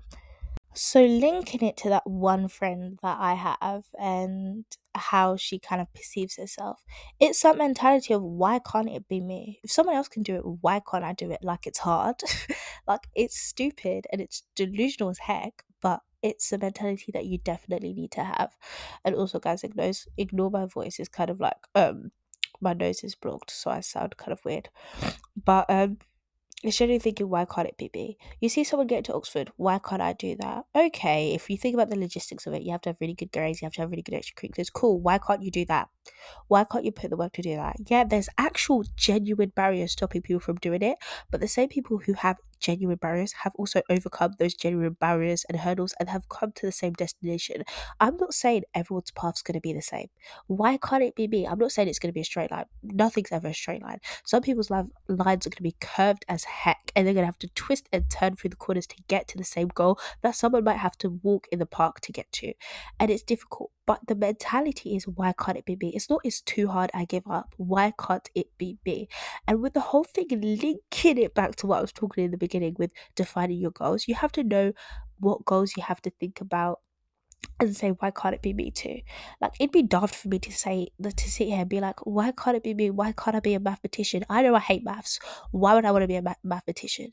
So 0.72 1.04
linking 1.04 1.62
it 1.66 1.76
to 1.78 1.88
that 1.88 2.06
one 2.06 2.46
friend 2.46 2.98
that 3.02 3.18
I 3.20 3.34
have 3.34 3.84
and 3.98 4.64
how 4.94 5.36
she 5.36 5.58
kind 5.58 5.82
of 5.82 5.92
perceives 5.92 6.36
herself, 6.36 6.84
it's 7.18 7.42
that 7.42 7.58
mentality 7.58 8.14
of 8.14 8.22
why 8.22 8.60
can't 8.60 8.88
it 8.88 9.08
be 9.08 9.20
me? 9.20 9.58
If 9.64 9.72
someone 9.72 9.96
else 9.96 10.08
can 10.08 10.22
do 10.22 10.36
it, 10.36 10.42
why 10.44 10.80
can't 10.88 11.04
I 11.04 11.12
do 11.12 11.30
it? 11.32 11.40
Like 11.42 11.66
it's 11.66 11.80
hard. 11.80 12.16
like 12.86 13.08
it's 13.16 13.36
stupid 13.36 14.06
and 14.12 14.20
it's 14.20 14.44
delusional 14.54 15.10
as 15.10 15.18
heck, 15.18 15.64
but 15.82 16.00
it's 16.22 16.52
a 16.52 16.58
mentality 16.58 17.10
that 17.12 17.26
you 17.26 17.38
definitely 17.38 17.92
need 17.92 18.12
to 18.12 18.22
have. 18.22 18.56
And 19.04 19.16
also 19.16 19.40
guys 19.40 19.64
ignore 19.64 19.90
ignore 20.16 20.50
my 20.50 20.66
voice 20.66 21.00
is 21.00 21.08
kind 21.08 21.30
of 21.30 21.40
like 21.40 21.66
um 21.74 22.12
my 22.60 22.72
nose 22.72 23.04
is 23.04 23.14
blocked, 23.14 23.50
so 23.50 23.70
I 23.70 23.80
sound 23.80 24.16
kind 24.16 24.32
of 24.32 24.44
weird. 24.44 24.68
But 25.42 25.66
um, 25.68 25.98
it's 26.62 26.76
generally 26.76 26.98
thinking, 26.98 27.28
why 27.28 27.46
can't 27.46 27.68
it 27.68 27.78
be 27.78 27.90
me? 27.94 28.18
You 28.38 28.50
see 28.50 28.64
someone 28.64 28.86
get 28.86 29.04
to 29.04 29.14
Oxford, 29.14 29.50
why 29.56 29.78
can't 29.78 30.02
I 30.02 30.12
do 30.12 30.36
that? 30.40 30.64
Okay, 30.74 31.32
if 31.34 31.48
you 31.48 31.56
think 31.56 31.74
about 31.74 31.88
the 31.88 31.98
logistics 31.98 32.46
of 32.46 32.52
it, 32.52 32.62
you 32.62 32.72
have 32.72 32.82
to 32.82 32.90
have 32.90 32.98
really 33.00 33.14
good 33.14 33.32
grades, 33.32 33.62
you 33.62 33.66
have 33.66 33.72
to 33.74 33.80
have 33.80 33.90
really 33.90 34.02
good 34.02 34.14
extracurriculars. 34.14 34.72
Cool, 34.72 35.00
why 35.00 35.18
can't 35.18 35.42
you 35.42 35.50
do 35.50 35.64
that? 35.66 35.88
Why 36.48 36.64
can't 36.64 36.84
you 36.84 36.92
put 36.92 37.08
the 37.10 37.16
work 37.16 37.32
to 37.34 37.42
do 37.42 37.56
that? 37.56 37.76
Yeah, 37.86 38.04
there's 38.04 38.28
actual 38.36 38.84
genuine 38.96 39.52
barriers 39.56 39.92
stopping 39.92 40.20
people 40.22 40.40
from 40.40 40.56
doing 40.56 40.82
it, 40.82 40.98
but 41.30 41.40
the 41.40 41.48
same 41.48 41.68
people 41.68 41.98
who 41.98 42.12
have 42.12 42.36
genuine 42.60 42.96
barriers 42.96 43.32
have 43.42 43.52
also 43.56 43.82
overcome 43.90 44.34
those 44.38 44.54
genuine 44.54 44.96
barriers 45.00 45.44
and 45.48 45.60
hurdles 45.60 45.94
and 45.98 46.08
have 46.08 46.28
come 46.28 46.52
to 46.52 46.66
the 46.66 46.72
same 46.72 46.92
destination. 46.92 47.64
I'm 47.98 48.16
not 48.16 48.34
saying 48.34 48.64
everyone's 48.74 49.10
path's 49.10 49.42
going 49.42 49.54
to 49.54 49.60
be 49.60 49.72
the 49.72 49.82
same. 49.82 50.08
Why 50.46 50.76
can't 50.76 51.02
it 51.02 51.14
be 51.16 51.26
me? 51.26 51.46
I'm 51.46 51.58
not 51.58 51.72
saying 51.72 51.88
it's 51.88 51.98
going 51.98 52.10
to 52.10 52.14
be 52.14 52.20
a 52.20 52.24
straight 52.24 52.50
line. 52.50 52.66
Nothing's 52.82 53.32
ever 53.32 53.48
a 53.48 53.54
straight 53.54 53.82
line. 53.82 53.98
Some 54.24 54.42
people's 54.42 54.70
lines 54.70 54.90
are 55.08 55.50
going 55.50 55.50
to 55.50 55.62
be 55.62 55.76
curved 55.80 56.24
as 56.28 56.44
heck 56.44 56.92
and 56.94 57.06
they're 57.06 57.14
going 57.14 57.22
to 57.22 57.26
have 57.26 57.38
to 57.40 57.48
twist 57.54 57.88
and 57.92 58.08
turn 58.10 58.36
through 58.36 58.50
the 58.50 58.56
corners 58.56 58.86
to 58.88 58.96
get 59.08 59.28
to 59.28 59.38
the 59.38 59.44
same 59.44 59.68
goal 59.68 59.98
that 60.22 60.34
someone 60.34 60.64
might 60.64 60.78
have 60.78 60.98
to 60.98 61.20
walk 61.22 61.46
in 61.50 61.58
the 61.58 61.66
park 61.66 62.00
to 62.00 62.12
get 62.12 62.30
to. 62.32 62.52
And 62.98 63.10
it's 63.10 63.22
difficult. 63.22 63.70
But 63.86 64.06
the 64.06 64.14
mentality 64.14 64.94
is 64.94 65.08
why 65.08 65.32
can't 65.32 65.58
it 65.58 65.64
be 65.64 65.76
me? 65.80 65.92
It's 65.94 66.08
not 66.08 66.20
it's 66.22 66.40
too 66.42 66.68
hard, 66.68 66.90
I 66.94 67.04
give 67.06 67.26
up. 67.28 67.54
Why 67.56 67.92
can't 67.98 68.28
it 68.36 68.46
be 68.56 68.78
me? 68.86 69.08
And 69.48 69.60
with 69.60 69.74
the 69.74 69.80
whole 69.80 70.04
thing 70.04 70.28
linking 70.30 71.18
it 71.18 71.34
back 71.34 71.56
to 71.56 71.66
what 71.66 71.78
I 71.78 71.80
was 71.80 71.92
talking 71.92 72.24
in 72.24 72.30
the 72.30 72.36
beginning 72.36 72.49
with 72.78 72.92
defining 73.14 73.58
your 73.58 73.70
goals, 73.70 74.06
you 74.08 74.14
have 74.14 74.32
to 74.32 74.44
know 74.44 74.72
what 75.18 75.44
goals 75.44 75.74
you 75.76 75.82
have 75.82 76.00
to 76.02 76.10
think 76.10 76.40
about 76.40 76.80
and 77.58 77.76
say 77.76 77.90
why 77.90 78.10
can't 78.10 78.34
it 78.34 78.42
be 78.42 78.52
me 78.52 78.70
too? 78.70 79.00
Like 79.40 79.52
it'd 79.60 79.72
be 79.72 79.82
daft 79.82 80.14
for 80.14 80.28
me 80.28 80.38
to 80.40 80.52
say 80.52 80.88
to 81.02 81.30
sit 81.30 81.48
here 81.48 81.60
and 81.60 81.68
be 81.68 81.80
like 81.80 82.00
why 82.06 82.32
can't 82.32 82.56
it 82.56 82.62
be 82.62 82.74
me? 82.74 82.90
Why 82.90 83.12
can't 83.12 83.36
i 83.36 83.40
be 83.40 83.54
a 83.54 83.60
mathematician? 83.60 84.24
I 84.28 84.42
know 84.42 84.54
i 84.54 84.60
hate 84.60 84.84
maths. 84.84 85.18
Why 85.50 85.74
would 85.74 85.84
i 85.84 85.90
want 85.90 86.02
to 86.02 86.08
be 86.08 86.16
a 86.16 86.36
mathematician? 86.42 87.10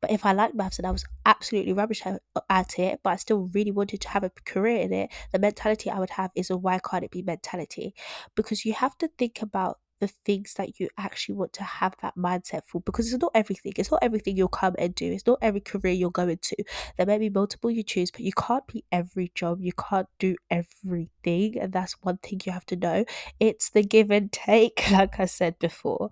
But 0.00 0.10
if 0.10 0.24
I 0.24 0.32
liked 0.32 0.54
maths 0.54 0.78
and 0.78 0.86
I 0.86 0.90
was 0.90 1.04
absolutely 1.26 1.74
rubbish 1.74 2.02
at 2.06 2.78
it, 2.78 3.00
but 3.02 3.10
I 3.10 3.16
still 3.16 3.50
really 3.52 3.70
wanted 3.70 4.00
to 4.00 4.08
have 4.08 4.24
a 4.24 4.30
career 4.46 4.80
in 4.80 4.92
it, 4.94 5.10
the 5.30 5.38
mentality 5.38 5.90
I 5.90 5.98
would 5.98 6.10
have 6.10 6.30
is 6.34 6.48
a 6.48 6.56
why 6.56 6.78
can't 6.78 7.04
it 7.04 7.10
be 7.10 7.22
mentality? 7.22 7.94
Because 8.34 8.64
you 8.64 8.72
have 8.72 8.96
to 8.98 9.08
think 9.18 9.42
about 9.42 9.78
the 10.00 10.08
things 10.08 10.54
that 10.54 10.80
you 10.80 10.88
actually 10.98 11.34
want 11.34 11.52
to 11.54 11.62
have 11.62 11.94
that 12.02 12.16
mindset 12.16 12.62
for 12.66 12.80
because 12.80 13.12
it's 13.12 13.20
not 13.22 13.32
everything. 13.34 13.72
It's 13.76 13.90
not 13.90 14.02
everything 14.02 14.36
you'll 14.36 14.48
come 14.48 14.74
and 14.78 14.94
do. 14.94 15.12
It's 15.12 15.26
not 15.26 15.38
every 15.42 15.60
career 15.60 15.92
you'll 15.92 16.10
go 16.10 16.26
into. 16.28 16.56
There 16.96 17.06
may 17.06 17.18
be 17.18 17.30
multiple 17.30 17.70
you 17.70 17.82
choose, 17.82 18.10
but 18.10 18.20
you 18.20 18.32
can't 18.32 18.66
be 18.66 18.84
every 18.90 19.30
job. 19.34 19.60
You 19.60 19.72
can't 19.72 20.08
do 20.18 20.36
everything. 20.50 21.58
And 21.58 21.72
that's 21.72 21.94
one 22.02 22.18
thing 22.18 22.40
you 22.44 22.52
have 22.52 22.66
to 22.66 22.76
know. 22.76 23.04
It's 23.38 23.70
the 23.70 23.82
give 23.82 24.10
and 24.10 24.32
take, 24.32 24.82
like 24.90 25.20
I 25.20 25.26
said 25.26 25.58
before. 25.58 26.10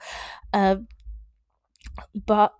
Um 0.52 0.88
but 2.26 2.54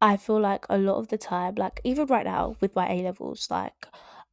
I 0.00 0.16
feel 0.16 0.40
like 0.40 0.66
a 0.68 0.78
lot 0.78 0.96
of 0.96 1.08
the 1.08 1.18
time, 1.18 1.54
like 1.56 1.80
even 1.84 2.06
right 2.06 2.24
now 2.24 2.56
with 2.60 2.74
my 2.74 2.88
A 2.90 3.02
levels, 3.02 3.48
like 3.50 3.86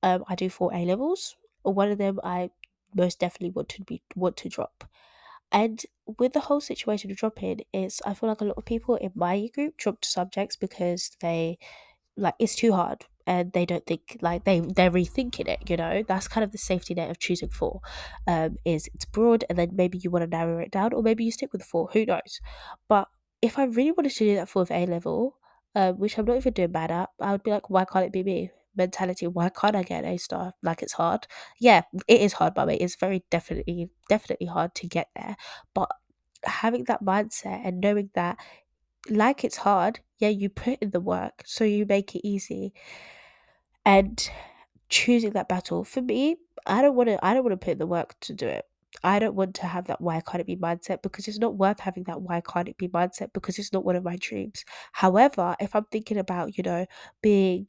um, 0.04 0.24
I 0.28 0.36
do 0.36 0.50
four 0.50 0.74
A 0.74 0.86
levels. 0.86 1.36
Or 1.64 1.74
one 1.74 1.92
of 1.92 1.98
them 1.98 2.20
I 2.24 2.52
most 2.96 3.20
definitely 3.20 3.52
want 3.52 3.70
to 3.70 3.84
be 3.84 4.02
want 4.16 4.38
to 4.38 4.50
drop. 4.50 4.86
And 5.52 5.84
with 6.20 6.34
the 6.34 6.42
whole 6.42 6.62
situation 6.62 7.12
of 7.12 7.18
dropping, 7.18 7.62
it's 7.74 8.02
I 8.06 8.14
feel 8.14 8.30
like 8.30 8.42
a 8.42 8.46
lot 8.46 8.58
of 8.58 8.66
people 8.66 8.96
in 8.96 9.12
my 9.16 9.48
group 9.54 9.78
dropped 9.78 10.06
subjects 10.06 10.56
because 10.56 11.12
they 11.22 11.58
like 12.18 12.36
it's 12.40 12.56
too 12.56 12.74
hard 12.74 13.06
and 13.26 13.54
they 13.54 13.66
don't 13.66 13.86
think 13.86 14.18
like 14.22 14.44
they 14.46 14.60
they're 14.60 14.92
rethinking 14.92 15.48
it 15.48 15.70
you 15.70 15.78
know 15.78 16.04
that's 16.08 16.28
kind 16.28 16.44
of 16.44 16.52
the 16.52 16.58
safety 16.58 16.94
net 16.94 17.12
of 17.12 17.20
choosing 17.20 17.50
four 17.50 17.82
um 18.28 18.58
is 18.66 18.90
it's 18.96 19.06
broad 19.06 19.44
and 19.50 19.58
then 19.58 19.70
maybe 19.74 19.98
you 20.00 20.10
want 20.10 20.24
to 20.24 20.30
narrow 20.30 20.58
it 20.60 20.72
down 20.72 20.94
or 20.94 21.04
maybe 21.04 21.24
you 21.24 21.32
stick 21.32 21.52
with 21.54 21.64
four 21.64 21.90
who 21.94 22.06
knows 22.06 22.40
but 22.88 23.08
if 23.42 23.60
i 23.60 23.66
really 23.66 23.92
wanted 23.92 24.12
to 24.12 24.26
do 24.26 24.36
that 24.36 24.50
for 24.50 24.66
a 24.72 24.86
level 24.88 25.38
um, 25.76 26.00
which 26.00 26.18
I'm 26.18 26.26
not 26.26 26.38
even 26.38 26.54
doing 26.54 26.72
bad 26.72 26.90
at. 26.90 27.10
I 27.20 27.32
would 27.32 27.44
be 27.44 27.52
like, 27.52 27.70
why 27.70 27.86
can't 27.86 28.06
it 28.06 28.12
be 28.12 28.24
me? 28.24 28.50
Mentality, 28.78 29.28
why 29.28 29.50
can't 29.50 29.76
I 29.76 29.84
get 29.84 30.06
A 30.06 30.18
star? 30.18 30.54
Like 30.64 30.82
it's 30.82 30.94
hard. 30.94 31.28
Yeah, 31.60 31.84
it 32.08 32.22
is 32.22 32.34
hard, 32.34 32.54
by 32.54 32.66
the 32.66 32.70
way. 32.70 32.78
It's 32.78 32.96
very 32.96 33.24
definitely, 33.32 33.90
definitely 34.10 34.48
hard 34.48 34.76
to 34.76 34.88
get 34.88 35.10
there. 35.16 35.36
But 35.74 35.90
having 36.44 36.86
that 36.86 37.04
mindset 37.04 37.62
and 37.66 37.82
knowing 37.82 38.10
that, 38.16 38.38
like 39.10 39.44
it's 39.44 39.58
hard, 39.58 40.00
yeah, 40.20 40.30
you 40.30 40.50
put 40.50 40.80
in 40.82 40.92
the 40.92 41.00
work, 41.00 41.44
so 41.46 41.64
you 41.64 41.86
make 41.88 42.16
it 42.16 42.28
easy. 42.28 42.74
And 43.86 44.30
choosing 44.90 45.32
that 45.32 45.50
battle 45.50 45.84
for 45.84 46.02
me, 46.02 46.38
I 46.66 46.82
don't 46.82 46.96
want 46.96 47.10
to. 47.10 47.26
I 47.26 47.34
don't 47.34 47.44
want 47.44 47.54
to 47.60 47.66
put 47.66 47.74
in 47.74 47.78
the 47.80 47.88
work 47.88 48.16
to 48.22 48.34
do 48.34 48.48
it. 48.48 48.66
I 49.04 49.20
don't 49.20 49.36
want 49.36 49.56
to 49.56 49.68
have 49.68 49.86
that 49.88 50.02
why 50.02 50.22
can't 50.22 50.42
it 50.42 50.48
be 50.48 50.56
mindset 50.56 51.02
because 51.04 51.28
it's 51.28 51.40
not 51.40 51.58
worth 51.58 51.80
having 51.82 52.04
that 52.06 52.22
why 52.22 52.42
can't 52.42 52.70
it 52.70 52.78
be 52.78 52.88
mindset 52.88 53.34
because 53.34 53.60
it's 53.60 53.74
not 53.74 53.86
one 53.86 53.96
of 53.96 54.04
my 54.04 54.18
dreams. 54.18 54.66
However, 54.94 55.56
if 55.60 55.76
I'm 55.76 55.86
thinking 55.92 56.18
about, 56.18 56.58
you 56.58 56.64
know, 56.64 56.86
being, 57.22 57.68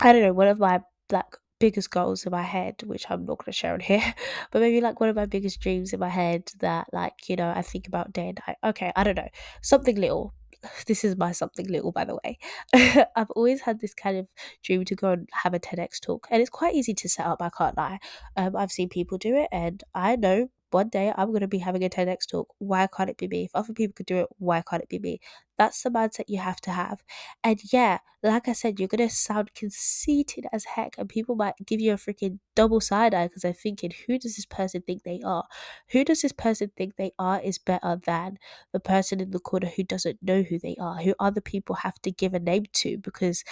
I 0.00 0.12
don't 0.12 0.22
know, 0.22 0.32
one 0.32 0.48
of 0.48 0.58
my 0.58 0.80
like 1.10 1.36
biggest 1.60 1.90
goals 1.90 2.24
in 2.24 2.32
my 2.32 2.42
head, 2.42 2.82
which 2.84 3.06
I'm 3.08 3.24
not 3.24 3.44
to 3.44 3.52
share 3.52 3.74
on 3.74 3.80
here, 3.80 4.14
but 4.50 4.60
maybe 4.60 4.80
like 4.80 5.00
one 5.00 5.08
of 5.08 5.16
my 5.16 5.26
biggest 5.26 5.60
dreams 5.60 5.92
in 5.92 6.00
my 6.00 6.08
head 6.08 6.50
that 6.60 6.88
like, 6.92 7.28
you 7.28 7.36
know, 7.36 7.52
I 7.54 7.62
think 7.62 7.86
about 7.86 8.12
day 8.12 8.28
and 8.28 8.40
night. 8.46 8.56
Okay, 8.64 8.92
I 8.96 9.04
don't 9.04 9.16
know, 9.16 9.28
something 9.62 9.96
little, 9.96 10.34
this 10.86 11.04
is 11.04 11.16
my 11.16 11.32
something 11.32 11.66
little, 11.68 11.92
by 11.92 12.04
the 12.04 12.18
way. 12.24 12.38
I've 13.16 13.30
always 13.30 13.62
had 13.62 13.80
this 13.80 13.94
kind 13.94 14.18
of 14.18 14.26
dream 14.62 14.84
to 14.84 14.94
go 14.94 15.12
and 15.12 15.28
have 15.32 15.54
a 15.54 15.60
TEDx 15.60 16.00
talk, 16.00 16.26
and 16.30 16.40
it's 16.40 16.50
quite 16.50 16.74
easy 16.74 16.94
to 16.94 17.08
set 17.08 17.26
up. 17.26 17.40
I 17.40 17.50
can't 17.50 17.76
lie. 17.76 17.98
Um, 18.36 18.56
I've 18.56 18.72
seen 18.72 18.88
people 18.88 19.18
do 19.18 19.36
it, 19.36 19.48
and 19.52 19.82
I 19.94 20.16
know 20.16 20.48
one 20.74 20.88
day 20.88 21.12
I'm 21.16 21.28
going 21.28 21.40
to 21.40 21.48
be 21.48 21.58
having 21.58 21.84
a 21.84 21.88
TEDx 21.88 22.26
talk. 22.28 22.48
Why 22.58 22.88
can't 22.88 23.08
it 23.08 23.16
be 23.16 23.28
me? 23.28 23.44
If 23.44 23.52
other 23.54 23.72
people 23.72 23.94
could 23.94 24.06
do 24.06 24.16
it, 24.18 24.28
why 24.38 24.60
can't 24.68 24.82
it 24.82 24.88
be 24.88 24.98
me? 24.98 25.20
That's 25.56 25.80
the 25.82 25.90
mindset 25.90 26.24
you 26.26 26.40
have 26.40 26.60
to 26.62 26.72
have. 26.72 27.04
And 27.44 27.60
yeah, 27.72 27.98
like 28.24 28.48
I 28.48 28.54
said, 28.54 28.80
you're 28.80 28.88
going 28.88 29.08
to 29.08 29.14
sound 29.14 29.54
conceited 29.54 30.46
as 30.52 30.64
heck, 30.64 30.96
and 30.98 31.08
people 31.08 31.36
might 31.36 31.54
give 31.64 31.80
you 31.80 31.92
a 31.92 31.96
freaking 31.96 32.40
double 32.56 32.80
side 32.80 33.14
eye 33.14 33.28
because 33.28 33.42
they're 33.42 33.52
thinking, 33.52 33.92
who 34.06 34.18
does 34.18 34.34
this 34.34 34.46
person 34.46 34.82
think 34.82 35.04
they 35.04 35.20
are? 35.24 35.44
Who 35.90 36.04
does 36.04 36.22
this 36.22 36.32
person 36.32 36.72
think 36.76 36.96
they 36.96 37.12
are 37.20 37.40
is 37.40 37.58
better 37.58 38.00
than 38.04 38.38
the 38.72 38.80
person 38.80 39.20
in 39.20 39.30
the 39.30 39.38
corner 39.38 39.70
who 39.76 39.84
doesn't 39.84 40.18
know 40.22 40.42
who 40.42 40.58
they 40.58 40.74
are, 40.80 40.96
who 40.96 41.14
other 41.20 41.40
people 41.40 41.76
have 41.76 42.00
to 42.02 42.10
give 42.10 42.34
a 42.34 42.40
name 42.40 42.64
to 42.74 42.98
because 42.98 43.44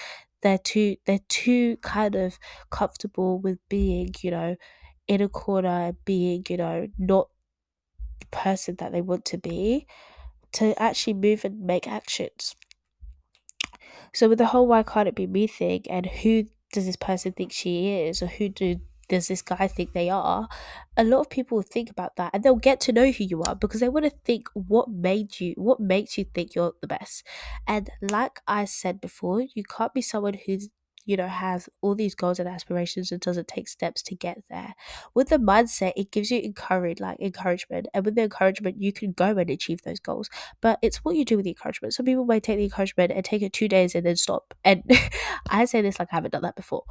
they're 0.42 0.58
too 0.58 0.96
they're 1.06 1.20
too 1.28 1.76
kind 1.82 2.16
of 2.16 2.38
comfortable 2.70 3.38
with 3.38 3.58
being, 3.68 4.12
you 4.22 4.30
know, 4.32 4.56
in 5.08 5.20
a 5.20 5.28
corner 5.28 5.94
being, 6.04 6.44
you 6.48 6.56
know, 6.56 6.88
not 6.98 7.28
the 8.20 8.26
person 8.26 8.76
that 8.76 8.92
they 8.92 9.00
want 9.00 9.24
to 9.26 9.38
be, 9.38 9.86
to 10.52 10.80
actually 10.80 11.14
move 11.14 11.44
and 11.44 11.60
make 11.60 11.88
actions. 11.88 12.54
So 14.12 14.28
with 14.28 14.38
the 14.38 14.46
whole 14.46 14.66
why 14.66 14.82
can't 14.82 15.08
it 15.08 15.14
be 15.14 15.26
me 15.26 15.46
thing 15.46 15.84
and 15.88 16.06
who 16.06 16.44
does 16.72 16.86
this 16.86 16.96
person 16.96 17.32
think 17.32 17.52
she 17.52 17.88
is 17.88 18.22
or 18.22 18.26
who 18.26 18.48
do 18.48 18.76
does 19.08 19.28
this 19.28 19.42
guy 19.42 19.68
think 19.68 19.92
they 19.92 20.08
are? 20.08 20.48
A 20.96 21.04
lot 21.04 21.20
of 21.20 21.30
people 21.30 21.56
will 21.56 21.62
think 21.62 21.90
about 21.90 22.16
that 22.16 22.30
and 22.32 22.42
they'll 22.42 22.56
get 22.56 22.80
to 22.82 22.92
know 22.92 23.10
who 23.10 23.24
you 23.24 23.42
are 23.42 23.54
because 23.54 23.80
they 23.80 23.88
want 23.88 24.04
to 24.04 24.10
think 24.10 24.48
what 24.54 24.88
made 24.88 25.38
you 25.40 25.54
what 25.56 25.80
makes 25.80 26.16
you 26.16 26.24
think 26.24 26.54
you're 26.54 26.72
the 26.80 26.86
best. 26.86 27.26
And 27.66 27.90
like 28.00 28.40
I 28.46 28.64
said 28.64 29.00
before, 29.00 29.42
you 29.54 29.64
can't 29.64 29.92
be 29.92 30.02
someone 30.02 30.38
who's 30.46 30.68
you 31.04 31.16
know, 31.16 31.26
has 31.26 31.68
all 31.80 31.94
these 31.94 32.14
goals 32.14 32.38
and 32.38 32.48
aspirations 32.48 33.12
and 33.12 33.20
doesn't 33.20 33.48
take 33.48 33.68
steps 33.68 34.02
to 34.02 34.14
get 34.14 34.42
there. 34.48 34.74
With 35.14 35.28
the 35.28 35.38
mindset, 35.38 35.92
it 35.96 36.10
gives 36.10 36.30
you 36.30 36.40
encourage, 36.40 37.00
like 37.00 37.20
encouragement, 37.20 37.88
and 37.94 38.04
with 38.04 38.14
the 38.14 38.22
encouragement, 38.22 38.80
you 38.80 38.92
can 38.92 39.12
go 39.12 39.36
and 39.36 39.50
achieve 39.50 39.82
those 39.82 40.00
goals. 40.00 40.30
But 40.60 40.78
it's 40.82 40.98
what 40.98 41.16
you 41.16 41.24
do 41.24 41.36
with 41.36 41.44
the 41.44 41.50
encouragement. 41.50 41.94
Some 41.94 42.06
people 42.06 42.24
might 42.24 42.42
take 42.42 42.58
the 42.58 42.64
encouragement 42.64 43.12
and 43.12 43.24
take 43.24 43.42
it 43.42 43.52
two 43.52 43.68
days 43.68 43.94
and 43.94 44.06
then 44.06 44.16
stop. 44.16 44.54
And 44.64 44.82
I 45.48 45.64
say 45.64 45.82
this 45.82 45.98
like 45.98 46.08
I 46.12 46.16
haven't 46.16 46.32
done 46.32 46.42
that 46.42 46.56
before 46.56 46.84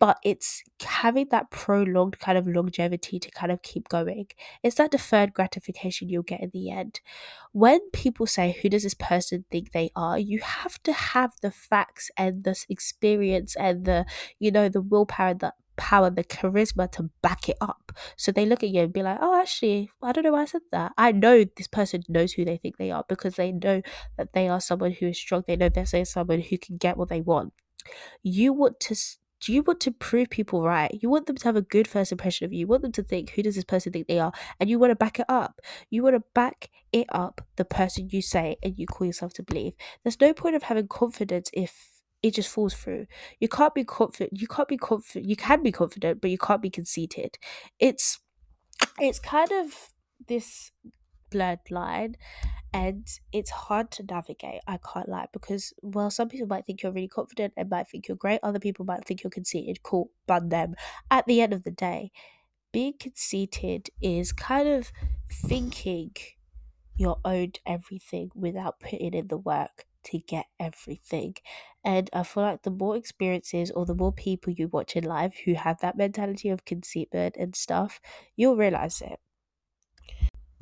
but 0.00 0.18
it's 0.24 0.62
having 0.82 1.28
that 1.30 1.50
prolonged 1.50 2.18
kind 2.18 2.38
of 2.38 2.48
longevity 2.48 3.20
to 3.20 3.30
kind 3.30 3.52
of 3.52 3.62
keep 3.62 3.88
going. 3.88 4.26
It's 4.62 4.76
that 4.76 4.90
deferred 4.90 5.34
gratification 5.34 6.08
you'll 6.08 6.22
get 6.22 6.40
in 6.40 6.50
the 6.52 6.70
end. 6.70 7.00
When 7.52 7.80
people 7.90 8.26
say, 8.26 8.58
Who 8.62 8.70
does 8.70 8.82
this 8.82 8.94
person 8.94 9.44
think 9.50 9.72
they 9.72 9.90
are? 9.94 10.18
you 10.18 10.40
have 10.40 10.82
to 10.84 10.92
have 10.92 11.32
the 11.42 11.50
facts 11.50 12.10
and 12.16 12.44
the 12.44 12.56
experience 12.68 13.54
and 13.56 13.84
the, 13.84 14.06
you 14.38 14.50
know, 14.50 14.68
the 14.68 14.80
willpower 14.80 15.34
the 15.34 15.52
power, 15.76 16.10
the 16.10 16.24
charisma 16.24 16.90
to 16.92 17.10
back 17.22 17.48
it 17.48 17.56
up. 17.60 17.92
So 18.16 18.32
they 18.32 18.46
look 18.46 18.62
at 18.62 18.68
you 18.68 18.82
and 18.82 18.92
be 18.92 19.02
like, 19.02 19.18
oh, 19.20 19.40
actually, 19.40 19.90
I 20.02 20.12
don't 20.12 20.24
know 20.24 20.32
why 20.32 20.42
I 20.42 20.44
said 20.46 20.62
that. 20.72 20.92
I 20.98 21.12
know 21.12 21.44
this 21.56 21.68
person 21.68 22.02
knows 22.08 22.32
who 22.32 22.44
they 22.44 22.58
think 22.58 22.76
they 22.76 22.90
are 22.90 23.04
because 23.08 23.36
they 23.36 23.52
know 23.52 23.82
that 24.18 24.34
they 24.34 24.48
are 24.48 24.60
someone 24.60 24.92
who 24.92 25.08
is 25.08 25.18
strong. 25.18 25.42
They 25.46 25.56
know 25.56 25.68
they're 25.68 26.04
someone 26.04 26.40
who 26.40 26.58
can 26.58 26.76
get 26.76 26.96
what 26.96 27.08
they 27.08 27.22
want. 27.22 27.54
You 28.22 28.52
want 28.52 28.78
to 28.80 28.96
do 29.40 29.52
you 29.52 29.62
want 29.62 29.80
to 29.80 29.90
prove 29.90 30.30
people 30.30 30.62
right? 30.62 30.90
You 31.00 31.08
want 31.08 31.26
them 31.26 31.36
to 31.36 31.44
have 31.44 31.56
a 31.56 31.62
good 31.62 31.88
first 31.88 32.12
impression 32.12 32.44
of 32.44 32.52
you. 32.52 32.60
You 32.60 32.66
want 32.66 32.82
them 32.82 32.92
to 32.92 33.02
think, 33.02 33.30
who 33.30 33.42
does 33.42 33.54
this 33.54 33.64
person 33.64 33.92
think 33.92 34.06
they 34.06 34.18
are? 34.18 34.32
And 34.58 34.68
you 34.68 34.78
want 34.78 34.90
to 34.90 34.96
back 34.96 35.18
it 35.18 35.26
up. 35.28 35.60
You 35.88 36.02
want 36.02 36.16
to 36.16 36.22
back 36.34 36.68
it 36.92 37.06
up, 37.10 37.40
the 37.56 37.64
person 37.64 38.08
you 38.10 38.22
say 38.22 38.56
and 38.62 38.78
you 38.78 38.86
call 38.86 39.06
yourself 39.06 39.32
to 39.34 39.42
believe. 39.42 39.72
There's 40.02 40.20
no 40.20 40.32
point 40.34 40.56
of 40.56 40.64
having 40.64 40.88
confidence 40.88 41.50
if 41.52 41.90
it 42.22 42.34
just 42.34 42.50
falls 42.50 42.74
through. 42.74 43.06
You 43.38 43.48
can't 43.48 43.74
be 43.74 43.84
confident. 43.84 44.38
You 44.38 44.46
can't 44.46 44.68
be 44.68 44.76
confident. 44.76 45.28
You 45.28 45.36
can 45.36 45.62
be 45.62 45.72
confident, 45.72 46.20
but 46.20 46.30
you 46.30 46.38
can't 46.38 46.62
be 46.62 46.70
conceited. 46.70 47.38
It's 47.78 48.18
it's 48.98 49.18
kind 49.18 49.50
of 49.52 49.90
this 50.26 50.70
blurred 51.30 51.60
line 51.70 52.16
and 52.72 53.06
it's 53.32 53.50
hard 53.50 53.90
to 53.90 54.02
navigate 54.04 54.60
i 54.66 54.78
can't 54.78 55.08
lie 55.08 55.26
because 55.32 55.72
well 55.82 56.10
some 56.10 56.28
people 56.28 56.46
might 56.46 56.66
think 56.66 56.82
you're 56.82 56.92
really 56.92 57.08
confident 57.08 57.52
and 57.56 57.68
might 57.70 57.88
think 57.88 58.06
you're 58.08 58.16
great 58.16 58.40
other 58.42 58.60
people 58.60 58.84
might 58.84 59.04
think 59.04 59.22
you're 59.22 59.30
conceited 59.30 59.82
cool 59.82 60.10
bun 60.26 60.48
them 60.48 60.74
at 61.10 61.26
the 61.26 61.40
end 61.40 61.52
of 61.52 61.64
the 61.64 61.70
day 61.70 62.10
being 62.72 62.94
conceited 62.98 63.90
is 64.02 64.32
kind 64.32 64.68
of 64.68 64.92
thinking 65.30 66.12
you're 66.96 67.20
owed 67.24 67.58
everything 67.66 68.30
without 68.34 68.80
putting 68.80 69.14
in 69.14 69.28
the 69.28 69.38
work 69.38 69.86
to 70.02 70.18
get 70.18 70.46
everything. 70.58 71.34
And 71.84 72.10
I 72.12 72.22
feel 72.22 72.42
like 72.42 72.62
the 72.62 72.70
more 72.70 72.96
experiences 72.96 73.70
or 73.70 73.86
the 73.86 73.94
more 73.94 74.12
people 74.12 74.52
you 74.52 74.68
watch 74.68 74.96
in 74.96 75.04
life 75.04 75.36
who 75.44 75.54
have 75.54 75.80
that 75.80 75.96
mentality 75.96 76.48
of 76.50 76.64
conceitment 76.64 77.36
and 77.38 77.54
stuff, 77.56 78.00
you'll 78.36 78.56
realize 78.56 79.00
it. 79.00 79.18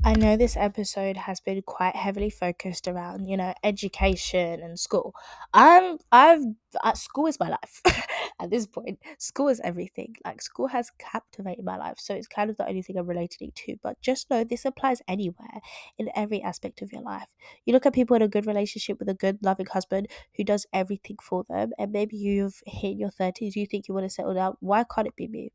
I 0.04 0.12
know 0.14 0.36
this 0.36 0.56
episode 0.56 1.16
has 1.16 1.40
been 1.40 1.60
quite 1.62 1.96
heavily 1.96 2.30
focused 2.30 2.86
around, 2.86 3.26
you 3.26 3.36
know, 3.36 3.52
education 3.64 4.60
and 4.62 4.78
school. 4.78 5.12
I'm 5.52 5.98
I've 6.12 6.42
uh, 6.84 6.92
school 6.94 7.26
is 7.26 7.38
my 7.40 7.48
life 7.48 7.82
at 8.40 8.48
this 8.50 8.66
point. 8.66 9.00
School 9.18 9.48
is 9.48 9.60
everything. 9.60 10.14
Like 10.24 10.40
school 10.40 10.68
has 10.68 10.90
captivated 10.98 11.64
my 11.64 11.76
life, 11.76 11.96
so 11.98 12.14
it's 12.14 12.28
kind 12.28 12.48
of 12.48 12.56
the 12.56 12.68
only 12.68 12.82
thing 12.82 12.96
I'm 12.96 13.08
relating 13.08 13.50
to. 13.54 13.76
But 13.82 14.00
just 14.00 14.30
know 14.30 14.44
this 14.44 14.64
applies 14.64 15.02
anywhere 15.08 15.60
in 15.98 16.10
every 16.14 16.42
aspect 16.42 16.80
of 16.80 16.92
your 16.92 17.02
life. 17.02 17.28
You 17.66 17.72
look 17.72 17.84
at 17.84 17.92
people 17.92 18.14
in 18.14 18.22
a 18.22 18.28
good 18.28 18.46
relationship 18.46 19.00
with 19.00 19.08
a 19.08 19.14
good 19.14 19.38
loving 19.42 19.66
husband 19.66 20.08
who 20.36 20.44
does 20.44 20.64
everything 20.72 21.16
for 21.20 21.44
them, 21.48 21.72
and 21.76 21.90
maybe 21.90 22.16
you've 22.16 22.62
hit 22.66 22.96
your 22.96 23.10
thirties, 23.10 23.56
you 23.56 23.66
think 23.66 23.88
you 23.88 23.94
want 23.94 24.04
to 24.06 24.10
settle 24.14 24.34
down. 24.34 24.56
Why 24.60 24.84
can't 24.84 25.08
it 25.08 25.16
be 25.16 25.26
me? 25.26 25.50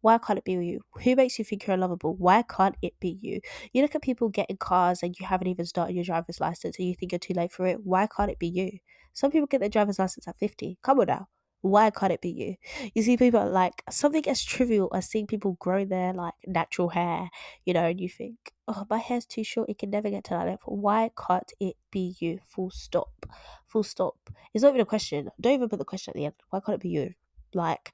Why 0.00 0.18
can't 0.18 0.38
it 0.38 0.44
be 0.44 0.52
you? 0.52 0.80
Who 1.02 1.16
makes 1.16 1.38
you 1.38 1.44
think 1.44 1.66
you're 1.66 1.74
unlovable? 1.74 2.14
Why 2.16 2.42
can't 2.42 2.76
it 2.82 2.94
be 3.00 3.18
you? 3.20 3.40
You 3.72 3.82
look 3.82 3.94
at 3.94 4.02
people 4.02 4.28
getting 4.28 4.56
cars 4.56 5.02
and 5.02 5.18
you 5.18 5.26
haven't 5.26 5.48
even 5.48 5.64
started 5.64 5.94
your 5.94 6.04
driver's 6.04 6.40
license 6.40 6.78
and 6.78 6.86
you 6.86 6.94
think 6.94 7.12
you're 7.12 7.18
too 7.18 7.34
late 7.34 7.52
for 7.52 7.66
it. 7.66 7.78
Why 7.84 8.06
can't 8.06 8.30
it 8.30 8.38
be 8.38 8.48
you? 8.48 8.78
Some 9.12 9.30
people 9.30 9.46
get 9.46 9.60
their 9.60 9.68
driver's 9.68 9.98
license 9.98 10.28
at 10.28 10.36
50. 10.36 10.78
Come 10.82 11.00
on 11.00 11.06
now. 11.06 11.28
Why 11.64 11.88
can't 11.88 12.12
it 12.12 12.20
be 12.20 12.28
you? 12.28 12.56
You 12.94 13.02
see 13.02 13.16
people 13.16 13.48
like 13.48 13.82
something 13.88 14.28
as 14.28 14.44
trivial 14.44 14.90
as 14.94 15.08
seeing 15.08 15.26
people 15.26 15.56
grow 15.58 15.86
their 15.86 16.12
like 16.12 16.34
natural 16.46 16.90
hair, 16.90 17.30
you 17.64 17.72
know, 17.72 17.86
and 17.86 17.98
you 17.98 18.10
think, 18.10 18.36
oh, 18.68 18.84
my 18.90 18.98
hair's 18.98 19.24
too 19.24 19.44
short, 19.44 19.70
it 19.70 19.78
can 19.78 19.88
never 19.88 20.10
get 20.10 20.24
to 20.24 20.30
that 20.34 20.44
level. 20.46 20.76
Why 20.76 21.10
can't 21.16 21.50
it 21.60 21.76
be 21.90 22.16
you? 22.20 22.40
Full 22.44 22.70
stop. 22.70 23.24
Full 23.66 23.82
stop. 23.82 24.16
It's 24.52 24.62
not 24.62 24.70
even 24.70 24.82
a 24.82 24.84
question. 24.84 25.30
Don't 25.40 25.54
even 25.54 25.70
put 25.70 25.78
the 25.78 25.86
question 25.86 26.10
at 26.10 26.16
the 26.16 26.26
end. 26.26 26.34
Why 26.50 26.60
can't 26.60 26.76
it 26.76 26.82
be 26.82 26.90
you? 26.90 27.14
Like, 27.54 27.92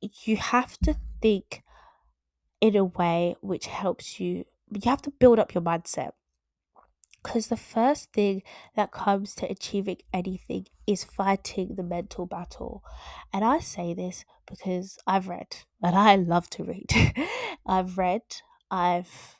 you 0.00 0.36
have 0.36 0.78
to 0.78 0.96
think 1.20 1.62
in 2.60 2.76
a 2.76 2.84
way 2.84 3.36
which 3.40 3.66
helps 3.66 4.20
you 4.20 4.44
you 4.72 4.88
have 4.90 5.02
to 5.02 5.10
build 5.10 5.38
up 5.38 5.54
your 5.54 5.62
mindset 5.62 6.12
because 7.22 7.48
the 7.48 7.56
first 7.56 8.12
thing 8.12 8.42
that 8.76 8.92
comes 8.92 9.34
to 9.36 9.50
achieving 9.50 9.98
anything 10.12 10.66
is 10.86 11.04
fighting 11.04 11.74
the 11.76 11.82
mental 11.82 12.26
battle. 12.26 12.82
And 13.32 13.44
I 13.44 13.58
say 13.58 13.94
this 13.94 14.24
because 14.48 14.98
I've 15.06 15.28
read 15.28 15.56
and 15.82 15.96
I 15.96 16.16
love 16.16 16.48
to 16.50 16.64
read. 16.64 16.90
I've 17.66 17.98
read, 17.98 18.22
I've 18.70 19.36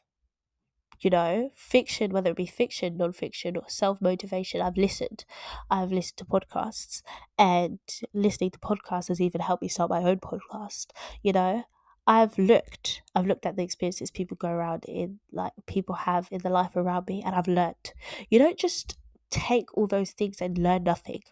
you 1.00 1.10
know, 1.10 1.50
fiction, 1.54 2.12
whether 2.12 2.30
it 2.30 2.36
be 2.36 2.46
fiction, 2.46 2.96
non-fiction, 2.96 3.56
or 3.56 3.64
self-motivation. 3.68 4.60
I've 4.60 4.76
listened. 4.76 5.24
I've 5.70 5.92
listened 5.92 6.18
to 6.18 6.24
podcasts 6.24 7.02
and 7.38 7.78
listening 8.12 8.50
to 8.52 8.58
podcasts 8.58 9.08
has 9.08 9.20
even 9.20 9.40
helped 9.40 9.62
me 9.62 9.68
start 9.68 9.90
my 9.90 10.02
own 10.02 10.18
podcast, 10.18 10.86
you 11.22 11.32
know. 11.32 11.64
I've 12.06 12.38
looked, 12.38 13.02
I've 13.14 13.26
looked 13.26 13.46
at 13.46 13.56
the 13.56 13.62
experiences 13.62 14.10
people 14.10 14.36
go 14.36 14.48
around 14.48 14.84
in, 14.86 15.20
like 15.32 15.52
people 15.66 15.94
have 15.94 16.28
in 16.30 16.40
the 16.40 16.50
life 16.50 16.74
around 16.74 17.06
me, 17.06 17.22
and 17.24 17.34
I've 17.34 17.46
learned. 17.46 17.92
You 18.28 18.38
don't 18.38 18.58
just 18.58 18.98
take 19.30 19.66
all 19.76 19.86
those 19.86 20.10
things 20.10 20.40
and 20.40 20.58
learn 20.58 20.82
nothing, 20.84 21.22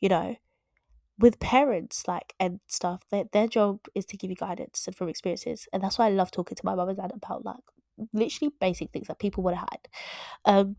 you 0.00 0.08
know 0.08 0.36
with 1.18 1.40
parents 1.40 2.06
like 2.06 2.34
and 2.38 2.60
stuff 2.66 3.02
their, 3.10 3.24
their 3.32 3.48
job 3.48 3.80
is 3.94 4.04
to 4.06 4.16
give 4.16 4.30
you 4.30 4.36
guidance 4.36 4.86
and 4.86 4.94
from 4.94 5.08
experiences 5.08 5.66
and 5.72 5.82
that's 5.82 5.98
why 5.98 6.06
i 6.06 6.10
love 6.10 6.30
talking 6.30 6.54
to 6.56 6.64
my 6.64 6.74
mum 6.74 6.88
and 6.88 6.98
dad 6.98 7.12
about 7.14 7.44
like 7.44 7.62
literally 8.12 8.52
basic 8.60 8.90
things 8.90 9.08
that 9.08 9.18
people 9.18 9.42
would 9.44 9.54
have 9.54 9.68
had. 9.70 9.88
Um, 10.44 10.76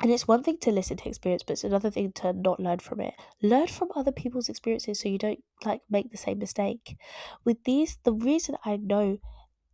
and 0.00 0.10
it's 0.10 0.28
one 0.28 0.42
thing 0.42 0.58
to 0.58 0.72
listen 0.72 0.96
to 0.98 1.08
experience, 1.08 1.44
but 1.44 1.52
it's 1.52 1.64
another 1.64 1.90
thing 1.90 2.12
to 2.12 2.32
not 2.32 2.60
learn 2.60 2.80
from 2.80 3.00
it. 3.00 3.14
Learn 3.40 3.68
from 3.68 3.90
other 3.94 4.12
people's 4.12 4.48
experiences 4.48 5.00
so 5.00 5.08
you 5.08 5.18
don't 5.18 5.42
like 5.64 5.82
make 5.88 6.10
the 6.10 6.16
same 6.16 6.38
mistake. 6.38 6.96
With 7.44 7.62
these, 7.64 7.98
the 8.02 8.12
reason 8.12 8.56
I 8.64 8.76
know 8.76 9.18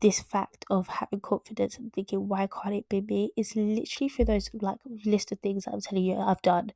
this 0.00 0.20
fact 0.20 0.64
of 0.70 0.88
having 0.88 1.20
confidence 1.20 1.76
and 1.76 1.92
thinking 1.92 2.26
why 2.26 2.46
can't 2.46 2.74
it 2.74 2.88
be 2.88 3.00
me 3.02 3.32
is 3.36 3.54
literally 3.54 4.08
through 4.08 4.24
those 4.24 4.48
like 4.54 4.78
list 5.04 5.30
of 5.30 5.40
things 5.40 5.66
I'm 5.66 5.80
telling 5.80 6.04
you 6.04 6.16
I've 6.16 6.42
done. 6.42 6.72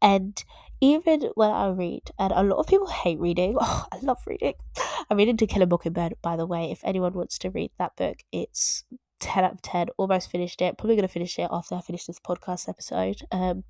And 0.00 0.42
even 0.82 1.30
when 1.36 1.50
I 1.50 1.68
read, 1.68 2.10
and 2.18 2.32
a 2.32 2.42
lot 2.42 2.58
of 2.58 2.66
people 2.66 2.88
hate 2.88 3.20
reading. 3.20 3.56
Oh, 3.60 3.86
I 3.92 3.98
love 4.02 4.18
reading. 4.26 4.54
I'm 5.08 5.16
reading 5.16 5.36
To 5.36 5.46
Kill 5.46 5.62
a 5.62 5.66
Mockingbird, 5.66 6.16
by 6.20 6.36
the 6.36 6.44
way. 6.44 6.72
If 6.72 6.80
anyone 6.82 7.12
wants 7.12 7.38
to 7.38 7.50
read 7.50 7.70
that 7.78 7.94
book, 7.94 8.16
it's 8.32 8.82
10 9.20 9.44
out 9.44 9.52
of 9.52 9.62
10. 9.62 9.90
Almost 9.96 10.30
finished 10.30 10.60
it. 10.60 10.76
Probably 10.76 10.96
going 10.96 11.06
to 11.06 11.12
finish 11.12 11.38
it 11.38 11.48
after 11.52 11.76
I 11.76 11.80
finish 11.82 12.06
this 12.06 12.18
podcast 12.18 12.68
episode. 12.68 13.22
Um, 13.30 13.62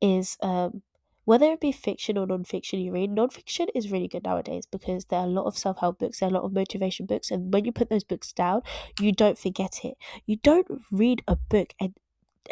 is 0.00 0.36
um 0.42 0.82
whether 1.24 1.46
it 1.46 1.60
be 1.60 1.72
fiction 1.72 2.16
or 2.16 2.24
non-fiction 2.24 2.78
you 2.78 2.92
read 2.92 3.10
non-fiction 3.10 3.66
is 3.74 3.90
really 3.90 4.06
good 4.06 4.22
nowadays 4.22 4.64
because 4.64 5.06
there 5.06 5.18
are 5.18 5.26
a 5.26 5.30
lot 5.30 5.44
of 5.44 5.58
self-help 5.58 5.98
books 5.98 6.20
there 6.20 6.28
are 6.28 6.30
a 6.30 6.34
lot 6.34 6.44
of 6.44 6.52
motivation 6.52 7.04
books 7.04 7.32
and 7.32 7.52
when 7.52 7.64
you 7.64 7.72
put 7.72 7.90
those 7.90 8.04
books 8.04 8.32
down 8.32 8.62
you 9.00 9.10
don't 9.10 9.36
forget 9.36 9.80
it 9.84 9.96
you 10.24 10.36
don't 10.36 10.68
read 10.92 11.20
a 11.26 11.34
book 11.34 11.74
and 11.80 11.94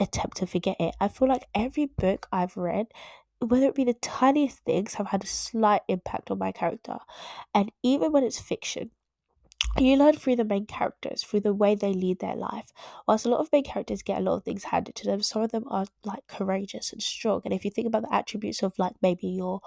attempt 0.01 0.37
to 0.37 0.45
forget 0.45 0.77
it 0.81 0.93
i 1.01 1.07
feel 1.07 1.29
like 1.29 1.47
every 1.55 1.87
book 1.87 2.27
i've 2.33 2.57
read 2.57 2.87
whether 3.41 3.67
it 3.67 3.75
be 3.75 3.85
the 3.85 3.95
tiniest 3.95 4.59
things 4.61 4.95
have 4.95 5.09
had 5.09 5.25
a 5.25 5.27
slight 5.27 5.83
impact 5.89 6.31
on 6.31 6.39
my 6.39 6.53
character 6.53 6.99
and 7.55 7.71
even 7.83 8.13
when 8.13 8.25
it's 8.25 8.41
fiction 8.41 8.91
you 9.79 9.97
learn 9.97 10.15
through 10.15 10.37
the 10.37 10.45
main 10.45 10.67
characters, 10.67 11.23
through 11.23 11.41
the 11.41 11.53
way 11.53 11.75
they 11.75 11.93
lead 11.93 12.19
their 12.21 12.35
life. 12.37 12.73
Whilst 13.07 13.27
a 13.27 13.29
lot 13.29 13.41
of 13.41 13.53
main 13.53 13.65
characters 13.65 14.03
get 14.03 14.19
a 14.19 14.23
lot 14.23 14.37
of 14.37 14.45
things 14.45 14.65
handed 14.65 14.95
to 14.97 15.05
them, 15.05 15.23
some 15.23 15.43
of 15.43 15.51
them 15.51 15.65
are 15.69 15.87
like 16.05 16.27
courageous 16.29 16.93
and 16.93 17.03
strong. 17.03 17.43
And 17.45 17.53
if 17.53 17.65
you 17.65 17.71
think 17.71 17.87
about 17.87 18.03
the 18.03 18.15
attributes 18.15 18.63
of 18.63 18.79
like 18.79 18.95
maybe 19.03 19.27
your 19.29 19.61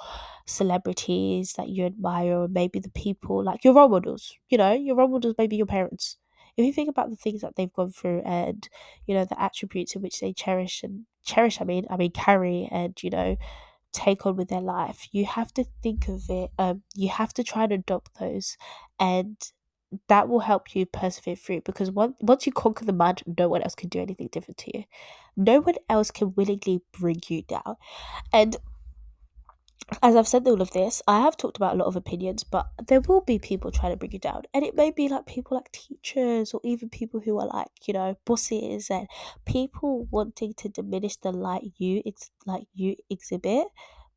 celebrities 0.47 1.53
that 1.53 1.69
you 1.69 1.85
admire, 1.85 2.39
or 2.39 2.47
maybe 2.47 2.79
the 2.79 2.89
people 2.89 3.43
like 3.43 3.63
your 3.63 3.73
role 3.75 3.89
models, 3.89 4.33
you 4.49 4.57
know, 4.57 4.73
your 4.73 4.95
role 4.95 5.07
models, 5.09 5.35
maybe 5.37 5.55
your 5.57 5.65
parents. 5.65 6.17
If 6.57 6.65
you 6.65 6.73
think 6.73 6.89
about 6.89 7.09
the 7.09 7.15
things 7.15 7.41
that 7.41 7.55
they've 7.55 7.71
gone 7.71 7.91
through 7.91 8.21
and, 8.25 8.67
you 9.05 9.13
know, 9.13 9.25
the 9.25 9.39
attributes 9.39 9.95
in 9.95 10.01
which 10.01 10.19
they 10.19 10.33
cherish 10.33 10.83
and 10.83 11.05
cherish, 11.23 11.61
I 11.61 11.65
mean, 11.65 11.85
I 11.89 11.97
mean, 11.97 12.11
carry 12.11 12.67
and, 12.71 13.01
you 13.03 13.09
know, 13.09 13.37
take 13.93 14.25
on 14.25 14.35
with 14.37 14.49
their 14.49 14.61
life. 14.61 15.07
You 15.11 15.25
have 15.25 15.53
to 15.55 15.65
think 15.83 16.07
of 16.09 16.29
it 16.29 16.51
um 16.59 16.83
you 16.95 17.09
have 17.09 17.33
to 17.35 17.43
try 17.43 17.63
and 17.63 17.73
adopt 17.73 18.19
those 18.19 18.57
and 18.99 19.37
that 20.07 20.29
will 20.29 20.39
help 20.41 20.75
you 20.75 20.85
persevere 20.85 21.35
through 21.35 21.61
because 21.61 21.89
once 21.91 22.15
once 22.21 22.45
you 22.45 22.51
conquer 22.51 22.85
the 22.85 22.93
mud 22.93 23.23
no 23.37 23.49
one 23.49 23.63
else 23.63 23.73
can 23.75 23.89
do 23.89 23.99
anything 24.01 24.29
different 24.31 24.57
to 24.59 24.77
you. 24.77 24.83
No 25.35 25.61
one 25.61 25.75
else 25.89 26.11
can 26.11 26.33
willingly 26.35 26.81
bring 26.91 27.21
you 27.27 27.41
down. 27.43 27.75
And 28.33 28.57
as 30.03 30.15
I've 30.15 30.27
said 30.27 30.47
all 30.47 30.61
of 30.61 30.71
this, 30.71 31.01
I 31.07 31.21
have 31.21 31.37
talked 31.37 31.57
about 31.57 31.73
a 31.73 31.77
lot 31.77 31.87
of 31.87 31.95
opinions, 31.95 32.43
but 32.43 32.67
there 32.87 33.01
will 33.01 33.21
be 33.21 33.39
people 33.39 33.71
trying 33.71 33.91
to 33.91 33.97
bring 33.97 34.11
you 34.11 34.19
down. 34.19 34.43
And 34.53 34.63
it 34.63 34.75
may 34.75 34.91
be 34.91 35.09
like 35.09 35.25
people 35.25 35.57
like 35.57 35.71
teachers 35.71 36.53
or 36.53 36.61
even 36.63 36.89
people 36.89 37.19
who 37.19 37.39
are 37.39 37.47
like, 37.47 37.87
you 37.87 37.93
know, 37.93 38.15
bosses 38.25 38.89
and 38.89 39.07
people 39.45 40.07
wanting 40.11 40.53
to 40.55 40.69
diminish 40.69 41.17
the 41.17 41.31
light 41.31 41.71
you 41.77 42.01
ex- 42.05 42.31
like 42.45 42.65
you 42.73 42.95
exhibit 43.09 43.67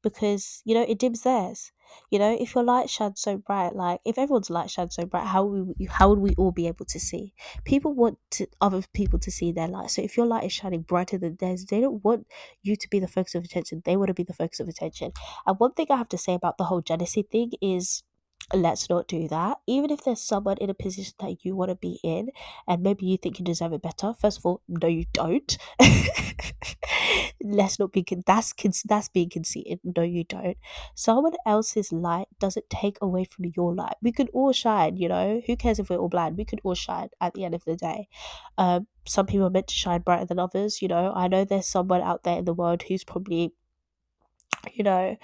because, 0.03 0.62
you 0.64 0.74
know, 0.74 0.82
it 0.82 0.98
dims 0.98 1.22
theirs. 1.22 1.72
You 2.11 2.18
know, 2.18 2.36
if 2.40 2.55
your 2.55 2.64
light 2.64 2.88
shines 2.88 3.20
so 3.20 3.36
bright, 3.36 3.74
like 3.76 4.00
if 4.05 4.16
everyone's 4.16 4.50
light 4.50 4.70
shines 4.70 4.94
so 4.94 5.05
bright, 5.05 5.26
how 5.26 5.44
would 5.44 5.74
we, 5.78 5.86
how 5.86 6.09
would 6.09 6.20
we 6.20 6.34
all 6.38 6.50
be 6.50 6.66
able 6.66 6.86
to 6.86 6.98
see? 6.98 7.34
People 7.64 7.92
want 7.92 8.18
to, 8.32 8.46
other 8.61 8.82
people 8.94 9.18
to 9.18 9.30
see 9.30 9.53
their 9.53 9.68
light. 9.68 9.90
So 9.90 10.03
if 10.03 10.16
your 10.16 10.26
light 10.26 10.44
is 10.44 10.53
shining 10.53 10.82
brighter 10.82 11.18
than 11.18 11.36
theirs, 11.36 11.66
they 11.66 11.80
don't 11.80 12.03
want 12.03 12.26
you 12.62 12.76
to 12.76 12.88
be 12.88 12.98
the 12.98 13.09
focus 13.09 13.34
of 13.34 13.44
attention. 13.44 13.82
They 13.84 13.96
want 13.96 14.09
to 14.09 14.14
be 14.14 14.22
the 14.22 14.32
focus 14.32 14.61
of 14.61 14.68
attention. 14.68 15.12
And 15.46 15.59
one 15.59 15.72
thing 15.72 15.86
I 15.90 15.96
have 15.96 16.09
to 16.11 16.18
say 16.18 16.34
about 16.34 16.57
the 16.57 16.64
whole 16.64 16.80
jealousy 16.80 17.22
thing 17.22 17.53
is 17.61 18.03
let's 18.55 18.88
not 18.88 19.09
do 19.09 19.28
that. 19.28 19.59
Even 19.66 19.90
if 19.90 20.05
there's 20.05 20.20
someone 20.20 20.57
in 20.59 20.70
a 20.70 20.74
position 20.74 21.14
that 21.20 21.44
you 21.44 21.57
want 21.57 21.70
to 21.70 21.74
be 21.74 21.98
in 22.03 22.30
and 22.66 22.82
maybe 22.82 23.07
you 23.07 23.16
think 23.16 23.38
you 23.38 23.44
deserve 23.44 23.72
it 23.72 23.82
better, 23.82 24.12
first 24.12 24.38
of 24.38 24.46
all, 24.46 24.62
no, 24.68 24.88
you 24.88 25.07
don't. 25.12 25.59
let's 27.44 27.78
not 27.78 27.92
be 27.92 28.05
that's 28.26 28.55
that's 28.84 29.09
being 29.09 29.30
conceited. 29.30 29.80
No, 29.84 30.03
you 30.03 30.24
don't. 30.24 30.57
Someone 30.94 31.32
else's 31.46 31.92
light 31.92 32.28
doesn't 32.38 32.70
take 32.70 32.98
away 33.00 33.24
from 33.24 33.46
your 33.57 33.74
light. 33.74 33.96
We 34.03 34.12
could 34.12 34.30
all 34.32 34.53
shine, 34.53 34.96
you 34.96 35.09
know. 35.09 35.42
Who 35.46 35.57
cares 35.57 35.78
if 35.78 35.90
we're 35.90 35.96
all 35.96 36.09
blind? 36.09 36.36
We 36.36 36.44
could 36.44 36.61
all 36.64 36.74
shine 36.74 37.09
at 37.20 37.34
the 37.34 37.44
end 37.44 37.55
of 37.55 37.64
the 37.64 37.76
day. 37.76 38.09
Um, 38.59 38.86
some 39.07 39.26
people 39.26 39.46
are 39.46 39.50
meant 39.50 39.68
to 39.68 39.74
shine 39.74 40.00
brighter 40.03 40.26
than 40.26 40.38
others. 40.38 40.82
You 40.82 40.88
know, 40.88 41.12
I 41.14 41.28
know 41.28 41.44
there's 41.44 41.66
someone 41.66 42.03
out 42.03 42.22
there 42.22 42.38
in 42.38 42.44
the 42.44 42.55
world 42.55 42.82
who's 42.82 43.05
probably 43.05 43.53
you 44.72 44.84
know, 44.84 45.16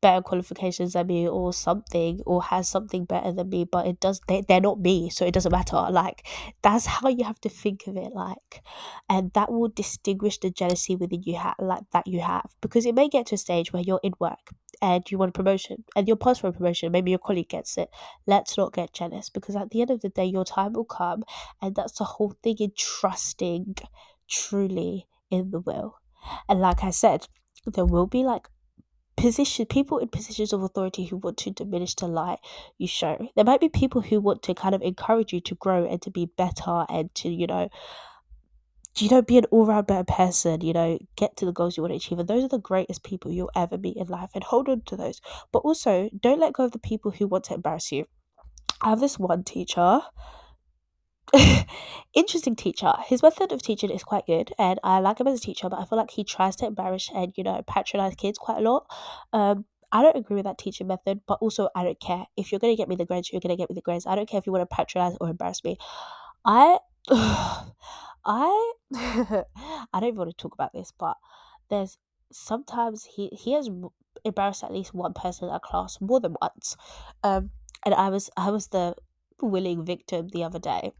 better 0.00 0.22
qualifications 0.22 0.94
than 0.94 1.06
me 1.06 1.28
or 1.28 1.52
something 1.52 2.20
or 2.26 2.42
has 2.42 2.68
something 2.68 3.04
better 3.04 3.32
than 3.32 3.48
me 3.48 3.64
but 3.64 3.86
it 3.86 4.00
does 4.00 4.20
they, 4.28 4.42
they're 4.48 4.60
not 4.60 4.80
me 4.80 5.10
so 5.10 5.26
it 5.26 5.34
doesn't 5.34 5.52
matter. 5.52 5.76
Like 5.90 6.26
that's 6.62 6.86
how 6.86 7.08
you 7.08 7.24
have 7.24 7.40
to 7.42 7.48
think 7.48 7.86
of 7.86 7.96
it 7.96 8.12
like 8.12 8.62
and 9.08 9.32
that 9.34 9.50
will 9.50 9.68
distinguish 9.68 10.38
the 10.38 10.50
jealousy 10.50 10.96
within 10.96 11.22
you 11.22 11.38
like 11.58 11.84
that 11.92 12.06
you 12.06 12.20
have 12.20 12.50
because 12.60 12.86
it 12.86 12.94
may 12.94 13.08
get 13.08 13.26
to 13.26 13.34
a 13.34 13.38
stage 13.38 13.72
where 13.72 13.82
you're 13.82 14.00
in 14.02 14.12
work 14.18 14.50
and 14.82 15.10
you 15.10 15.18
want 15.18 15.30
a 15.30 15.32
promotion 15.32 15.84
and 15.94 16.08
you're 16.08 16.16
passed 16.16 16.40
for 16.40 16.48
a 16.48 16.52
promotion 16.52 16.92
maybe 16.92 17.10
your 17.10 17.18
colleague 17.18 17.48
gets 17.48 17.76
it. 17.76 17.90
Let's 18.26 18.56
not 18.56 18.72
get 18.72 18.92
jealous 18.92 19.28
because 19.30 19.56
at 19.56 19.70
the 19.70 19.82
end 19.82 19.90
of 19.90 20.00
the 20.00 20.08
day 20.08 20.24
your 20.24 20.44
time 20.44 20.72
will 20.72 20.84
come 20.84 21.24
and 21.60 21.74
that's 21.74 21.98
the 21.98 22.04
whole 22.04 22.34
thing 22.42 22.56
in 22.58 22.72
trusting 22.76 23.76
truly 24.28 25.06
in 25.30 25.50
the 25.50 25.60
will. 25.60 25.96
And 26.48 26.60
like 26.60 26.82
i 26.82 26.90
said 26.90 27.26
there 27.66 27.84
will 27.84 28.06
be 28.06 28.24
like 28.24 28.48
position 29.20 29.66
people 29.66 29.98
in 29.98 30.08
positions 30.08 30.52
of 30.52 30.62
authority 30.62 31.04
who 31.04 31.18
want 31.18 31.36
to 31.36 31.50
diminish 31.50 31.94
the 31.94 32.06
light 32.06 32.38
you 32.78 32.88
show. 32.88 33.28
There 33.36 33.44
might 33.44 33.60
be 33.60 33.68
people 33.68 34.00
who 34.00 34.18
want 34.18 34.42
to 34.44 34.54
kind 34.54 34.74
of 34.74 34.80
encourage 34.80 35.32
you 35.32 35.40
to 35.42 35.54
grow 35.56 35.84
and 35.84 36.00
to 36.02 36.10
be 36.10 36.24
better 36.24 36.86
and 36.88 37.14
to, 37.16 37.28
you 37.28 37.46
know, 37.46 37.68
you 38.96 39.10
know, 39.10 39.20
be 39.20 39.36
an 39.36 39.44
all 39.50 39.66
round 39.66 39.86
better 39.86 40.04
person, 40.04 40.62
you 40.62 40.72
know, 40.72 40.98
get 41.16 41.36
to 41.36 41.44
the 41.44 41.52
goals 41.52 41.76
you 41.76 41.82
want 41.82 41.92
to 41.92 41.96
achieve. 41.96 42.18
And 42.18 42.28
those 42.28 42.44
are 42.44 42.48
the 42.48 42.58
greatest 42.58 43.04
people 43.04 43.30
you'll 43.30 43.50
ever 43.54 43.76
meet 43.76 43.98
in 43.98 44.08
life 44.08 44.30
and 44.34 44.42
hold 44.42 44.68
on 44.70 44.82
to 44.86 44.96
those. 44.96 45.20
But 45.52 45.60
also 45.60 46.08
don't 46.18 46.40
let 46.40 46.54
go 46.54 46.64
of 46.64 46.72
the 46.72 46.78
people 46.78 47.10
who 47.10 47.26
want 47.26 47.44
to 47.44 47.54
embarrass 47.54 47.92
you. 47.92 48.06
I 48.80 48.88
have 48.88 49.00
this 49.00 49.18
one 49.18 49.44
teacher 49.44 50.00
interesting 52.14 52.56
teacher. 52.56 52.92
His 53.06 53.22
method 53.22 53.52
of 53.52 53.62
teaching 53.62 53.90
is 53.90 54.02
quite 54.02 54.26
good, 54.26 54.52
and 54.58 54.78
I 54.82 55.00
like 55.00 55.20
him 55.20 55.28
as 55.28 55.38
a 55.38 55.42
teacher. 55.42 55.68
But 55.68 55.80
I 55.80 55.84
feel 55.84 55.98
like 55.98 56.10
he 56.10 56.24
tries 56.24 56.56
to 56.56 56.66
embarrass 56.66 57.10
and 57.14 57.32
you 57.36 57.44
know 57.44 57.62
patronize 57.66 58.14
kids 58.16 58.38
quite 58.38 58.58
a 58.58 58.60
lot. 58.60 58.86
Um, 59.32 59.64
I 59.92 60.02
don't 60.02 60.16
agree 60.16 60.36
with 60.36 60.44
that 60.44 60.58
teaching 60.58 60.86
method, 60.86 61.20
but 61.26 61.38
also 61.40 61.68
I 61.74 61.84
don't 61.84 62.00
care 62.00 62.26
if 62.36 62.50
you're 62.50 62.58
gonna 62.58 62.76
get 62.76 62.88
me 62.88 62.96
the 62.96 63.04
grades. 63.04 63.32
You're 63.32 63.40
gonna 63.40 63.56
get 63.56 63.70
me 63.70 63.74
the 63.74 63.82
grades. 63.82 64.06
I 64.06 64.14
don't 64.14 64.28
care 64.28 64.38
if 64.38 64.46
you 64.46 64.52
want 64.52 64.68
to 64.68 64.74
patronize 64.74 65.16
or 65.20 65.28
embarrass 65.28 65.62
me. 65.64 65.76
I, 66.44 66.78
I, 67.10 68.72
I 68.94 69.44
don't 69.94 70.04
even 70.04 70.16
want 70.16 70.30
to 70.30 70.36
talk 70.36 70.54
about 70.54 70.72
this, 70.72 70.92
but 70.98 71.16
there's 71.68 71.98
sometimes 72.32 73.04
he 73.04 73.28
he 73.32 73.52
has 73.52 73.68
embarrassed 74.24 74.64
at 74.64 74.72
least 74.72 74.94
one 74.94 75.14
person 75.14 75.48
in 75.48 75.54
our 75.54 75.60
class 75.60 76.00
more 76.00 76.20
than 76.20 76.36
once, 76.40 76.76
um, 77.22 77.50
and 77.84 77.94
I 77.94 78.08
was 78.10 78.30
I 78.36 78.50
was 78.50 78.68
the 78.68 78.94
willing 79.42 79.84
victim 79.84 80.28
the 80.28 80.44
other 80.44 80.58
day 80.58 80.92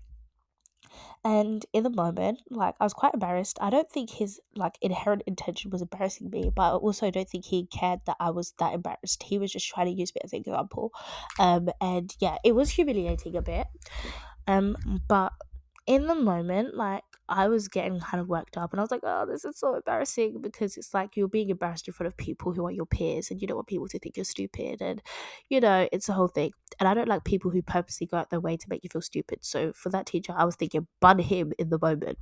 and 1.24 1.66
in 1.72 1.82
the 1.82 1.90
moment, 1.90 2.40
like 2.50 2.74
I 2.80 2.84
was 2.84 2.94
quite 2.94 3.12
embarrassed. 3.12 3.58
I 3.60 3.68
don't 3.68 3.90
think 3.90 4.10
his 4.10 4.40
like 4.54 4.78
inherent 4.80 5.22
intention 5.26 5.70
was 5.70 5.82
embarrassing 5.82 6.30
me, 6.30 6.50
but 6.54 6.62
I 6.62 6.70
also 6.70 7.10
don't 7.10 7.28
think 7.28 7.44
he 7.44 7.66
cared 7.66 8.00
that 8.06 8.16
I 8.20 8.30
was 8.30 8.52
that 8.58 8.72
embarrassed. 8.72 9.22
He 9.22 9.38
was 9.38 9.52
just 9.52 9.68
trying 9.68 9.86
to 9.86 9.92
use 9.92 10.14
me 10.14 10.20
as 10.24 10.32
an 10.32 10.38
example. 10.38 10.92
Um 11.38 11.68
and 11.80 12.14
yeah, 12.20 12.38
it 12.42 12.54
was 12.54 12.70
humiliating 12.70 13.36
a 13.36 13.42
bit. 13.42 13.66
Um 14.46 14.76
but 15.08 15.32
in 15.86 16.06
the 16.06 16.14
moment, 16.14 16.74
like 16.74 17.04
I 17.30 17.48
was 17.48 17.68
getting 17.68 18.00
kind 18.00 18.20
of 18.20 18.28
worked 18.28 18.56
up 18.56 18.72
and 18.72 18.80
I 18.80 18.82
was 18.82 18.90
like, 18.90 19.00
oh, 19.04 19.24
this 19.26 19.44
is 19.44 19.58
so 19.58 19.74
embarrassing 19.74 20.42
because 20.42 20.76
it's 20.76 20.92
like 20.92 21.16
you're 21.16 21.28
being 21.28 21.48
embarrassed 21.50 21.88
in 21.88 21.94
front 21.94 22.08
of 22.08 22.16
people 22.16 22.52
who 22.52 22.66
are 22.66 22.72
your 22.72 22.86
peers 22.86 23.30
and 23.30 23.40
you 23.40 23.46
don't 23.48 23.56
want 23.56 23.68
people 23.68 23.88
to 23.88 23.98
think 23.98 24.16
you're 24.16 24.24
stupid 24.24 24.82
and 24.82 25.00
you 25.48 25.60
know, 25.60 25.88
it's 25.92 26.08
a 26.08 26.12
whole 26.12 26.28
thing. 26.28 26.52
And 26.78 26.88
I 26.88 26.94
don't 26.94 27.08
like 27.08 27.24
people 27.24 27.50
who 27.50 27.62
purposely 27.62 28.06
go 28.06 28.16
out 28.18 28.30
their 28.30 28.40
way 28.40 28.56
to 28.56 28.66
make 28.68 28.84
you 28.84 28.90
feel 28.90 29.02
stupid. 29.02 29.38
So 29.42 29.72
for 29.72 29.90
that 29.90 30.06
teacher, 30.06 30.34
I 30.36 30.44
was 30.44 30.56
thinking, 30.56 30.86
bun 31.00 31.18
him 31.18 31.52
in 31.58 31.70
the 31.70 31.78
moment. 31.80 32.18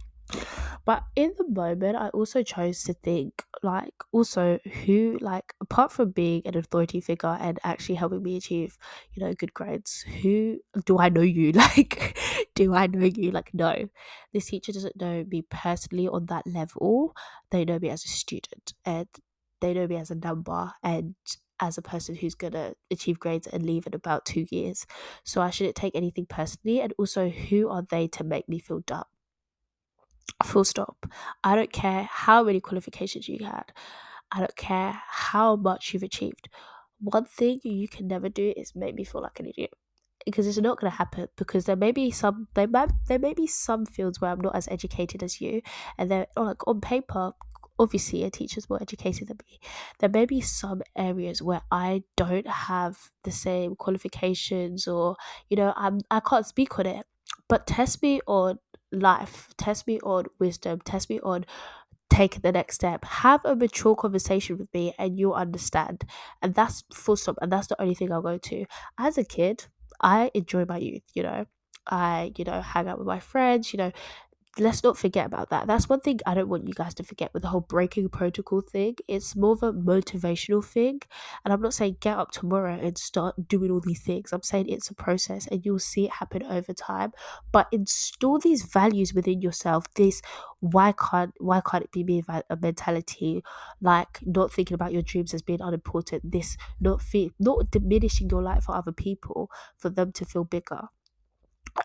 But 0.84 1.04
in 1.16 1.34
the 1.36 1.48
moment, 1.48 1.96
I 1.96 2.08
also 2.10 2.42
chose 2.42 2.82
to 2.84 2.94
think, 2.94 3.44
like, 3.62 3.94
also 4.12 4.58
who, 4.84 5.18
like, 5.20 5.54
apart 5.60 5.92
from 5.92 6.10
being 6.10 6.42
an 6.46 6.56
authority 6.56 7.00
figure 7.00 7.36
and 7.40 7.58
actually 7.64 7.96
helping 7.96 8.22
me 8.22 8.36
achieve, 8.36 8.78
you 9.12 9.22
know, 9.24 9.34
good 9.34 9.54
grades, 9.54 10.02
who 10.22 10.58
do 10.84 10.98
I 10.98 11.08
know 11.08 11.20
you? 11.22 11.52
Like, 11.58 12.18
do 12.54 12.74
I 12.74 12.86
know 12.86 13.04
you? 13.04 13.30
Like, 13.30 13.52
no. 13.52 13.88
This 14.32 14.46
teacher 14.46 14.72
doesn't 14.72 15.00
know 15.00 15.24
me 15.28 15.42
personally 15.42 16.08
on 16.08 16.26
that 16.26 16.46
level. 16.46 17.14
They 17.50 17.64
know 17.64 17.78
me 17.78 17.90
as 17.90 18.04
a 18.04 18.08
student 18.08 18.74
and 18.84 19.08
they 19.60 19.74
know 19.74 19.86
me 19.86 19.96
as 19.96 20.10
a 20.10 20.14
number 20.14 20.72
and 20.82 21.14
as 21.60 21.76
a 21.76 21.82
person 21.82 22.14
who's 22.14 22.34
gonna 22.36 22.74
achieve 22.90 23.18
grades 23.18 23.46
and 23.48 23.66
leave 23.66 23.86
in 23.86 23.94
about 23.94 24.24
two 24.24 24.46
years. 24.50 24.86
So 25.24 25.42
I 25.42 25.50
shouldn't 25.50 25.76
take 25.76 25.96
anything 25.96 26.26
personally. 26.26 26.80
And 26.80 26.94
also, 26.98 27.28
who 27.28 27.68
are 27.68 27.82
they 27.82 28.06
to 28.08 28.24
make 28.24 28.48
me 28.48 28.58
feel 28.60 28.80
dumb? 28.80 29.04
Full 30.44 30.64
stop. 30.64 31.06
I 31.42 31.56
don't 31.56 31.72
care 31.72 32.08
how 32.10 32.44
many 32.44 32.60
qualifications 32.60 33.28
you 33.28 33.44
had. 33.44 33.72
I 34.30 34.38
don't 34.40 34.56
care 34.56 35.00
how 35.08 35.56
much 35.56 35.92
you've 35.92 36.02
achieved. 36.02 36.48
One 37.00 37.24
thing 37.24 37.60
you 37.64 37.88
can 37.88 38.08
never 38.08 38.28
do 38.28 38.52
is 38.56 38.74
make 38.74 38.94
me 38.94 39.04
feel 39.04 39.22
like 39.22 39.40
an 39.40 39.46
idiot. 39.46 39.70
Because 40.24 40.46
it's 40.46 40.58
not 40.58 40.78
gonna 40.78 40.90
happen 40.90 41.28
because 41.36 41.64
there 41.64 41.76
may 41.76 41.90
be 41.92 42.10
some 42.10 42.48
there 42.54 42.66
might 42.66 42.90
there 43.06 43.20
may 43.20 43.32
be 43.32 43.46
some 43.46 43.86
fields 43.86 44.20
where 44.20 44.30
I'm 44.30 44.40
not 44.40 44.56
as 44.56 44.68
educated 44.68 45.22
as 45.22 45.40
you 45.40 45.62
and 45.96 46.10
they're 46.10 46.26
like 46.36 46.66
on 46.66 46.80
paper 46.82 47.32
obviously 47.78 48.24
a 48.24 48.30
teacher's 48.30 48.68
more 48.68 48.82
educated 48.82 49.28
than 49.28 49.38
me. 49.48 49.60
There 50.00 50.08
may 50.08 50.26
be 50.26 50.40
some 50.40 50.82
areas 50.96 51.42
where 51.42 51.62
I 51.70 52.02
don't 52.16 52.46
have 52.46 52.98
the 53.24 53.30
same 53.30 53.76
qualifications 53.76 54.88
or, 54.88 55.16
you 55.48 55.56
know, 55.56 55.72
I'm 55.76 56.00
I 56.10 56.20
can't 56.20 56.46
speak 56.46 56.78
on 56.78 56.86
it. 56.86 57.06
But 57.48 57.66
test 57.66 58.02
me 58.02 58.20
on 58.26 58.58
life, 58.92 59.48
test 59.56 59.86
me 59.86 60.00
on 60.00 60.26
wisdom, 60.38 60.80
test 60.84 61.10
me 61.10 61.20
on 61.20 61.44
take 62.10 62.40
the 62.42 62.52
next 62.52 62.76
step. 62.76 63.04
Have 63.04 63.44
a 63.44 63.54
mature 63.54 63.94
conversation 63.94 64.58
with 64.58 64.72
me 64.72 64.94
and 64.98 65.18
you'll 65.18 65.34
understand. 65.34 66.04
And 66.42 66.54
that's 66.54 66.84
full 66.92 67.16
stop. 67.16 67.36
And 67.42 67.52
that's 67.52 67.66
the 67.66 67.80
only 67.80 67.94
thing 67.94 68.12
I'll 68.12 68.22
go 68.22 68.38
to. 68.38 68.64
As 68.98 69.18
a 69.18 69.24
kid, 69.24 69.66
I 70.00 70.30
enjoy 70.34 70.64
my 70.64 70.78
youth, 70.78 71.02
you 71.14 71.22
know. 71.22 71.46
I, 71.90 72.32
you 72.36 72.44
know, 72.44 72.60
hang 72.60 72.86
out 72.88 72.98
with 72.98 73.06
my 73.06 73.18
friends, 73.18 73.72
you 73.72 73.78
know, 73.78 73.92
let's 74.60 74.82
not 74.82 74.96
forget 74.96 75.26
about 75.26 75.50
that. 75.50 75.66
That's 75.66 75.88
one 75.88 76.00
thing 76.00 76.20
I 76.26 76.34
don't 76.34 76.48
want 76.48 76.66
you 76.66 76.74
guys 76.74 76.94
to 76.94 77.02
forget 77.02 77.32
with 77.32 77.42
the 77.42 77.48
whole 77.48 77.60
breaking 77.60 78.08
protocol 78.08 78.60
thing. 78.60 78.96
It's 79.06 79.36
more 79.36 79.52
of 79.52 79.62
a 79.62 79.72
motivational 79.72 80.64
thing. 80.64 81.00
And 81.44 81.52
I'm 81.52 81.60
not 81.60 81.74
saying 81.74 81.98
get 82.00 82.18
up 82.18 82.30
tomorrow 82.30 82.78
and 82.80 82.96
start 82.96 83.48
doing 83.48 83.70
all 83.70 83.80
these 83.80 84.00
things. 84.00 84.32
I'm 84.32 84.42
saying 84.42 84.68
it's 84.68 84.90
a 84.90 84.94
process 84.94 85.46
and 85.46 85.64
you'll 85.64 85.78
see 85.78 86.06
it 86.06 86.12
happen 86.12 86.42
over 86.42 86.72
time. 86.72 87.12
But 87.52 87.68
install 87.72 88.38
these 88.38 88.62
values 88.62 89.14
within 89.14 89.40
yourself. 89.40 89.84
This 89.94 90.22
why 90.60 90.92
can't 90.92 91.32
why 91.38 91.60
can't 91.60 91.84
it 91.84 91.92
be 91.92 92.02
me 92.02 92.22
a 92.28 92.56
mentality 92.56 93.42
like 93.80 94.18
not 94.22 94.52
thinking 94.52 94.74
about 94.74 94.92
your 94.92 95.02
dreams 95.02 95.32
as 95.34 95.42
being 95.42 95.60
unimportant. 95.60 96.30
This 96.30 96.56
not 96.80 97.00
feel 97.00 97.30
not 97.38 97.70
diminishing 97.70 98.28
your 98.30 98.42
life 98.42 98.64
for 98.64 98.74
other 98.74 98.92
people 98.92 99.50
for 99.76 99.88
them 99.88 100.12
to 100.12 100.24
feel 100.24 100.44
bigger 100.44 100.88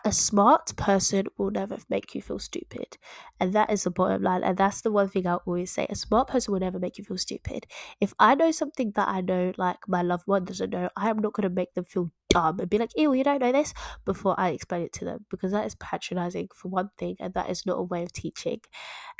a 0.04 0.12
smart 0.12 0.76
person 0.76 1.26
will 1.36 1.50
never 1.50 1.78
make 1.88 2.14
you 2.14 2.22
feel 2.22 2.38
stupid. 2.38 2.96
And 3.40 3.52
that 3.52 3.70
is 3.70 3.84
the 3.84 3.90
bottom 3.90 4.22
line. 4.22 4.42
And 4.42 4.56
that's 4.56 4.80
the 4.80 4.90
one 4.90 5.08
thing 5.08 5.26
I 5.26 5.34
always 5.34 5.70
say. 5.70 5.86
A 5.90 5.94
smart 5.94 6.28
person 6.28 6.52
will 6.52 6.60
never 6.60 6.78
make 6.78 6.98
you 6.98 7.04
feel 7.04 7.18
stupid. 7.18 7.66
If 8.00 8.14
I 8.18 8.34
know 8.34 8.50
something 8.50 8.92
that 8.96 9.08
I 9.08 9.20
know, 9.20 9.52
like 9.56 9.78
my 9.88 10.02
loved 10.02 10.26
one 10.26 10.44
doesn't 10.44 10.70
know, 10.70 10.88
I 10.96 11.10
am 11.10 11.18
not 11.18 11.32
going 11.34 11.48
to 11.48 11.54
make 11.54 11.74
them 11.74 11.84
feel 11.84 12.10
dumb 12.30 12.60
and 12.60 12.70
be 12.70 12.78
like, 12.78 12.90
ew, 12.96 13.12
you 13.12 13.24
don't 13.24 13.40
know 13.40 13.52
this 13.52 13.74
before 14.04 14.38
I 14.38 14.50
explain 14.50 14.82
it 14.82 14.92
to 14.94 15.04
them. 15.04 15.26
Because 15.30 15.52
that 15.52 15.66
is 15.66 15.74
patronizing 15.76 16.48
for 16.54 16.68
one 16.68 16.90
thing. 16.98 17.16
And 17.20 17.34
that 17.34 17.50
is 17.50 17.66
not 17.66 17.78
a 17.78 17.82
way 17.82 18.02
of 18.02 18.12
teaching. 18.12 18.60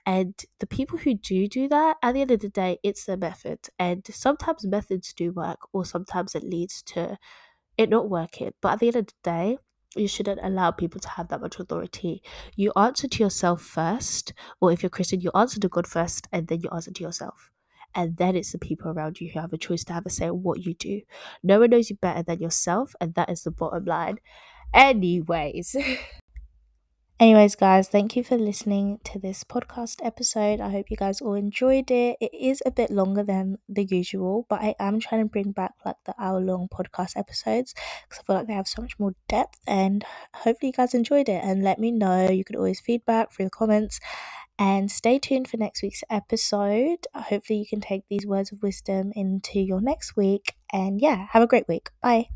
And 0.06 0.34
the 0.60 0.66
people 0.66 0.98
who 0.98 1.14
do 1.14 1.48
do 1.48 1.68
that, 1.68 1.96
at 2.02 2.12
the 2.14 2.22
end 2.22 2.30
of 2.30 2.40
the 2.40 2.48
day, 2.50 2.78
it's 2.82 3.04
their 3.06 3.16
method. 3.16 3.60
And 3.78 4.06
sometimes 4.06 4.66
methods 4.66 5.12
do 5.14 5.32
work, 5.32 5.60
or 5.72 5.84
sometimes 5.84 6.34
it 6.34 6.42
leads 6.44 6.82
to 6.84 7.18
it 7.76 7.90
not 7.90 8.10
working. 8.10 8.52
But 8.60 8.74
at 8.74 8.78
the 8.80 8.86
end 8.88 8.96
of 8.96 9.06
the 9.06 9.14
day, 9.22 9.58
you 9.96 10.08
shouldn't 10.08 10.40
allow 10.42 10.70
people 10.70 11.00
to 11.00 11.08
have 11.08 11.28
that 11.28 11.40
much 11.40 11.58
authority. 11.58 12.22
You 12.56 12.72
answer 12.76 13.08
to 13.08 13.22
yourself 13.22 13.62
first, 13.62 14.32
or 14.60 14.72
if 14.72 14.82
you're 14.82 14.90
Christian, 14.90 15.20
you 15.20 15.30
answer 15.34 15.60
to 15.60 15.68
God 15.68 15.86
first, 15.86 16.28
and 16.32 16.48
then 16.48 16.60
you 16.60 16.68
answer 16.70 16.90
to 16.90 17.02
yourself. 17.02 17.50
And 17.94 18.16
then 18.16 18.34
it's 18.34 18.52
the 18.52 18.58
people 18.58 18.90
around 18.90 19.20
you 19.20 19.30
who 19.30 19.40
have 19.40 19.52
a 19.52 19.58
choice 19.58 19.84
to 19.84 19.92
have 19.92 20.06
a 20.06 20.10
say 20.10 20.26
in 20.26 20.42
what 20.42 20.64
you 20.64 20.74
do. 20.74 21.02
No 21.42 21.60
one 21.60 21.70
knows 21.70 21.90
you 21.90 21.96
better 21.96 22.22
than 22.22 22.40
yourself, 22.40 22.94
and 23.00 23.14
that 23.14 23.30
is 23.30 23.44
the 23.44 23.50
bottom 23.50 23.84
line. 23.84 24.18
Anyways. 24.72 25.76
Anyways, 27.20 27.54
guys, 27.54 27.88
thank 27.88 28.16
you 28.16 28.24
for 28.24 28.36
listening 28.36 28.98
to 29.04 29.20
this 29.20 29.44
podcast 29.44 30.04
episode. 30.04 30.60
I 30.60 30.70
hope 30.70 30.90
you 30.90 30.96
guys 30.96 31.20
all 31.20 31.34
enjoyed 31.34 31.88
it. 31.92 32.16
It 32.20 32.34
is 32.34 32.60
a 32.66 32.72
bit 32.72 32.90
longer 32.90 33.22
than 33.22 33.58
the 33.68 33.84
usual, 33.84 34.46
but 34.48 34.60
I 34.60 34.74
am 34.80 34.98
trying 34.98 35.22
to 35.22 35.30
bring 35.30 35.52
back 35.52 35.74
like 35.86 35.94
the 36.06 36.14
hour 36.18 36.40
long 36.40 36.68
podcast 36.68 37.16
episodes 37.16 37.72
because 38.02 38.18
I 38.18 38.22
feel 38.26 38.36
like 38.36 38.48
they 38.48 38.54
have 38.54 38.66
so 38.66 38.82
much 38.82 38.98
more 38.98 39.14
depth. 39.28 39.60
And 39.64 40.04
hopefully, 40.34 40.70
you 40.70 40.72
guys 40.72 40.92
enjoyed 40.92 41.28
it. 41.28 41.40
And 41.44 41.62
let 41.62 41.78
me 41.78 41.92
know. 41.92 42.30
You 42.30 42.42
could 42.42 42.56
always 42.56 42.80
feedback 42.80 43.32
through 43.32 43.46
the 43.46 43.50
comments. 43.50 44.00
And 44.58 44.90
stay 44.90 45.20
tuned 45.20 45.48
for 45.48 45.56
next 45.56 45.82
week's 45.82 46.02
episode. 46.10 47.06
Hopefully, 47.14 47.60
you 47.60 47.66
can 47.66 47.80
take 47.80 48.02
these 48.10 48.26
words 48.26 48.50
of 48.50 48.60
wisdom 48.60 49.12
into 49.14 49.60
your 49.60 49.80
next 49.80 50.16
week. 50.16 50.54
And 50.72 51.00
yeah, 51.00 51.28
have 51.30 51.42
a 51.44 51.46
great 51.46 51.68
week. 51.68 51.90
Bye. 52.02 52.28